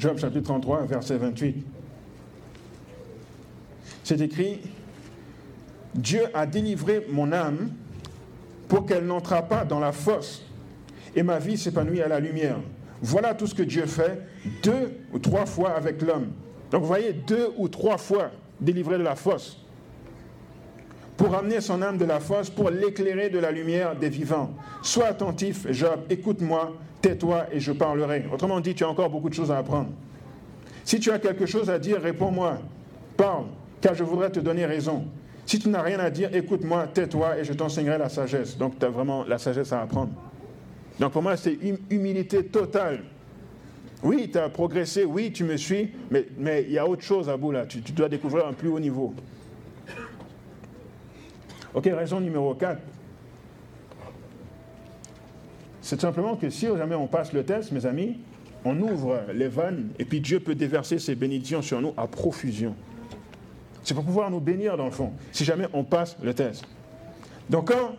Job 0.00 0.18
chapitre 0.18 0.44
33 0.44 0.86
verset 0.86 1.18
28. 1.18 1.62
C'est 4.02 4.20
écrit, 4.22 4.60
Dieu 5.94 6.22
a 6.32 6.46
délivré 6.46 7.06
mon 7.10 7.32
âme 7.32 7.70
pour 8.66 8.86
qu'elle 8.86 9.04
n'entrât 9.04 9.42
pas 9.42 9.66
dans 9.66 9.78
la 9.78 9.92
fosse 9.92 10.46
et 11.14 11.22
ma 11.22 11.38
vie 11.38 11.58
s'épanouit 11.58 12.00
à 12.00 12.08
la 12.08 12.18
lumière. 12.18 12.56
Voilà 13.02 13.34
tout 13.34 13.46
ce 13.46 13.54
que 13.54 13.62
Dieu 13.62 13.84
fait 13.84 14.22
deux 14.62 14.90
ou 15.12 15.18
trois 15.18 15.44
fois 15.44 15.72
avec 15.72 16.00
l'homme. 16.00 16.28
Donc 16.70 16.80
vous 16.80 16.88
voyez, 16.88 17.12
deux 17.12 17.52
ou 17.58 17.68
trois 17.68 17.98
fois 17.98 18.30
délivré 18.58 18.96
de 18.96 19.02
la 19.02 19.16
fosse 19.16 19.59
pour 21.20 21.34
amener 21.34 21.60
son 21.60 21.82
âme 21.82 21.98
de 21.98 22.06
la 22.06 22.18
fosse, 22.18 22.48
pour 22.48 22.70
l'éclairer 22.70 23.28
de 23.28 23.38
la 23.38 23.52
lumière 23.52 23.94
des 23.94 24.08
vivants. 24.08 24.54
Sois 24.80 25.04
attentif, 25.04 25.70
Job, 25.70 26.00
écoute-moi, 26.08 26.72
tais-toi 27.02 27.44
et 27.52 27.60
je 27.60 27.72
parlerai. 27.72 28.24
Autrement 28.32 28.58
dit, 28.60 28.74
tu 28.74 28.84
as 28.84 28.88
encore 28.88 29.10
beaucoup 29.10 29.28
de 29.28 29.34
choses 29.34 29.50
à 29.50 29.58
apprendre. 29.58 29.90
Si 30.82 30.98
tu 30.98 31.10
as 31.10 31.18
quelque 31.18 31.44
chose 31.44 31.68
à 31.68 31.78
dire, 31.78 32.00
réponds-moi, 32.00 32.60
parle, 33.18 33.44
car 33.82 33.94
je 33.94 34.02
voudrais 34.02 34.30
te 34.30 34.40
donner 34.40 34.64
raison. 34.64 35.04
Si 35.44 35.58
tu 35.58 35.68
n'as 35.68 35.82
rien 35.82 35.98
à 35.98 36.08
dire, 36.08 36.34
écoute-moi, 36.34 36.86
tais-toi 36.86 37.36
et 37.36 37.44
je 37.44 37.52
t'enseignerai 37.52 37.98
la 37.98 38.08
sagesse. 38.08 38.56
Donc 38.56 38.78
tu 38.78 38.86
as 38.86 38.88
vraiment 38.88 39.22
la 39.28 39.36
sagesse 39.36 39.74
à 39.74 39.82
apprendre. 39.82 40.12
Donc 40.98 41.12
pour 41.12 41.20
moi, 41.20 41.36
c'est 41.36 41.58
une 41.60 41.76
humilité 41.90 42.46
totale. 42.46 43.02
Oui, 44.02 44.30
tu 44.32 44.38
as 44.38 44.48
progressé, 44.48 45.04
oui, 45.04 45.32
tu 45.32 45.44
me 45.44 45.58
suis, 45.58 45.90
mais, 46.10 46.24
mais 46.38 46.64
il 46.66 46.72
y 46.72 46.78
a 46.78 46.88
autre 46.88 47.02
chose 47.02 47.28
à 47.28 47.36
bout 47.36 47.52
là. 47.52 47.66
Tu 47.66 47.80
dois 47.92 48.08
découvrir 48.08 48.46
un 48.46 48.54
plus 48.54 48.70
haut 48.70 48.80
niveau. 48.80 49.12
Ok, 51.74 51.84
raison 51.84 52.20
numéro 52.20 52.54
4. 52.54 52.80
C'est 55.82 56.00
simplement 56.00 56.36
que 56.36 56.50
si 56.50 56.66
jamais 56.66 56.94
on 56.94 57.06
passe 57.06 57.32
le 57.32 57.44
test, 57.44 57.72
mes 57.72 57.86
amis, 57.86 58.18
on 58.64 58.78
ouvre 58.80 59.20
les 59.32 59.48
vannes 59.48 59.90
et 59.98 60.04
puis 60.04 60.20
Dieu 60.20 60.40
peut 60.40 60.54
déverser 60.54 60.98
ses 60.98 61.14
bénédictions 61.14 61.62
sur 61.62 61.80
nous 61.80 61.94
à 61.96 62.06
profusion. 62.06 62.74
C'est 63.82 63.94
pour 63.94 64.04
pouvoir 64.04 64.30
nous 64.30 64.40
bénir 64.40 64.76
dans 64.76 64.84
le 64.84 64.90
fond, 64.90 65.12
si 65.32 65.44
jamais 65.44 65.66
on 65.72 65.84
passe 65.84 66.16
le 66.22 66.34
test. 66.34 66.64
Donc 67.48 67.72
quand 67.72 67.96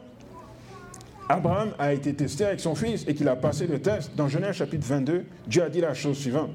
Abraham 1.28 1.72
a 1.80 1.94
été 1.94 2.14
testé 2.14 2.46
avec 2.46 2.60
son 2.60 2.76
fils 2.76 3.06
et 3.08 3.16
qu'il 3.16 3.28
a 3.28 3.36
passé 3.36 3.66
le 3.66 3.82
test, 3.82 4.12
dans 4.16 4.28
Genèse 4.28 4.58
chapitre 4.58 4.86
22, 4.86 5.26
Dieu 5.48 5.64
a 5.64 5.70
dit 5.70 5.82
la 5.82 5.94
chose 5.94 6.18
suivante. 6.18 6.52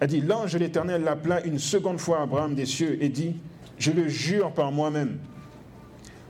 A 0.00 0.06
dit, 0.06 0.20
l'ange 0.20 0.52
de 0.52 0.58
l'Éternel 0.58 1.04
l'appela 1.04 1.44
une 1.44 1.58
seconde 1.58 1.98
fois 1.98 2.20
Abraham 2.20 2.54
des 2.54 2.66
cieux 2.66 2.98
et 3.02 3.08
dit, 3.08 3.36
je 3.78 3.92
le 3.92 4.08
jure 4.08 4.50
par 4.52 4.72
moi-même, 4.72 5.18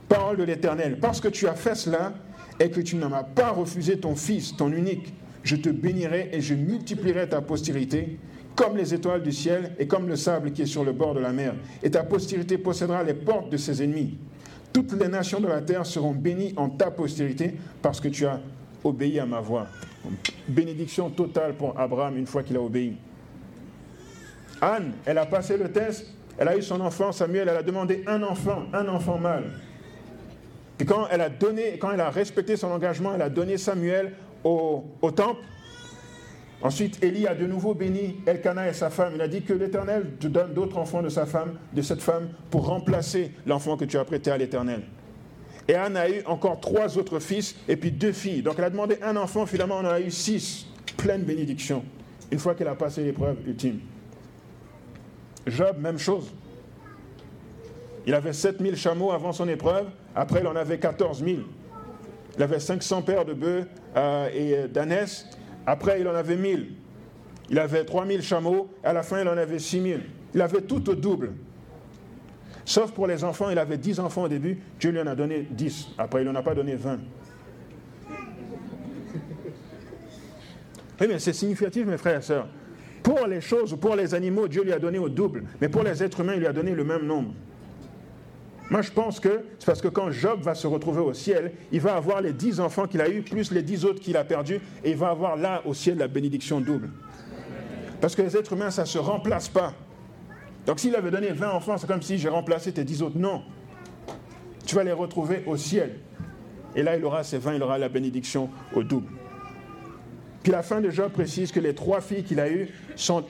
parole 0.07 0.37
de 0.37 0.43
l'Éternel, 0.43 0.99
parce 0.99 1.19
que 1.19 1.27
tu 1.27 1.47
as 1.47 1.55
fait 1.55 1.75
cela 1.75 2.13
et 2.59 2.69
que 2.69 2.81
tu 2.81 2.95
ne 2.95 3.05
m'as 3.05 3.23
pas 3.23 3.49
refusé 3.49 3.97
ton 3.97 4.15
fils, 4.15 4.55
ton 4.55 4.71
unique, 4.71 5.13
je 5.43 5.55
te 5.55 5.69
bénirai 5.69 6.29
et 6.33 6.41
je 6.41 6.55
multiplierai 6.55 7.29
ta 7.29 7.41
postérité 7.41 8.17
comme 8.55 8.77
les 8.77 8.93
étoiles 8.93 9.21
du 9.21 9.31
ciel 9.31 9.75
et 9.77 9.87
comme 9.87 10.07
le 10.07 10.15
sable 10.15 10.51
qui 10.51 10.61
est 10.61 10.67
sur 10.67 10.83
le 10.83 10.93
bord 10.93 11.13
de 11.13 11.19
la 11.19 11.33
mer. 11.33 11.53
Et 11.83 11.91
ta 11.91 12.03
postérité 12.03 12.57
possédera 12.57 13.03
les 13.03 13.13
portes 13.13 13.49
de 13.49 13.57
ses 13.57 13.83
ennemis. 13.83 14.17
Toutes 14.71 14.93
les 14.93 15.07
nations 15.07 15.39
de 15.39 15.47
la 15.47 15.61
terre 15.61 15.85
seront 15.85 16.13
bénies 16.13 16.53
en 16.57 16.69
ta 16.69 16.89
postérité 16.89 17.55
parce 17.81 17.99
que 17.99 18.07
tu 18.07 18.25
as 18.25 18.39
obéi 18.83 19.19
à 19.19 19.25
ma 19.25 19.39
voix. 19.39 19.67
Bénédiction 20.47 21.09
totale 21.09 21.55
pour 21.55 21.77
Abraham 21.79 22.17
une 22.17 22.27
fois 22.27 22.43
qu'il 22.43 22.55
a 22.55 22.61
obéi. 22.61 22.95
Anne, 24.61 24.93
elle 25.05 25.17
a 25.17 25.25
passé 25.25 25.57
le 25.57 25.71
test, 25.71 26.07
elle 26.37 26.47
a 26.47 26.57
eu 26.57 26.61
son 26.61 26.79
enfant 26.81 27.11
Samuel, 27.11 27.49
elle 27.49 27.57
a 27.57 27.63
demandé 27.63 28.03
un 28.07 28.23
enfant, 28.23 28.63
un 28.73 28.87
enfant 28.87 29.17
mâle. 29.17 29.51
Et 30.79 30.85
quand 30.85 31.07
elle 31.09 31.21
a 31.21 31.29
donné, 31.29 31.77
quand 31.77 31.91
elle 31.91 32.01
a 32.01 32.09
respecté 32.09 32.57
son 32.57 32.67
engagement, 32.67 33.13
elle 33.15 33.21
a 33.21 33.29
donné 33.29 33.57
Samuel 33.57 34.13
au, 34.43 34.83
temple, 35.15 35.41
Ensuite, 36.61 37.03
Élie 37.03 37.27
a 37.27 37.35
de 37.35 37.45
nouveau 37.45 37.75
béni 37.75 38.15
Elkanah 38.25 38.69
et 38.69 38.73
sa 38.73 38.89
femme. 38.89 39.13
Il 39.15 39.21
a 39.21 39.27
dit 39.27 39.43
que 39.43 39.53
l'Éternel 39.53 40.13
te 40.19 40.25
donne 40.25 40.53
d'autres 40.53 40.77
enfants 40.77 41.03
de 41.03 41.09
sa 41.09 41.25
femme, 41.25 41.59
de 41.73 41.81
cette 41.81 42.01
femme, 42.01 42.29
pour 42.49 42.65
remplacer 42.65 43.31
l'enfant 43.45 43.77
que 43.77 43.85
tu 43.85 43.97
as 43.97 44.05
prêté 44.05 44.31
à 44.31 44.37
l'Éternel. 44.37 44.81
Et 45.67 45.75
Anne 45.75 45.97
a 45.97 46.09
eu 46.09 46.23
encore 46.25 46.59
trois 46.59 46.97
autres 46.97 47.19
fils 47.19 47.55
et 47.67 47.75
puis 47.75 47.91
deux 47.91 48.11
filles. 48.11 48.41
Donc 48.41 48.55
elle 48.57 48.65
a 48.65 48.69
demandé 48.69 48.97
un 49.01 49.15
enfant, 49.15 49.45
finalement 49.45 49.75
on 49.75 49.85
en 49.85 49.91
a 49.91 49.99
eu 49.99 50.11
six. 50.11 50.67
Pleine 50.97 51.23
bénédiction. 51.23 51.83
Une 52.31 52.39
fois 52.39 52.55
qu'elle 52.55 52.67
a 52.67 52.75
passé 52.75 53.03
l'épreuve 53.03 53.37
ultime. 53.45 53.79
Job, 55.45 55.77
même 55.79 55.99
chose. 55.99 56.33
Il 58.07 58.13
avait 58.13 58.33
7000 58.33 58.75
chameaux 58.75 59.11
avant 59.11 59.31
son 59.31 59.47
épreuve, 59.47 59.87
après 60.15 60.41
il 60.41 60.47
en 60.47 60.55
avait 60.55 60.79
14 60.79 61.23
000. 61.23 61.37
Il 62.37 62.43
avait 62.43 62.59
500 62.59 63.01
paires 63.01 63.25
de 63.25 63.33
bœufs 63.33 63.65
euh, 63.95 64.29
et 64.33 64.67
d'ânesses, 64.67 65.25
après, 65.65 66.01
il 66.01 66.07
en 66.07 66.15
avait 66.15 66.35
1000. 66.35 66.67
Il 67.49 67.59
avait 67.59 67.85
3000 67.85 68.21
chameaux. 68.21 68.69
À 68.83 68.93
la 68.93 69.03
fin, 69.03 69.21
il 69.21 69.27
en 69.27 69.37
avait 69.37 69.59
6000. 69.59 70.01
Il 70.33 70.41
avait 70.41 70.61
tout 70.61 70.89
au 70.89 70.95
double. 70.95 71.33
Sauf 72.65 72.91
pour 72.91 73.07
les 73.07 73.23
enfants, 73.23 73.49
il 73.49 73.59
avait 73.59 73.77
10 73.77 73.99
enfants 73.99 74.23
au 74.23 74.27
début. 74.27 74.59
Dieu 74.79 74.91
lui 74.91 74.99
en 74.99 75.07
a 75.07 75.15
donné 75.15 75.47
10. 75.49 75.89
Après, 75.97 76.21
il 76.21 76.25
n'en 76.25 76.35
a 76.35 76.41
pas 76.41 76.55
donné 76.55 76.75
20. 76.75 76.99
Oui, 81.01 81.07
mais 81.09 81.19
c'est 81.19 81.33
significatif, 81.33 81.85
mes 81.85 81.97
frères 81.97 82.19
et 82.19 82.21
sœurs. 82.21 82.47
Pour 83.03 83.27
les 83.27 83.41
choses, 83.41 83.77
pour 83.79 83.95
les 83.95 84.15
animaux, 84.15 84.47
Dieu 84.47 84.63
lui 84.63 84.71
a 84.71 84.79
donné 84.79 84.97
au 84.97 85.09
double. 85.09 85.43
Mais 85.61 85.69
pour 85.69 85.83
les 85.83 86.01
êtres 86.01 86.21
humains, 86.21 86.35
il 86.35 86.39
lui 86.39 86.47
a 86.47 86.53
donné 86.53 86.73
le 86.73 86.83
même 86.83 87.05
nombre. 87.05 87.33
Moi, 88.69 88.81
je 88.81 88.91
pense 88.91 89.19
que 89.19 89.41
c'est 89.59 89.65
parce 89.65 89.81
que 89.81 89.87
quand 89.87 90.09
Job 90.11 90.41
va 90.41 90.55
se 90.55 90.65
retrouver 90.65 91.01
au 91.01 91.13
ciel, 91.13 91.51
il 91.71 91.79
va 91.79 91.95
avoir 91.95 92.21
les 92.21 92.33
dix 92.33 92.59
enfants 92.59 92.87
qu'il 92.87 92.99
a 93.01 93.09
eus, 93.09 93.21
plus 93.21 93.51
les 93.51 93.61
dix 93.61 93.85
autres 93.85 93.99
qu'il 93.99 94.17
a 94.17 94.23
perdus, 94.23 94.59
et 94.83 94.91
il 94.91 94.97
va 94.97 95.09
avoir 95.09 95.35
là 95.35 95.61
au 95.65 95.73
ciel 95.73 95.97
la 95.97 96.07
bénédiction 96.07 96.59
double. 96.59 96.89
Parce 98.01 98.15
que 98.15 98.23
les 98.23 98.35
êtres 98.35 98.53
humains, 98.53 98.71
ça 98.71 98.81
ne 98.81 98.87
se 98.87 98.97
remplace 98.97 99.49
pas. 99.49 99.73
Donc 100.65 100.79
s'il 100.79 100.95
avait 100.95 101.11
donné 101.11 101.29
20 101.29 101.51
enfants, 101.51 101.77
c'est 101.77 101.87
comme 101.87 102.01
si 102.01 102.17
j'ai 102.17 102.29
remplacé 102.29 102.71
tes 102.71 102.83
dix 102.83 103.03
autres. 103.03 103.17
Non. 103.17 103.43
Tu 104.65 104.75
vas 104.75 104.83
les 104.83 104.91
retrouver 104.91 105.43
au 105.45 105.57
ciel. 105.57 105.99
Et 106.75 106.81
là, 106.81 106.97
il 106.97 107.05
aura 107.05 107.23
ses 107.23 107.37
20, 107.37 107.55
il 107.55 107.63
aura 107.63 107.77
la 107.77 107.87
bénédiction 107.87 108.49
au 108.73 108.83
double. 108.83 109.07
Puis 110.41 110.51
la 110.51 110.63
fin 110.63 110.81
de 110.81 110.89
Job 110.89 111.11
précise 111.11 111.51
que 111.51 111.59
les 111.59 111.73
trois 111.73 112.01
filles 112.01 112.23
qu'il 112.23 112.39
a 112.39 112.49
eues 112.49 112.69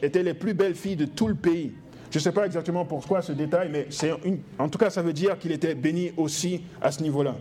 étaient 0.02 0.24
les 0.24 0.34
plus 0.34 0.54
belles 0.54 0.76
filles 0.76 0.96
de 0.96 1.06
tout 1.06 1.28
le 1.28 1.36
pays. 1.36 1.74
Je 2.16 2.20
ne 2.22 2.24
sais 2.24 2.32
pas 2.32 2.46
exactement 2.46 2.86
pourquoi 2.86 3.22
ce 3.22 3.34
détail, 3.34 3.68
mais 3.70 3.90
une, 4.24 4.40
en 4.58 4.70
tout 4.70 4.78
cas, 4.78 4.90
ça 4.90 5.02
veut 5.02 5.12
dire 5.12 5.38
qu'il 5.38 5.52
était 5.52 5.76
béni 5.76 6.14
aussi 6.16 6.62
à 6.82 6.90
ce 6.90 7.04
niveau-là. 7.04 7.36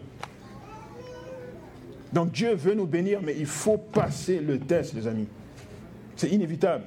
Donc 2.13 2.33
Dieu 2.33 2.57
veut 2.57 2.75
nous 2.75 2.89
bénir, 2.89 3.21
mais 3.23 3.37
il 3.39 3.47
faut 3.47 3.79
passer 3.79 4.41
le 4.41 4.59
test, 4.59 4.95
les 4.95 5.07
amis. 5.07 5.29
C'est 6.17 6.29
inévitable. 6.29 6.83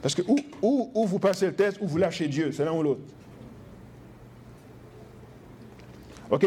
Parce 0.00 0.14
que 0.14 0.22
où, 0.62 1.04
vous 1.04 1.18
passez 1.18 1.48
le 1.48 1.52
test, 1.52 1.76
ou 1.82 1.86
vous 1.86 1.98
lâchez 1.98 2.26
Dieu, 2.26 2.52
c'est 2.52 2.64
l'un 2.64 2.72
ou 2.72 2.82
l'autre. 2.82 3.02
Ok, 6.30 6.46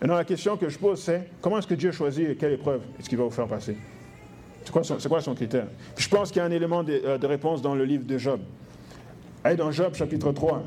maintenant 0.00 0.16
la 0.16 0.24
question 0.24 0.56
que 0.56 0.68
je 0.68 0.76
pose, 0.76 1.00
c'est 1.00 1.30
comment 1.40 1.58
est-ce 1.58 1.68
que 1.68 1.74
Dieu 1.74 1.92
choisit 1.92 2.36
quelle 2.36 2.54
épreuve 2.54 2.80
est-ce 2.98 3.08
qu'il 3.08 3.18
va 3.18 3.22
vous 3.22 3.30
faire 3.30 3.46
passer? 3.46 3.76
C'est 4.64 4.72
quoi, 4.72 4.82
quoi, 5.08 5.22
son 5.22 5.36
critère? 5.36 5.68
Je 5.96 6.08
pense 6.08 6.32
qu'il 6.32 6.38
y 6.38 6.42
a 6.42 6.46
un 6.46 6.50
élément 6.50 6.82
de, 6.82 7.00
euh, 7.04 7.16
de, 7.16 7.26
réponse 7.28 7.62
dans 7.62 7.76
le 7.76 7.84
livre 7.84 8.04
de 8.04 8.18
Job. 8.18 8.40
Allez 9.48 9.56
dans 9.56 9.72
Job 9.72 9.94
chapitre 9.94 10.30
3. 10.30 10.62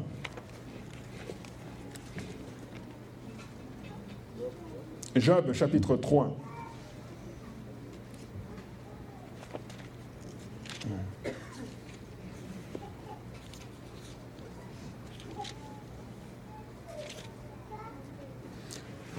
Job 5.17 5.53
chapitre 5.53 5.97
3. 5.97 6.35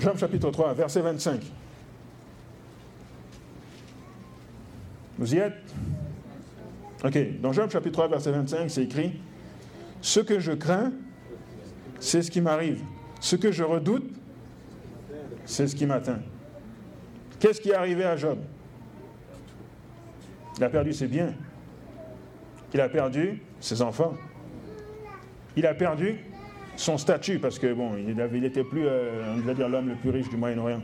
Job 0.01 0.19
chapitre 0.19 0.51
3, 0.51 0.75
verset 0.75 1.03
25. 1.03 1.41
Vous 5.19 5.33
y 5.33 5.39
êtes? 5.39 5.53
Ok, 7.05 7.41
dans 7.41 7.53
Job 7.53 7.71
chapitre 7.71 7.93
3, 7.93 8.09
verset 8.09 8.33
25, 8.33 8.69
c'est 8.69 8.83
écrit, 8.83 9.21
Ce 10.03 10.21
que 10.21 10.41
je 10.41 10.53
crains, 10.53 10.93
c'est 12.01 12.23
ce 12.23 12.31
qui 12.31 12.41
m'arrive. 12.41 12.83
Ce 13.21 13.37
que 13.37 13.53
je 13.53 13.63
redoute, 13.63 14.11
c'est 15.45 15.69
ce 15.69 15.77
qui 15.77 15.87
m'atteint. 15.87 16.21
Qu'est-ce 17.39 17.61
qui 17.61 17.71
est 17.71 17.75
arrivé 17.75 18.05
à 18.05 18.17
Job? 18.17 18.39
Il 20.59 20.65
a 20.65 20.69
perdu 20.69 20.93
ses 20.93 21.07
biens. 21.07 21.33
Il 22.75 22.81
a 22.81 22.89
perdu 22.89 23.41
ses 23.61 23.81
enfants. 23.81 24.15
Il 25.57 25.67
a 25.67 25.75
perdu 25.75 26.19
son 26.77 26.99
statut, 26.99 27.39
parce 27.39 27.59
que 27.59 27.73
bon, 27.73 27.97
il 27.97 28.17
n'était 28.41 28.65
plus, 28.65 28.87
euh, 28.87 29.35
on 29.37 29.41
va 29.41 29.55
dire, 29.55 29.69
l'homme 29.69 29.89
le 29.89 29.95
plus 29.95 30.11
riche 30.11 30.29
du 30.29 30.37
Moyen-Orient. 30.37 30.83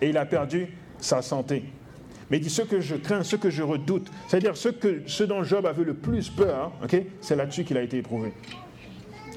Et 0.00 0.10
il 0.10 0.16
a 0.16 0.26
perdu 0.26 0.68
sa 0.98 1.20
santé. 1.20 1.64
Mais 2.32 2.38
il 2.38 2.40
dit 2.40 2.48
ce 2.48 2.62
que 2.62 2.80
je 2.80 2.96
crains, 2.96 3.22
ce 3.22 3.36
que 3.36 3.50
je 3.50 3.62
redoute, 3.62 4.10
c'est-à-dire 4.26 4.56
ce, 4.56 4.70
que, 4.70 5.02
ce 5.04 5.22
dont 5.22 5.44
Job 5.44 5.66
avait 5.66 5.84
le 5.84 5.92
plus 5.92 6.30
peur, 6.30 6.72
c'est 7.20 7.36
là-dessus 7.36 7.62
qu'il 7.62 7.76
a 7.76 7.82
été 7.82 7.98
éprouvé. 7.98 8.32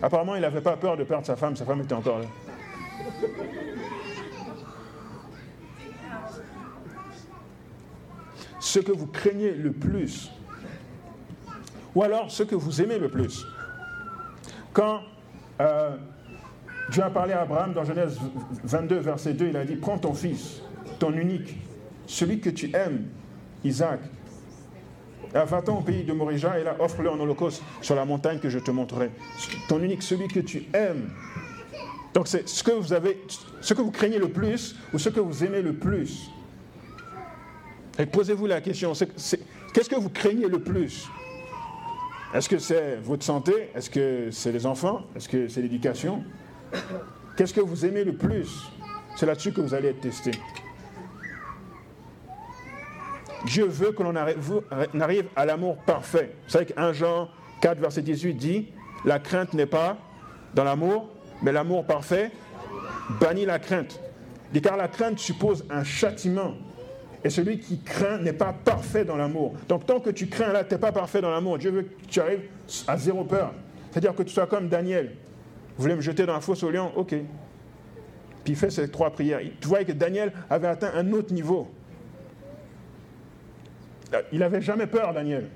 Apparemment, 0.02 0.36
il 0.36 0.42
n'avait 0.42 0.62
pas 0.62 0.78
peur 0.78 0.96
de 0.96 1.04
perdre 1.04 1.26
sa 1.26 1.36
femme, 1.36 1.58
sa 1.58 1.66
femme 1.66 1.82
était 1.82 1.94
encore 1.94 2.20
là. 2.20 2.26
Ce 8.62 8.80
que 8.80 8.94
vous 8.94 9.08
craignez 9.08 9.52
le 9.52 9.74
plus, 9.74 10.32
ou 11.96 12.02
alors 12.02 12.32
ce 12.32 12.44
que 12.44 12.56
vous 12.56 12.82
aimez 12.82 12.98
le 12.98 13.10
plus. 13.10 13.46
Quand 14.72 15.02
euh, 15.60 15.98
Dieu 16.92 17.04
a 17.04 17.10
parlé 17.10 17.34
à 17.34 17.42
Abraham 17.42 17.74
dans 17.74 17.84
Genèse 17.84 18.18
22, 18.64 18.96
verset 19.00 19.34
2, 19.34 19.48
il 19.50 19.58
a 19.58 19.66
dit, 19.66 19.76
prends 19.76 19.98
ton 19.98 20.14
fils, 20.14 20.62
ton 20.98 21.12
unique, 21.12 21.58
celui 22.08 22.40
que 22.40 22.50
tu 22.50 22.76
aimes, 22.76 23.06
Isaac, 23.64 24.00
va-t'en 25.34 25.80
au 25.80 25.82
pays 25.82 26.04
de 26.04 26.14
Morija 26.14 26.60
et 26.60 26.64
là, 26.64 26.76
offre-le 26.80 27.10
en 27.10 27.20
holocauste 27.20 27.62
sur 27.82 27.96
la 27.96 28.06
montagne 28.06 28.40
que 28.40 28.50
je 28.50 28.60
te 28.60 28.72
montrerai. 28.72 29.12
Ton 29.68 29.82
unique, 29.82 30.04
celui 30.04 30.28
que 30.28 30.40
tu 30.40 30.66
aimes. 30.74 31.10
Donc 32.14 32.28
c'est 32.28 32.48
ce 32.48 32.64
que 32.64 32.72
vous 32.72 32.94
avez, 32.94 33.22
ce 33.60 33.74
que 33.74 33.82
vous 33.82 33.92
craignez 33.92 34.20
le 34.20 34.30
plus 34.30 34.78
ou 34.94 35.00
ce 35.00 35.10
que 35.10 35.20
vous 35.20 35.44
aimez 35.44 35.62
le 35.62 35.74
plus. 35.74 36.30
Et 38.00 38.06
posez-vous 38.06 38.46
la 38.46 38.62
question, 38.62 38.94
qu'est-ce 38.94 39.90
que 39.90 39.96
vous 39.96 40.10
craignez 40.10 40.48
le 40.48 40.60
plus? 40.60 41.08
Est-ce 42.34 42.50
que 42.50 42.58
c'est 42.58 42.98
votre 42.98 43.24
santé? 43.24 43.70
Est-ce 43.74 43.90
que 43.90 44.30
c'est 44.32 44.52
les 44.52 44.66
enfants? 44.66 45.02
Est-ce 45.16 45.28
que 45.28 45.48
c'est 45.48 45.62
l'éducation? 45.62 46.24
Qu'est-ce 47.38 47.54
que 47.54 47.62
vous 47.62 47.86
aimez 47.86 48.04
le 48.04 48.14
plus? 48.14 48.64
C'est 49.16 49.26
là-dessus 49.26 49.52
que 49.54 49.62
vous 49.62 49.74
allez 49.74 49.90
être 49.90 50.02
testé. 50.02 50.32
Dieu 53.46 53.66
veut 53.66 53.92
que 53.92 54.04
l'on 54.04 54.16
arrive 54.16 55.26
à 55.36 55.46
l'amour 55.46 55.78
parfait. 55.78 56.36
Vous 56.46 56.52
savez 56.52 56.66
qu'un 56.66 56.94
Jean 56.94 57.30
4, 57.62 57.80
verset 57.80 58.02
18 58.02 58.34
dit 58.34 58.68
La 59.06 59.20
crainte 59.20 59.54
n'est 59.54 59.66
pas 59.66 59.98
dans 60.54 60.64
l'amour, 60.64 61.10
mais 61.42 61.52
l'amour 61.52 61.86
parfait 61.86 62.32
bannit 63.20 63.46
la 63.46 63.60
crainte. 63.60 64.00
car 64.62 64.78
la 64.78 64.88
crainte 64.88 65.20
suppose 65.20 65.66
un 65.70 65.84
châtiment. 65.84 66.54
Et 67.24 67.30
celui 67.30 67.60
qui 67.60 67.80
craint 67.80 68.20
n'est 68.20 68.34
pas 68.34 68.54
parfait 68.54 69.04
dans 69.04 69.18
l'amour. 69.18 69.54
Donc 69.68 69.86
tant 69.86 70.00
que 70.00 70.12
tu 70.12 70.28
crains 70.28 70.54
là, 70.54 70.64
tu 70.64 70.76
n'es 70.76 70.80
pas 70.80 70.92
parfait 70.92 71.22
dans 71.22 71.32
l'amour. 71.32 71.58
Dieu 71.58 71.72
veut 71.72 71.84
que 71.84 72.06
tu 72.08 72.20
arrives 72.20 72.44
à 72.88 72.98
zéro 72.98 73.24
peur. 73.24 73.52
C'est-à-dire 73.92 74.14
que 74.14 74.24
tu 74.24 74.32
sois 74.32 74.46
comme 74.46 74.70
Daniel. 74.70 75.16
Vous 75.76 75.84
voulez 75.84 75.96
me 75.96 76.02
jeter 76.02 76.26
dans 76.26 76.34
la 76.34 76.42
fosse 76.42 76.62
au 76.64 76.70
lion? 76.70 76.92
Ok. 76.96 77.16
Puis 78.44 78.54
il 78.54 78.56
fait 78.56 78.70
ces 78.70 78.90
trois 78.92 79.10
prières. 79.10 79.40
Tu 79.60 79.68
vois 79.68 79.84
que 79.84 79.92
Daniel 79.92 80.34
avait 80.50 80.68
atteint 80.68 80.92
un 80.94 81.12
autre 81.14 81.34
niveau. 81.34 81.72
Il 84.32 84.40
n'avait 84.40 84.62
jamais 84.62 84.88
peur, 84.88 85.14
Daniel. 85.14 85.48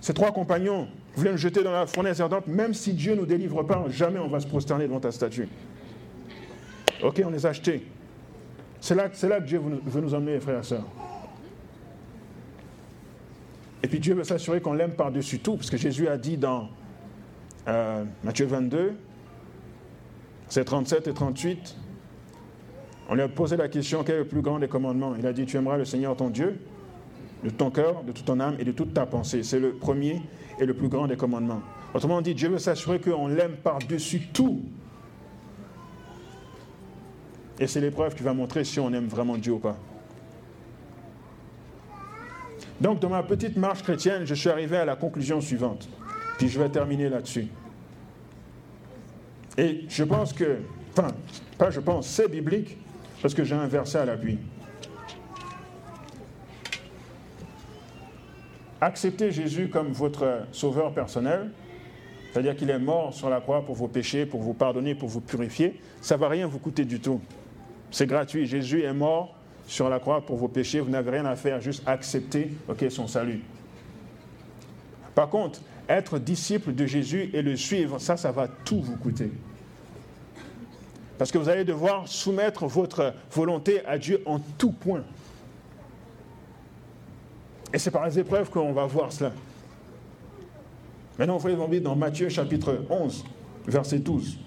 Ses 0.00 0.12
trois 0.12 0.32
compagnons 0.32 0.88
voulaient 1.16 1.32
me 1.32 1.36
jeter 1.36 1.62
dans 1.62 1.72
la 1.72 1.86
fournaise 1.86 2.20
ardente. 2.20 2.46
Même 2.46 2.74
si 2.74 2.92
Dieu 2.92 3.14
ne 3.14 3.20
nous 3.20 3.26
délivre 3.26 3.62
pas, 3.62 3.84
jamais 3.88 4.18
on 4.18 4.28
va 4.28 4.40
se 4.40 4.46
prosterner 4.46 4.86
devant 4.86 5.00
ta 5.00 5.10
statue. 5.10 5.48
Ok, 7.02 7.22
on 7.24 7.30
les 7.30 7.46
a 7.46 7.50
achetés. 7.50 7.86
C'est 8.80 8.94
là, 8.94 9.08
là, 9.22 9.40
que 9.40 9.46
Dieu 9.46 9.60
veut 9.60 10.00
nous 10.00 10.14
emmener, 10.14 10.38
frères 10.40 10.60
et 10.60 10.62
sœurs. 10.62 10.84
Et 13.82 13.88
puis 13.88 13.98
Dieu 13.98 14.14
veut 14.14 14.24
s'assurer 14.24 14.60
qu'on 14.60 14.74
l'aime 14.74 14.92
par-dessus 14.92 15.38
tout, 15.38 15.56
parce 15.56 15.70
que 15.70 15.76
Jésus 15.76 16.08
a 16.08 16.16
dit 16.18 16.36
dans 16.36 16.68
euh, 17.68 18.04
Matthieu 18.22 18.46
22, 18.46 18.94
c'est 20.48 20.64
37 20.64 21.08
et 21.08 21.14
38, 21.14 21.76
on 23.08 23.14
lui 23.14 23.22
a 23.22 23.28
posé 23.28 23.56
la 23.56 23.68
question 23.68 24.02
quel 24.04 24.16
est 24.16 24.18
le 24.18 24.26
plus 24.26 24.42
grand 24.42 24.58
des 24.58 24.68
commandements? 24.68 25.14
Il 25.18 25.26
a 25.26 25.32
dit 25.32 25.46
Tu 25.46 25.56
aimeras 25.56 25.76
le 25.76 25.84
Seigneur 25.84 26.16
ton 26.16 26.30
Dieu 26.30 26.58
de 27.44 27.50
ton 27.50 27.70
cœur, 27.70 28.02
de 28.02 28.12
toute 28.12 28.24
ton 28.24 28.40
âme 28.40 28.56
et 28.58 28.64
de 28.64 28.72
toute 28.72 28.94
ta 28.94 29.04
pensée. 29.04 29.42
C'est 29.42 29.60
le 29.60 29.74
premier 29.74 30.22
et 30.58 30.64
le 30.64 30.74
plus 30.74 30.88
grand 30.88 31.06
des 31.06 31.16
commandements. 31.16 31.60
Autrement 31.92 32.22
dit, 32.22 32.34
Dieu 32.34 32.48
veut 32.48 32.58
s'assurer 32.58 32.98
qu'on 32.98 33.28
l'aime 33.28 33.56
par-dessus 33.62 34.28
tout. 34.32 34.62
Et 37.60 37.66
c'est 37.66 37.80
l'épreuve 37.80 38.14
qui 38.14 38.22
va 38.22 38.32
montrer 38.32 38.64
si 38.64 38.80
on 38.80 38.92
aime 38.92 39.06
vraiment 39.06 39.36
Dieu 39.36 39.52
ou 39.52 39.58
pas. 39.58 39.76
Donc, 42.80 42.98
dans 42.98 43.10
ma 43.10 43.22
petite 43.22 43.56
marche 43.56 43.82
chrétienne, 43.82 44.24
je 44.24 44.34
suis 44.34 44.48
arrivé 44.48 44.76
à 44.78 44.84
la 44.84 44.96
conclusion 44.96 45.40
suivante. 45.40 45.88
Puis 46.38 46.48
je 46.48 46.58
vais 46.58 46.68
terminer 46.68 47.08
là-dessus. 47.08 47.46
Et 49.56 49.84
je 49.88 50.02
pense 50.02 50.32
que, 50.32 50.58
enfin, 50.90 51.08
pas 51.58 51.70
je 51.70 51.78
pense, 51.78 52.08
c'est 52.08 52.28
biblique, 52.28 52.76
parce 53.22 53.34
que 53.34 53.44
j'ai 53.44 53.54
un 53.54 53.68
verset 53.68 53.98
à 53.98 54.04
l'appui. 54.06 54.38
Acceptez 58.84 59.30
Jésus 59.30 59.68
comme 59.68 59.92
votre 59.92 60.42
sauveur 60.52 60.92
personnel, 60.92 61.50
c'est-à-dire 62.30 62.54
qu'il 62.54 62.68
est 62.68 62.78
mort 62.78 63.14
sur 63.14 63.30
la 63.30 63.40
croix 63.40 63.64
pour 63.64 63.74
vos 63.74 63.88
péchés, 63.88 64.26
pour 64.26 64.42
vous 64.42 64.52
pardonner, 64.52 64.94
pour 64.94 65.08
vous 65.08 65.22
purifier, 65.22 65.80
ça 66.02 66.16
ne 66.16 66.20
va 66.20 66.28
rien 66.28 66.46
vous 66.46 66.58
coûter 66.58 66.84
du 66.84 67.00
tout. 67.00 67.18
C'est 67.90 68.06
gratuit. 68.06 68.44
Jésus 68.44 68.82
est 68.82 68.92
mort 68.92 69.38
sur 69.66 69.88
la 69.88 70.00
croix 70.00 70.20
pour 70.20 70.36
vos 70.36 70.48
péchés. 70.48 70.80
Vous 70.80 70.90
n'avez 70.90 71.12
rien 71.12 71.24
à 71.24 71.34
faire, 71.34 71.62
juste 71.62 71.82
accepter 71.86 72.50
son 72.90 73.06
salut. 73.06 73.40
Par 75.14 75.30
contre, 75.30 75.62
être 75.88 76.18
disciple 76.18 76.74
de 76.74 76.84
Jésus 76.84 77.30
et 77.32 77.40
le 77.40 77.56
suivre, 77.56 77.98
ça, 77.98 78.18
ça 78.18 78.32
va 78.32 78.48
tout 78.66 78.82
vous 78.82 78.96
coûter. 78.96 79.32
Parce 81.16 81.32
que 81.32 81.38
vous 81.38 81.48
allez 81.48 81.64
devoir 81.64 82.06
soumettre 82.06 82.66
votre 82.66 83.14
volonté 83.32 83.82
à 83.86 83.96
Dieu 83.96 84.20
en 84.26 84.40
tout 84.58 84.72
point. 84.72 85.04
Et 87.74 87.78
c'est 87.78 87.90
par 87.90 88.06
les 88.06 88.16
épreuves 88.20 88.48
qu'on 88.50 88.72
va 88.72 88.86
voir 88.86 89.12
cela. 89.12 89.32
Maintenant, 91.18 91.38
vous 91.38 91.56
voyez 91.56 91.80
dans 91.80 91.96
Matthieu 91.96 92.28
chapitre 92.28 92.84
11, 92.88 93.24
verset 93.66 93.98
12. 93.98 94.38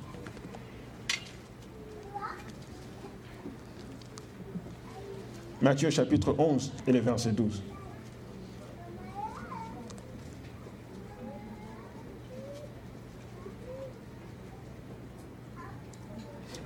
Matthieu 5.61 5.89
chapitre 5.89 6.33
11 6.37 6.71
et 6.87 6.91
le 6.93 6.99
verset 7.01 7.33
12. 7.33 7.63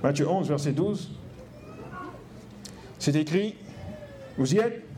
Matthieu 0.00 0.28
11, 0.28 0.46
verset 0.46 0.72
12. 0.72 1.10
C'est 3.00 3.16
écrit, 3.16 3.56
vous 4.38 4.54
y 4.54 4.58
êtes? 4.58 4.91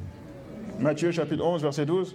Matthieu 0.79 1.13
chapitre 1.13 1.45
11, 1.45 1.63
verset 1.63 1.87
12. 1.87 2.15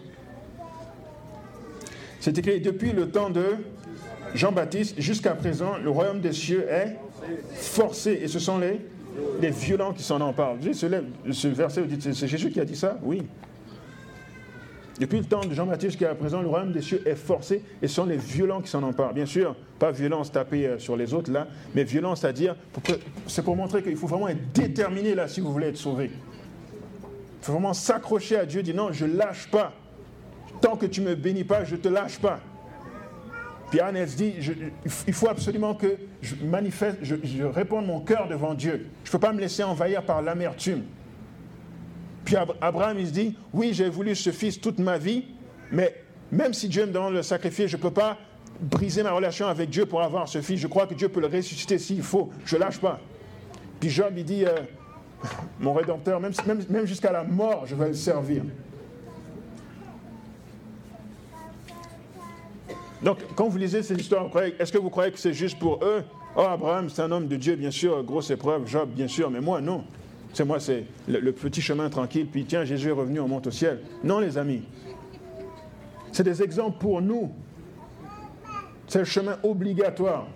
C'est 2.20 2.38
écrit, 2.38 2.60
depuis 2.60 2.92
le 2.92 3.10
temps 3.10 3.30
de 3.30 3.56
Jean-Baptiste 4.36 5.00
jusqu'à 5.00 5.32
présent, 5.32 5.78
le 5.82 5.90
royaume 5.90 6.20
des 6.20 6.34
cieux 6.34 6.66
est 6.70 6.98
forcé. 7.54 8.20
Et 8.22 8.28
ce 8.28 8.40
sont 8.40 8.58
les 8.58 9.50
violents 9.50 9.94
qui 9.94 10.04
s'en 10.04 10.20
emparent. 10.22 10.58
Ce 10.72 11.48
verset, 11.48 11.84
c'est 12.14 12.28
Jésus 12.28 12.52
qui 12.52 12.60
a 12.60 12.66
dit 12.66 12.76
ça? 12.76 13.00
Oui. 13.04 13.24
Depuis 15.00 15.20
le 15.20 15.26
temps 15.26 15.46
de 15.46 15.54
Jean-Baptiste 15.54 15.94
jusqu'à 15.94 16.14
présent, 16.14 16.42
le 16.42 16.50
royaume 16.50 16.74
des 16.74 16.82
cieux 16.82 17.02
est 17.08 17.16
forcé 17.16 17.64
et 17.82 17.88
ce 17.88 17.96
sont 17.96 18.06
les 18.06 18.18
violents 18.18 18.60
qui 18.60 18.70
s'en 18.70 18.84
emparent. 18.84 19.14
Bien 19.14 19.26
sûr, 19.26 19.56
pas 19.80 19.92
violence 19.92 20.30
tapée 20.30 20.68
euh, 20.68 20.78
sur 20.78 20.98
les 20.98 21.14
autres 21.14 21.32
là, 21.32 21.48
mais 21.74 21.86
violence, 21.86 22.20
c'est-à-dire, 22.20 22.58
c'est 23.26 23.42
pour 23.42 23.56
montrer 23.56 23.82
qu'il 23.82 23.96
faut 23.96 24.08
vraiment 24.08 24.28
être 24.28 24.52
déterminé 24.52 25.16
là 25.16 25.30
si 25.30 25.40
vous 25.40 25.54
voulez 25.54 25.68
être 25.68 25.78
sauvé. 25.78 26.12
Il 27.42 27.46
faut 27.46 27.54
vraiment 27.54 27.74
s'accrocher 27.74 28.38
à 28.38 28.46
Dieu, 28.46 28.62
dire 28.64 28.76
non, 28.76 28.92
je 28.92 29.06
ne 29.06 29.16
lâche 29.16 29.48
pas. 29.50 29.74
Tant 30.62 30.76
que 30.76 30.86
tu 30.86 31.02
ne 31.02 31.10
me 31.10 31.16
bénis 31.16 31.44
pas, 31.44 31.64
je 31.64 31.76
ne 31.76 31.80
te 31.80 31.88
lâche 31.88 32.20
pas. 32.20 32.40
Puis 33.70 33.80
Anne, 33.80 34.06
se 34.08 34.16
dit, 34.16 34.34
il 35.08 35.14
faut 35.14 35.30
absolument 35.30 35.76
que 35.76 35.98
je 36.22 36.36
manifeste, 36.44 36.98
je, 37.04 37.16
je 37.24 37.44
réponde 37.44 37.86
mon 37.86 38.00
cœur 38.00 38.28
devant 38.28 38.54
Dieu. 38.56 38.88
Je 39.04 39.10
ne 39.10 39.12
peux 39.12 39.20
pas 39.20 39.32
me 39.32 39.40
laisser 39.40 39.64
envahir 39.64 40.04
par 40.04 40.22
l'amertume. 40.22 40.84
Puis 42.26 42.36
Abraham, 42.62 43.00
il 43.00 43.08
se 43.08 43.12
dit, 43.12 43.38
oui, 43.54 43.72
j'ai 43.74 43.90
voulu 43.90 44.16
ce 44.16 44.32
fils 44.32 44.60
toute 44.60 44.80
ma 44.80 44.98
vie, 44.98 45.26
mais 45.72 45.96
même 46.32 46.54
si 46.54 46.68
Dieu 46.68 46.86
me 46.86 46.92
demande 46.92 47.12
de 47.12 47.18
le 47.18 47.24
sacrifier, 47.24 47.68
je 47.68 47.78
ne 47.78 47.82
peux 47.82 47.92
pas 47.92 48.18
briser 48.60 49.04
ma 49.04 49.12
relation 49.12 49.48
avec 49.48 49.70
Dieu 49.70 49.86
pour 49.86 50.02
avoir 50.02 50.28
ce 50.28 50.42
fils. 50.42 50.60
Je 50.60 50.68
crois 50.68 50.86
que 50.86 50.94
Dieu 50.94 51.10
peut 51.10 51.22
le 51.22 51.28
ressusciter 51.28 51.78
s'il 51.78 52.02
faut. 52.02 52.30
Je 52.46 52.56
ne 52.56 52.62
lâche 52.62 52.80
pas. 52.80 53.00
Puis 53.80 53.90
Job, 53.90 54.14
il 54.18 54.26
dit, 54.26 54.46
euh, 54.46 54.58
mon 55.60 55.74
Rédempteur, 55.74 56.20
même, 56.20 56.86
jusqu'à 56.86 57.12
la 57.12 57.24
mort, 57.24 57.66
je 57.66 57.76
vais 57.76 57.88
le 57.88 57.94
servir. 57.94 58.44
Donc, 63.02 63.20
quand 63.36 63.48
vous 63.48 63.58
lisez 63.58 63.82
ces 63.82 63.96
histoires, 63.96 64.30
est-ce 64.60 64.72
que 64.72 64.78
vous 64.78 64.90
croyez 64.90 65.12
que 65.12 65.20
c'est 65.20 65.34
juste 65.34 65.58
pour 65.58 65.84
eux? 65.84 66.04
Oh, 66.36 66.42
Abraham, 66.42 66.90
c'est 66.90 67.02
un 67.02 67.12
homme 67.12 67.28
de 67.28 67.36
Dieu, 67.36 67.56
bien 67.56 67.72
sûr, 67.72 68.04
grosse 68.04 68.30
épreuve, 68.30 68.68
Job, 68.68 68.90
bien 68.90 69.08
sûr, 69.08 69.30
mais 69.30 69.42
moi, 69.42 69.62
non. 69.62 69.84
C'est 70.34 70.46
moi, 70.46 70.60
c'est 70.60 70.86
le, 71.08 71.32
petit 71.32 71.62
chemin 71.62 71.90
tranquille, 71.90 72.28
puis 72.32 72.46
tiens, 72.46 72.64
Jésus 72.64 72.90
est 72.90 72.94
revenu, 72.94 73.20
on 73.20 73.28
monte 73.28 73.48
au 73.48 73.52
ciel. 73.52 73.82
Non, 74.04 74.20
les 74.20 74.38
amis. 74.38 74.64
C'est 76.12 76.24
des 76.24 76.44
exemples 76.44 76.78
pour 76.78 77.02
nous. 77.02 77.32
C'est 78.88 79.00
le 79.00 79.06
chemin 79.06 79.38
obligatoire. 79.44 80.28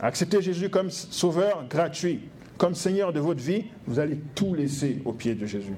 Accepter 0.00 0.42
Jésus 0.42 0.68
comme 0.68 0.90
sauveur 0.90 1.64
gratuit, 1.68 2.20
comme 2.60 2.74
Seigneur 2.74 3.10
de 3.14 3.20
votre 3.20 3.40
vie, 3.40 3.64
vous 3.86 3.98
allez 3.98 4.18
tout 4.34 4.54
laisser 4.54 5.00
au 5.06 5.14
pied 5.14 5.34
de 5.34 5.46
Jésus 5.46 5.72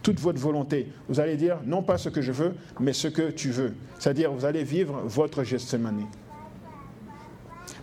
toute 0.00 0.20
votre 0.20 0.38
volonté. 0.38 0.86
Vous 1.08 1.18
allez 1.18 1.36
dire 1.36 1.58
non 1.66 1.82
pas 1.82 1.98
ce 1.98 2.08
que 2.08 2.22
je 2.22 2.30
veux, 2.30 2.54
mais 2.78 2.92
ce 2.92 3.08
que 3.08 3.30
tu 3.32 3.50
veux. 3.50 3.74
C'est-à-dire, 3.98 4.32
vous 4.32 4.44
allez 4.44 4.62
vivre 4.62 5.02
votre 5.04 5.42
Gethsemane. 5.42 6.06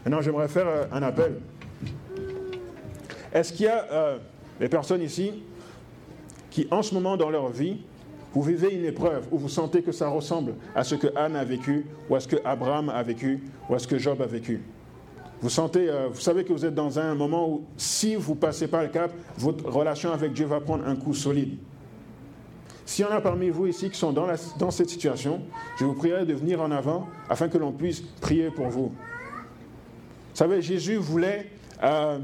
Maintenant, 0.03 0.21
j'aimerais 0.21 0.47
faire 0.47 0.67
euh, 0.67 0.85
un 0.93 1.03
appel. 1.03 1.39
Est-ce 3.33 3.51
qu'il 3.51 3.65
y 3.65 3.69
a 3.69 3.85
euh, 3.91 4.17
des 4.59 4.69
personnes 4.69 5.01
ici 5.01 5.43
qui, 6.49 6.67
en 6.71 6.81
ce 6.81 6.95
moment 6.95 7.17
dans 7.17 7.29
leur 7.29 7.49
vie, 7.49 7.81
vous 8.33 8.41
vivez 8.41 8.73
une 8.73 8.85
épreuve 8.85 9.27
où 9.29 9.37
vous 9.37 9.49
sentez 9.49 9.83
que 9.83 9.91
ça 9.91 10.07
ressemble 10.07 10.55
à 10.73 10.83
ce 10.85 10.95
que 10.95 11.07
Anne 11.15 11.35
a 11.35 11.43
vécu, 11.43 11.85
ou 12.09 12.15
à 12.15 12.21
ce 12.21 12.29
que 12.29 12.37
Abraham 12.45 12.89
a 12.89 13.03
vécu, 13.03 13.43
ou 13.69 13.75
à 13.75 13.79
ce 13.79 13.87
que 13.87 13.99
Job 13.99 14.21
a 14.21 14.25
vécu? 14.25 14.61
Vous 15.41 15.49
sentez, 15.49 15.89
euh, 15.89 16.07
vous 16.11 16.19
savez 16.19 16.43
que 16.43 16.51
vous 16.51 16.65
êtes 16.65 16.73
dans 16.73 16.97
un 16.97 17.13
moment 17.13 17.47
où, 17.47 17.65
si 17.77 18.15
vous 18.15 18.35
passez 18.35 18.67
pas 18.67 18.83
le 18.83 18.89
cap, 18.89 19.11
votre 19.37 19.69
relation 19.69 20.11
avec 20.11 20.33
Dieu 20.33 20.45
va 20.45 20.59
prendre 20.59 20.87
un 20.87 20.95
coup 20.95 21.13
solide. 21.13 21.57
S'il 22.85 23.05
y 23.05 23.07
en 23.07 23.11
a 23.11 23.21
parmi 23.21 23.49
vous 23.49 23.67
ici 23.67 23.89
qui 23.89 23.97
sont 23.97 24.13
dans, 24.13 24.27
dans 24.57 24.71
cette 24.71 24.89
situation, 24.89 25.41
je 25.77 25.85
vous 25.85 25.93
prierai 25.93 26.25
de 26.25 26.33
venir 26.33 26.61
en 26.61 26.71
avant 26.71 27.07
afin 27.29 27.49
que 27.49 27.57
l'on 27.57 27.71
puisse 27.71 28.01
prier 28.21 28.49
pour 28.49 28.69
vous. 28.69 28.87
Vous 28.87 30.43
savez, 30.43 30.61
Jésus 30.61 30.95
voulait, 30.95 31.51
euh, 31.83 32.17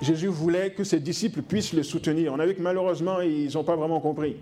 Jésus 0.00 0.28
voulait 0.28 0.72
que 0.72 0.84
ses 0.84 1.00
disciples 1.00 1.42
puissent 1.42 1.72
le 1.72 1.82
soutenir. 1.82 2.32
On 2.34 2.38
a 2.38 2.46
vu 2.46 2.54
que 2.54 2.62
malheureusement, 2.62 3.20
ils 3.20 3.54
n'ont 3.54 3.64
pas 3.64 3.76
vraiment 3.76 4.00
compris. 4.00 4.36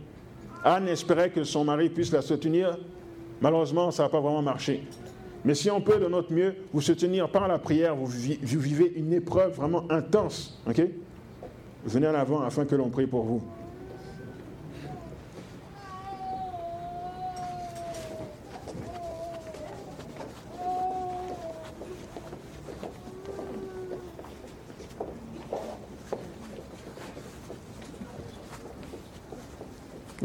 Anne 0.64 0.88
espérait 0.88 1.30
que 1.30 1.44
son 1.44 1.64
mari 1.64 1.88
puisse 1.88 2.12
la 2.12 2.22
soutenir. 2.22 2.76
Malheureusement, 3.40 3.90
ça 3.90 4.04
n'a 4.04 4.08
pas 4.08 4.20
vraiment 4.20 4.42
marché. 4.42 4.82
Mais 5.44 5.54
si 5.54 5.70
on 5.70 5.80
peut 5.80 5.98
de 5.98 6.06
notre 6.06 6.32
mieux 6.32 6.54
vous 6.72 6.80
soutenir 6.80 7.28
par 7.28 7.48
la 7.48 7.58
prière, 7.58 7.96
vous, 7.96 8.06
vivez 8.06 8.92
une 8.96 9.12
épreuve 9.12 9.54
vraiment 9.54 9.90
intense. 9.90 10.60
Venez 11.84 12.06
en 12.06 12.14
avant 12.14 12.42
afin 12.42 12.64
que 12.64 12.76
l'on 12.76 12.90
prie 12.90 13.06
pour 13.06 13.24
vous. 13.24 13.42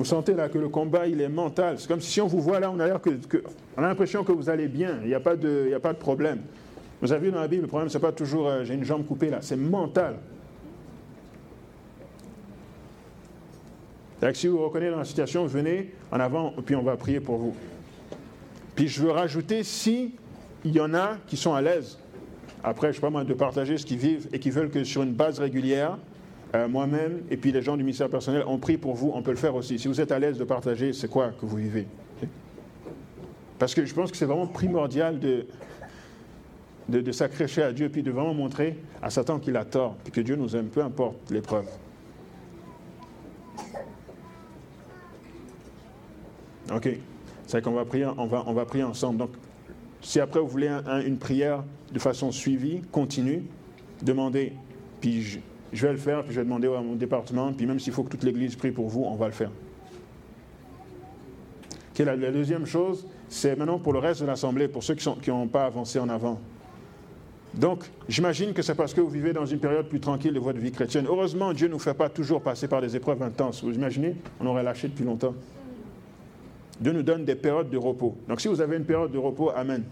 Sentez 0.08 0.34
là 0.34 0.50
que 0.50 0.58
le 0.58 0.70
combat, 0.70 1.08
il 1.08 1.22
est 1.22 1.30
mental. 1.30 1.76
C'est 1.80 1.88
comme 1.88 2.02
si 2.02 2.22
on 2.22 2.28
vous 2.28 2.42
voit 2.42 2.60
là, 2.60 2.72
on 2.72 2.80
a 2.80 2.88
l'impression 3.82 4.24
que 4.24 4.32
vous 4.32 4.50
allez 4.50 4.68
bien. 4.68 5.00
Il 5.04 5.08
n'y 5.08 5.14
a, 5.14 5.20
pas 5.20 5.36
de, 5.36 5.98
problème. 6.00 6.40
Vous 7.02 7.12
avez 7.12 7.28
vu 7.28 7.32
dans 7.32 7.42
la 7.42 7.48
Bible, 7.48 7.64
le 7.64 7.68
problème, 7.68 7.90
ce 7.90 7.98
n'est 7.98 8.02
pas 8.02 8.12
toujours 8.12 8.48
euh, 8.48 8.64
j'ai 8.64 8.74
une 8.74 8.84
jambe 8.84 9.06
coupée 9.06 9.30
là. 9.30 9.40
C'est 9.42 9.56
mental. 9.56 10.16
si 14.34 14.48
vous 14.48 14.58
vous 14.58 14.64
reconnaissez 14.66 14.92
dans 14.92 14.98
la 14.98 15.06
situation, 15.06 15.46
venez 15.46 15.94
en 16.12 16.20
avant, 16.20 16.54
puis 16.66 16.76
on 16.76 16.82
va 16.82 16.98
prier 16.98 17.20
pour 17.20 17.38
vous. 17.38 17.56
Puis 18.76 18.88
je 18.88 19.02
veux 19.02 19.12
rajouter, 19.12 19.64
si 19.64 20.16
il 20.66 20.72
y 20.72 20.80
en 20.80 20.94
a 20.94 21.18
qui 21.28 21.38
sont 21.38 21.54
à 21.54 21.62
l'aise, 21.62 22.00
après, 22.64 22.88
je 22.88 22.92
ne 22.92 22.96
sais 22.96 23.02
pas 23.02 23.10
moi, 23.10 23.24
de 23.24 23.34
partager 23.34 23.78
ce 23.78 23.86
qu'ils 23.86 24.00
vivent 24.00 24.28
et 24.34 24.40
qui 24.40 24.50
veulent 24.50 24.72
que 24.72 24.84
sur 24.84 25.04
une 25.04 25.14
base 25.14 25.40
régulière, 25.40 25.98
euh, 26.56 26.68
moi-même 26.68 27.24
et 27.30 27.38
puis 27.38 27.52
les 27.52 27.62
gens 27.62 27.76
du 27.76 27.84
ministère 27.84 28.10
personnel, 28.10 28.44
on 28.48 28.58
prie 28.58 28.78
pour 28.78 28.96
vous, 28.96 29.12
on 29.14 29.22
peut 29.22 29.32
le 29.32 29.38
faire 29.38 29.56
aussi. 29.56 29.78
Si 29.80 29.88
vous 29.88 30.00
êtes 30.00 30.12
à 30.12 30.20
l'aise 30.20 30.38
de 30.38 30.44
partager, 30.44 30.94
c'est 30.94 31.10
quoi 31.10 31.30
que 31.30 31.46
vous 31.46 31.58
vivez 31.58 31.88
Parce 33.60 33.76
que 33.76 33.86
je 33.86 33.94
pense 33.94 34.12
que 34.12 34.18
c'est 34.18 34.26
vraiment 34.26 34.48
primordial 34.48 35.20
de, 35.20 35.46
de, 36.88 37.12
s'accrocher 37.12 37.64
à 37.64 37.74
Dieu, 37.74 37.90
puis 37.90 38.02
de 38.02 38.12
vraiment 38.12 38.34
montrer 38.34 38.78
à 39.02 39.10
Satan 39.10 39.40
qu'il 39.40 39.58
a 39.58 39.66
tort, 39.66 39.96
puis 40.04 40.12
que 40.12 40.22
Dieu 40.22 40.36
nous 40.36 40.56
aime, 40.56 40.68
peu 40.68 40.82
importe 40.82 41.30
l'épreuve. 41.32 41.68
OK. 46.74 46.90
C'est 47.46 47.62
qu'on 47.62 47.72
va 47.72 47.86
prier, 47.86 48.06
on 48.18 48.28
va, 48.28 48.44
on 48.46 48.54
va 48.54 48.66
prier 48.66 48.84
ensemble. 48.84 49.18
Donc, 49.18 49.32
si 50.02 50.20
après 50.20 50.40
vous 50.40 50.48
voulez 50.48 50.70
une 51.06 51.18
prière 51.18 51.64
de 51.92 52.00
façon 52.00 52.32
suivie, 52.32 52.82
continue, 52.92 53.44
demandez, 54.02 54.54
puis 55.02 55.22
je, 55.22 55.40
je 55.74 55.86
vais 55.86 55.94
le 55.94 56.00
faire, 56.00 56.24
puis 56.24 56.34
je 56.34 56.40
vais 56.40 56.46
demander 56.46 56.68
à 56.68 56.82
mon 56.82 56.96
département, 56.96 57.52
puis 57.54 57.66
même 57.66 57.80
s'il 57.80 57.94
faut 57.94 58.04
que 58.04 58.10
toute 58.10 58.24
l'Église 58.24 58.56
prie 58.56 58.72
pour 58.72 58.88
vous, 58.88 59.04
on 59.04 59.16
va 59.16 59.28
le 59.28 59.34
faire. 59.34 59.52
la, 62.00 62.32
deuxième 62.32 62.66
chose, 62.66 63.06
c'est 63.28 63.56
maintenant 63.56 63.80
pour 63.80 63.94
le 63.94 64.00
reste 64.00 64.22
de 64.22 64.28
l'Assemblée, 64.28 64.68
pour 64.68 64.84
ceux 64.84 64.96
qui 64.96 65.30
n'ont 65.30 65.48
pas 65.48 65.66
avancé 65.66 66.00
en 66.00 66.10
avant. 66.10 66.40
Donc, 67.54 67.86
j'imagine 68.08 68.54
que 68.54 68.62
c'est 68.62 68.76
parce 68.76 68.94
que 68.94 69.02
vous 69.02 69.10
vivez 69.10 69.34
dans 69.34 69.46
une 69.46 69.60
période 69.60 69.88
plus 69.88 70.00
tranquille 70.00 70.34
de 70.34 70.40
votre 70.40 70.60
vie 70.60 70.72
chrétienne. 70.72 71.06
Heureusement, 71.08 71.54
Dieu 71.54 71.68
ne 71.68 71.74
nous 71.74 71.80
fait 71.80 71.94
pas 71.94 72.10
toujours 72.10 72.42
passer 72.42 72.68
par 72.68 72.82
des 72.82 72.96
épreuves 72.96 73.22
intenses. 73.24 73.64
Vous 73.64 73.74
imaginez 73.74 74.16
On 74.40 74.46
aurait 74.46 74.64
lâché 74.64 74.88
depuis 74.88 75.06
longtemps. 75.06 75.34
Dieu 76.80 76.92
nous 76.92 77.02
donne 77.02 77.26
des 77.26 77.36
périodes 77.36 77.70
de 77.70 77.78
repos. 77.78 78.16
Donc, 78.28 78.42
si 78.42 78.48
vous 78.48 78.62
avez 78.62 78.78
une 78.78 78.86
période 78.86 79.12
de 79.12 79.18
repos, 79.18 79.52
Amen. 79.56 79.84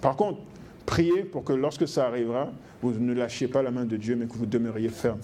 Par 0.00 0.16
contre, 0.16 0.40
priez 0.86 1.24
pour 1.24 1.44
que 1.44 1.52
lorsque 1.52 1.88
ça 1.88 2.06
arrivera, 2.06 2.52
vous 2.82 2.92
ne 2.92 3.12
lâchiez 3.12 3.48
pas 3.48 3.62
la 3.62 3.70
main 3.70 3.84
de 3.84 3.96
Dieu, 3.96 4.16
mais 4.16 4.26
que 4.26 4.34
vous 4.34 4.46
demeuriez 4.46 4.88
ferme. 4.88 5.20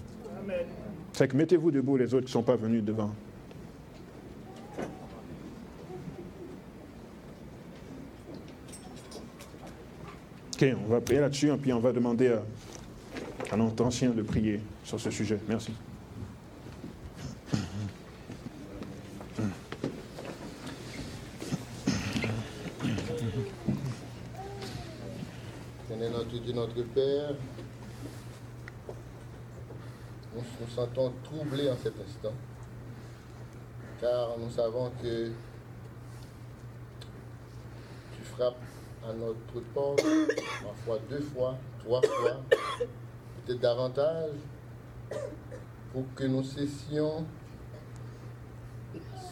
C'est 1.12 1.28
que 1.28 1.36
mettez-vous 1.36 1.70
debout 1.70 1.96
les 1.96 2.14
autres 2.14 2.26
qui 2.26 2.30
ne 2.30 2.32
sont 2.32 2.42
pas 2.42 2.56
venus 2.56 2.82
devant. 2.82 3.10
Ok, 10.54 10.66
on 10.84 10.90
va 10.90 11.00
prier 11.00 11.20
là-dessus, 11.20 11.48
et 11.48 11.56
puis 11.56 11.72
on 11.72 11.80
va 11.80 11.92
demander 11.92 12.28
à, 12.28 12.42
à 13.52 13.56
notre 13.56 13.84
ancien 13.84 14.10
de 14.10 14.22
prier 14.22 14.60
sur 14.84 15.00
ce 15.00 15.10
sujet. 15.10 15.38
Merci. 15.48 15.72
Notre 26.76 26.88
Père, 26.90 27.34
nous 30.34 30.42
nous 30.60 30.68
sentons 30.68 31.12
troublés 31.24 31.68
en 31.68 31.76
cet 31.76 31.94
instant, 32.00 32.34
car 34.00 34.38
nous 34.38 34.50
savons 34.50 34.92
que 35.02 35.32
tu 38.14 38.22
frappes 38.22 38.54
à 39.04 39.12
notre 39.12 39.60
porte, 39.74 40.04
parfois 40.62 40.98
deux 41.08 41.20
fois, 41.20 41.58
trois 41.80 42.02
fois, 42.02 42.40
peut-être 43.46 43.60
davantage, 43.60 44.30
pour 45.92 46.04
que 46.14 46.24
nous 46.24 46.44
cessions 46.44 47.26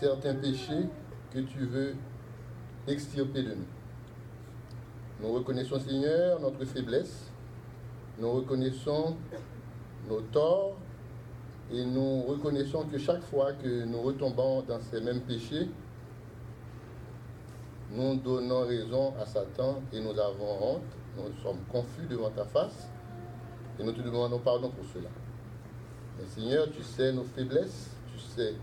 certains 0.01 0.35
péchés 0.35 0.89
que 1.33 1.39
tu 1.39 1.67
veux 1.67 1.95
extirper 2.89 3.45
de 3.45 3.55
nous. 3.55 3.78
Nous 5.21 5.33
reconnaissons, 5.33 5.81
Seigneur, 5.81 6.41
notre 6.41 6.65
faiblesse. 6.65 7.31
Nous 8.19 8.31
reconnaissons 8.31 9.17
nos 10.09 10.21
torts. 10.21 10.77
Et 11.71 11.85
nous 11.85 12.23
reconnaissons 12.23 12.85
que 12.85 12.97
chaque 12.97 13.23
fois 13.23 13.53
que 13.53 13.85
nous 13.85 14.01
retombons 14.01 14.63
dans 14.63 14.81
ces 14.81 15.03
mêmes 15.03 15.21
péchés, 15.21 15.69
nous 17.91 18.17
donnons 18.17 18.67
raison 18.67 19.13
à 19.21 19.27
Satan 19.27 19.83
et 19.93 20.01
nous 20.01 20.19
avons 20.19 20.63
honte, 20.63 20.83
nous 21.17 21.43
sommes 21.43 21.61
confus 21.71 22.07
devant 22.09 22.31
ta 22.31 22.45
face 22.45 22.89
et 23.79 23.85
nous 23.85 23.93
te 23.93 24.01
demandons 24.01 24.39
pardon 24.39 24.71
pour 24.71 24.85
cela. 24.95 25.11
Mais 26.19 26.27
Seigneur, 26.27 26.71
tu 26.71 26.83
sais 26.83 27.13
nos 27.13 27.25
faiblesses, 27.25 27.91
tu 28.13 28.19
sais 28.19 28.55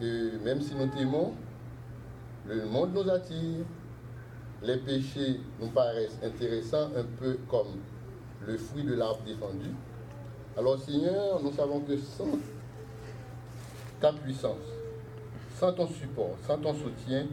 que 0.00 0.38
même 0.44 0.60
si 0.60 0.74
nous 0.74 0.88
t'aimons, 0.88 1.34
le 2.48 2.66
monde 2.66 2.94
nous 2.94 3.08
attire, 3.10 3.64
les 4.62 4.76
péchés 4.78 5.40
nous 5.60 5.68
paraissent 5.68 6.18
intéressants, 6.22 6.90
un 6.96 7.04
peu 7.18 7.38
comme 7.48 7.80
le 8.46 8.56
fruit 8.56 8.84
de 8.84 8.94
l'arbre 8.94 9.22
défendu. 9.26 9.70
Alors 10.56 10.78
Seigneur, 10.78 11.42
nous 11.42 11.52
savons 11.52 11.80
que 11.80 11.96
sans 11.96 12.38
ta 14.00 14.12
puissance, 14.12 14.56
sans 15.56 15.72
ton 15.72 15.88
support, 15.88 16.36
sans 16.46 16.58
ton 16.58 16.74
soutien, 16.74 17.26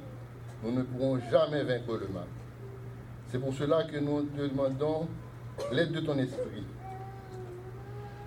nous 0.63 0.71
ne 0.71 0.83
pourrons 0.83 1.19
jamais 1.29 1.63
vaincre 1.63 1.93
le 1.93 2.07
mal. 2.07 2.27
C'est 3.29 3.39
pour 3.39 3.53
cela 3.53 3.83
que 3.83 3.97
nous 3.97 4.23
te 4.23 4.41
demandons 4.41 5.07
l'aide 5.71 5.91
de 5.91 5.99
ton 6.01 6.17
esprit, 6.17 6.63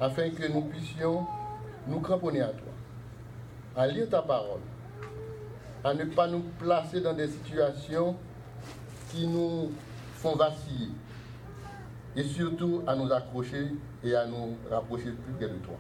afin 0.01 0.31
que 0.31 0.51
nous 0.51 0.63
puissions 0.63 1.27
nous 1.87 2.01
cramponner 2.01 2.41
à 2.43 2.49
toi, 2.49 2.73
à 3.77 3.87
lire 3.87 4.09
ta 4.09 4.23
parole, 4.23 4.61
à 5.83 5.93
ne 5.95 6.05
pas 6.05 6.27
nous 6.27 6.43
placer 6.59 7.01
dans 7.01 7.13
des 7.13 7.29
situations 7.29 8.17
qui 9.15 9.27
nous 9.27 9.71
font 10.17 10.37
vaciller, 10.37 10.91
et 12.17 12.25
surtout 12.25 12.83
à 12.87 12.97
nous 12.97 13.13
accrocher 13.13 13.73
et 14.03 14.15
à 14.15 14.27
nous 14.27 14.57
rapprocher 14.71 15.11
plus 15.11 15.33
près 15.35 15.49
de 15.49 15.59
toi. 15.59 15.77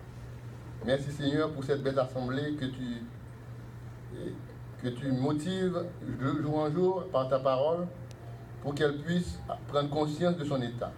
Merci 0.84 1.10
Seigneur 1.10 1.50
pour 1.50 1.64
cette 1.64 1.82
belle 1.82 1.98
assemblée 1.98 2.54
que 2.54 2.66
tu, 2.66 3.02
que 4.82 4.88
tu 4.88 5.12
motives 5.12 5.84
de 6.20 6.42
jour 6.42 6.58
en 6.58 6.70
jour 6.70 7.04
par 7.10 7.28
ta 7.28 7.38
parole 7.38 7.86
pour 8.62 8.74
qu'elle 8.74 8.98
puisse 8.98 9.38
prendre 9.68 9.90
conscience 9.90 10.36
de 10.36 10.44
son 10.44 10.60
état. 10.60 10.92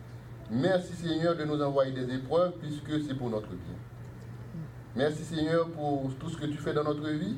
Merci 0.51 0.95
Seigneur 0.95 1.37
de 1.37 1.45
nous 1.45 1.61
envoyer 1.63 1.93
des 1.93 2.15
épreuves 2.15 2.53
puisque 2.61 3.07
c'est 3.07 3.15
pour 3.15 3.31
notre 3.31 3.49
bien. 3.49 3.77
Merci 4.95 5.25
Seigneur 5.25 5.69
pour 5.71 6.11
tout 6.19 6.31
ce 6.31 6.37
que 6.37 6.47
tu 6.47 6.59
fais 6.59 6.73
dans 6.73 6.85
notre 6.85 7.09
vie. 7.09 7.37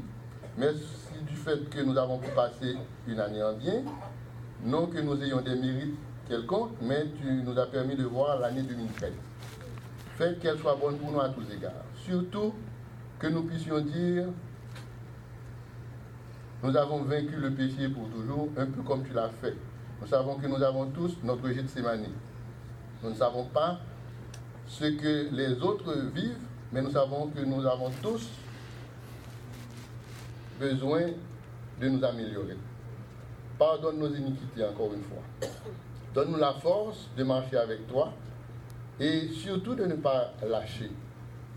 Merci 0.56 0.82
du 1.26 1.34
fait 1.36 1.68
que 1.70 1.80
nous 1.82 1.96
avons 1.96 2.18
pu 2.18 2.30
passer 2.30 2.76
une 3.06 3.20
année 3.20 3.42
en 3.42 3.54
bien. 3.54 3.82
Non 4.64 4.86
que 4.86 4.98
nous 4.98 5.22
ayons 5.22 5.40
des 5.40 5.54
mérites 5.54 5.94
quelconques, 6.28 6.72
mais 6.82 7.06
tu 7.20 7.32
nous 7.44 7.58
as 7.58 7.66
permis 7.66 7.96
de 7.96 8.04
voir 8.04 8.38
l'année 8.38 8.62
2013. 8.62 9.12
Faites 10.16 10.40
qu'elle 10.40 10.58
soit 10.58 10.74
bonne 10.74 10.98
pour 10.98 11.12
nous 11.12 11.20
à 11.20 11.28
tous 11.28 11.44
égards. 11.54 11.72
Surtout 12.04 12.52
que 13.18 13.28
nous 13.28 13.42
puissions 13.42 13.80
dire, 13.80 14.26
nous 16.62 16.76
avons 16.76 17.02
vaincu 17.02 17.36
le 17.36 17.52
péché 17.52 17.88
pour 17.88 18.08
toujours, 18.10 18.48
un 18.56 18.66
peu 18.66 18.82
comme 18.82 19.04
tu 19.04 19.12
l'as 19.12 19.30
fait. 19.40 19.54
Nous 20.00 20.08
savons 20.08 20.34
que 20.36 20.46
nous 20.46 20.62
avons 20.62 20.86
tous 20.86 21.16
notre 21.22 21.48
Gethsemane. 21.50 22.06
Nous 23.02 23.10
ne 23.10 23.14
savons 23.14 23.44
pas 23.44 23.78
ce 24.66 24.84
que 24.84 25.28
les 25.32 25.60
autres 25.62 25.94
vivent, 26.14 26.36
mais 26.72 26.82
nous 26.82 26.90
savons 26.90 27.28
que 27.28 27.40
nous 27.40 27.64
avons 27.64 27.90
tous 28.02 28.28
besoin 30.58 31.02
de 31.80 31.88
nous 31.88 32.04
améliorer. 32.04 32.56
Pardonne 33.58 33.98
nos 33.98 34.14
iniquités 34.14 34.64
encore 34.64 34.92
une 34.94 35.02
fois. 35.02 35.50
Donne-nous 36.14 36.38
la 36.38 36.54
force 36.54 37.08
de 37.16 37.24
marcher 37.24 37.56
avec 37.56 37.86
toi 37.88 38.12
et 39.00 39.28
surtout 39.28 39.74
de 39.74 39.84
ne 39.84 39.94
pas 39.94 40.32
lâcher, 40.48 40.90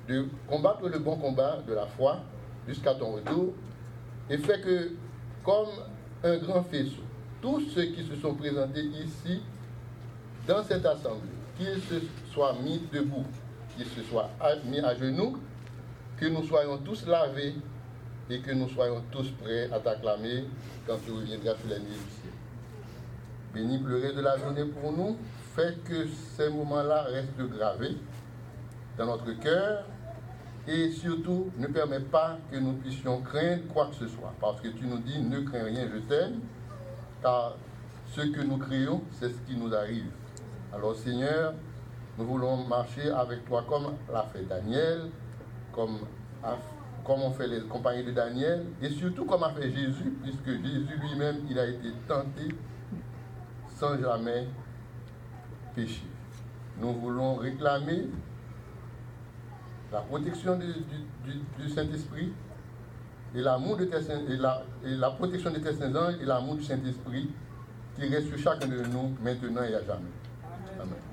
de 0.07 0.25
combattre 0.47 0.87
le 0.87 0.99
bon 0.99 1.15
combat 1.15 1.59
de 1.67 1.73
la 1.73 1.85
foi 1.85 2.19
jusqu'à 2.67 2.95
ton 2.95 3.13
retour 3.13 3.53
et 4.29 4.37
fais 4.37 4.59
que, 4.61 4.91
comme 5.43 5.69
un 6.23 6.37
grand 6.37 6.63
faisceau, 6.63 7.03
tous 7.41 7.61
ceux 7.73 7.85
qui 7.85 8.03
se 8.05 8.15
sont 8.15 8.33
présentés 8.35 8.83
ici, 8.83 9.41
dans 10.47 10.63
cette 10.63 10.85
assemblée, 10.85 11.29
qu'ils 11.57 11.81
se 11.83 12.05
soient 12.31 12.53
mis 12.63 12.81
debout, 12.91 13.25
qu'ils 13.75 13.87
se 13.87 14.01
soient 14.03 14.29
mis 14.65 14.79
à 14.79 14.95
genoux, 14.95 15.37
que 16.17 16.25
nous 16.27 16.43
soyons 16.43 16.77
tous 16.77 17.05
lavés 17.07 17.55
et 18.31 18.39
que 18.39 18.51
nous 18.51 18.69
soyons 18.69 19.03
tous 19.11 19.29
prêts 19.31 19.69
à 19.71 19.79
t'acclamer 19.79 20.45
quand 20.87 20.97
tu 21.05 21.11
reviendras 21.11 21.55
sur 21.55 21.69
les 21.69 21.79
nuits 21.79 21.89
du 21.89 22.11
ciel. 22.21 22.33
Bénis 23.53 23.79
pleurer 23.79 24.13
de 24.13 24.21
la 24.21 24.37
journée 24.37 24.63
pour 24.63 24.93
nous, 24.93 25.17
fais 25.53 25.75
que 25.83 26.07
ces 26.37 26.49
moments-là 26.49 27.03
restent 27.03 27.49
gravés 27.49 27.97
dans 28.97 29.05
notre 29.07 29.37
cœur 29.39 29.83
et 30.65 30.91
surtout 30.91 31.51
ne 31.57 31.67
permets 31.67 31.99
pas 31.99 32.37
que 32.49 32.57
nous 32.57 32.73
puissions 32.73 33.21
craindre 33.21 33.63
quoi 33.73 33.87
que 33.87 33.95
ce 33.95 34.07
soit, 34.07 34.33
parce 34.39 34.61
que 34.61 34.69
tu 34.69 34.85
nous 34.85 34.99
dis 34.99 35.19
ne 35.21 35.41
crains 35.41 35.65
rien, 35.65 35.89
je 35.93 35.99
t'aime, 35.99 36.39
car 37.21 37.57
ce 38.15 38.21
que 38.21 38.41
nous 38.41 38.57
créons, 38.57 39.01
c'est 39.19 39.29
ce 39.29 39.39
qui 39.47 39.57
nous 39.57 39.73
arrive. 39.73 40.11
Alors 40.73 40.95
Seigneur, 40.95 41.53
nous 42.17 42.25
voulons 42.25 42.65
marcher 42.65 43.09
avec 43.09 43.45
toi 43.45 43.65
comme 43.67 43.93
l'a 44.11 44.23
fait 44.31 44.43
Daniel, 44.47 45.09
comme, 45.73 45.99
comme 47.05 47.21
ont 47.21 47.31
fait 47.31 47.47
les 47.47 47.61
compagnons 47.61 48.05
de 48.05 48.11
Daniel, 48.11 48.65
et 48.81 48.89
surtout 48.89 49.25
comme 49.25 49.43
a 49.43 49.49
fait 49.51 49.71
Jésus, 49.71 50.13
puisque 50.21 50.49
Jésus 50.49 50.99
lui-même, 51.01 51.37
il 51.49 51.57
a 51.59 51.67
été 51.67 51.91
tenté 52.07 52.55
sans 53.75 53.99
jamais 53.99 54.47
pécher. 55.75 56.03
Nous 56.79 56.93
voulons 56.93 57.35
réclamer 57.35 58.07
la 59.91 60.01
protection 60.01 60.57
du, 60.57 61.69
Saint-Esprit 61.69 62.31
et 63.35 63.41
l'amour 63.41 63.77
de 63.77 63.85
et 63.85 64.37
la, 64.37 64.63
et 64.83 64.95
la 64.95 65.11
protection 65.11 65.51
de 65.51 65.57
tes 65.57 65.73
saints 65.73 65.95
anges 65.95 66.15
et 66.21 66.25
l'amour 66.25 66.55
du 66.55 66.63
Saint-Esprit 66.63 67.29
qui 67.95 68.07
reste 68.07 68.27
sur 68.27 68.37
chacun 68.37 68.67
de 68.67 68.83
nous 68.85 69.15
maintenant 69.21 69.63
et 69.63 69.75
à 69.75 69.83
jamais. 69.83 70.11
Amen. 70.79 71.10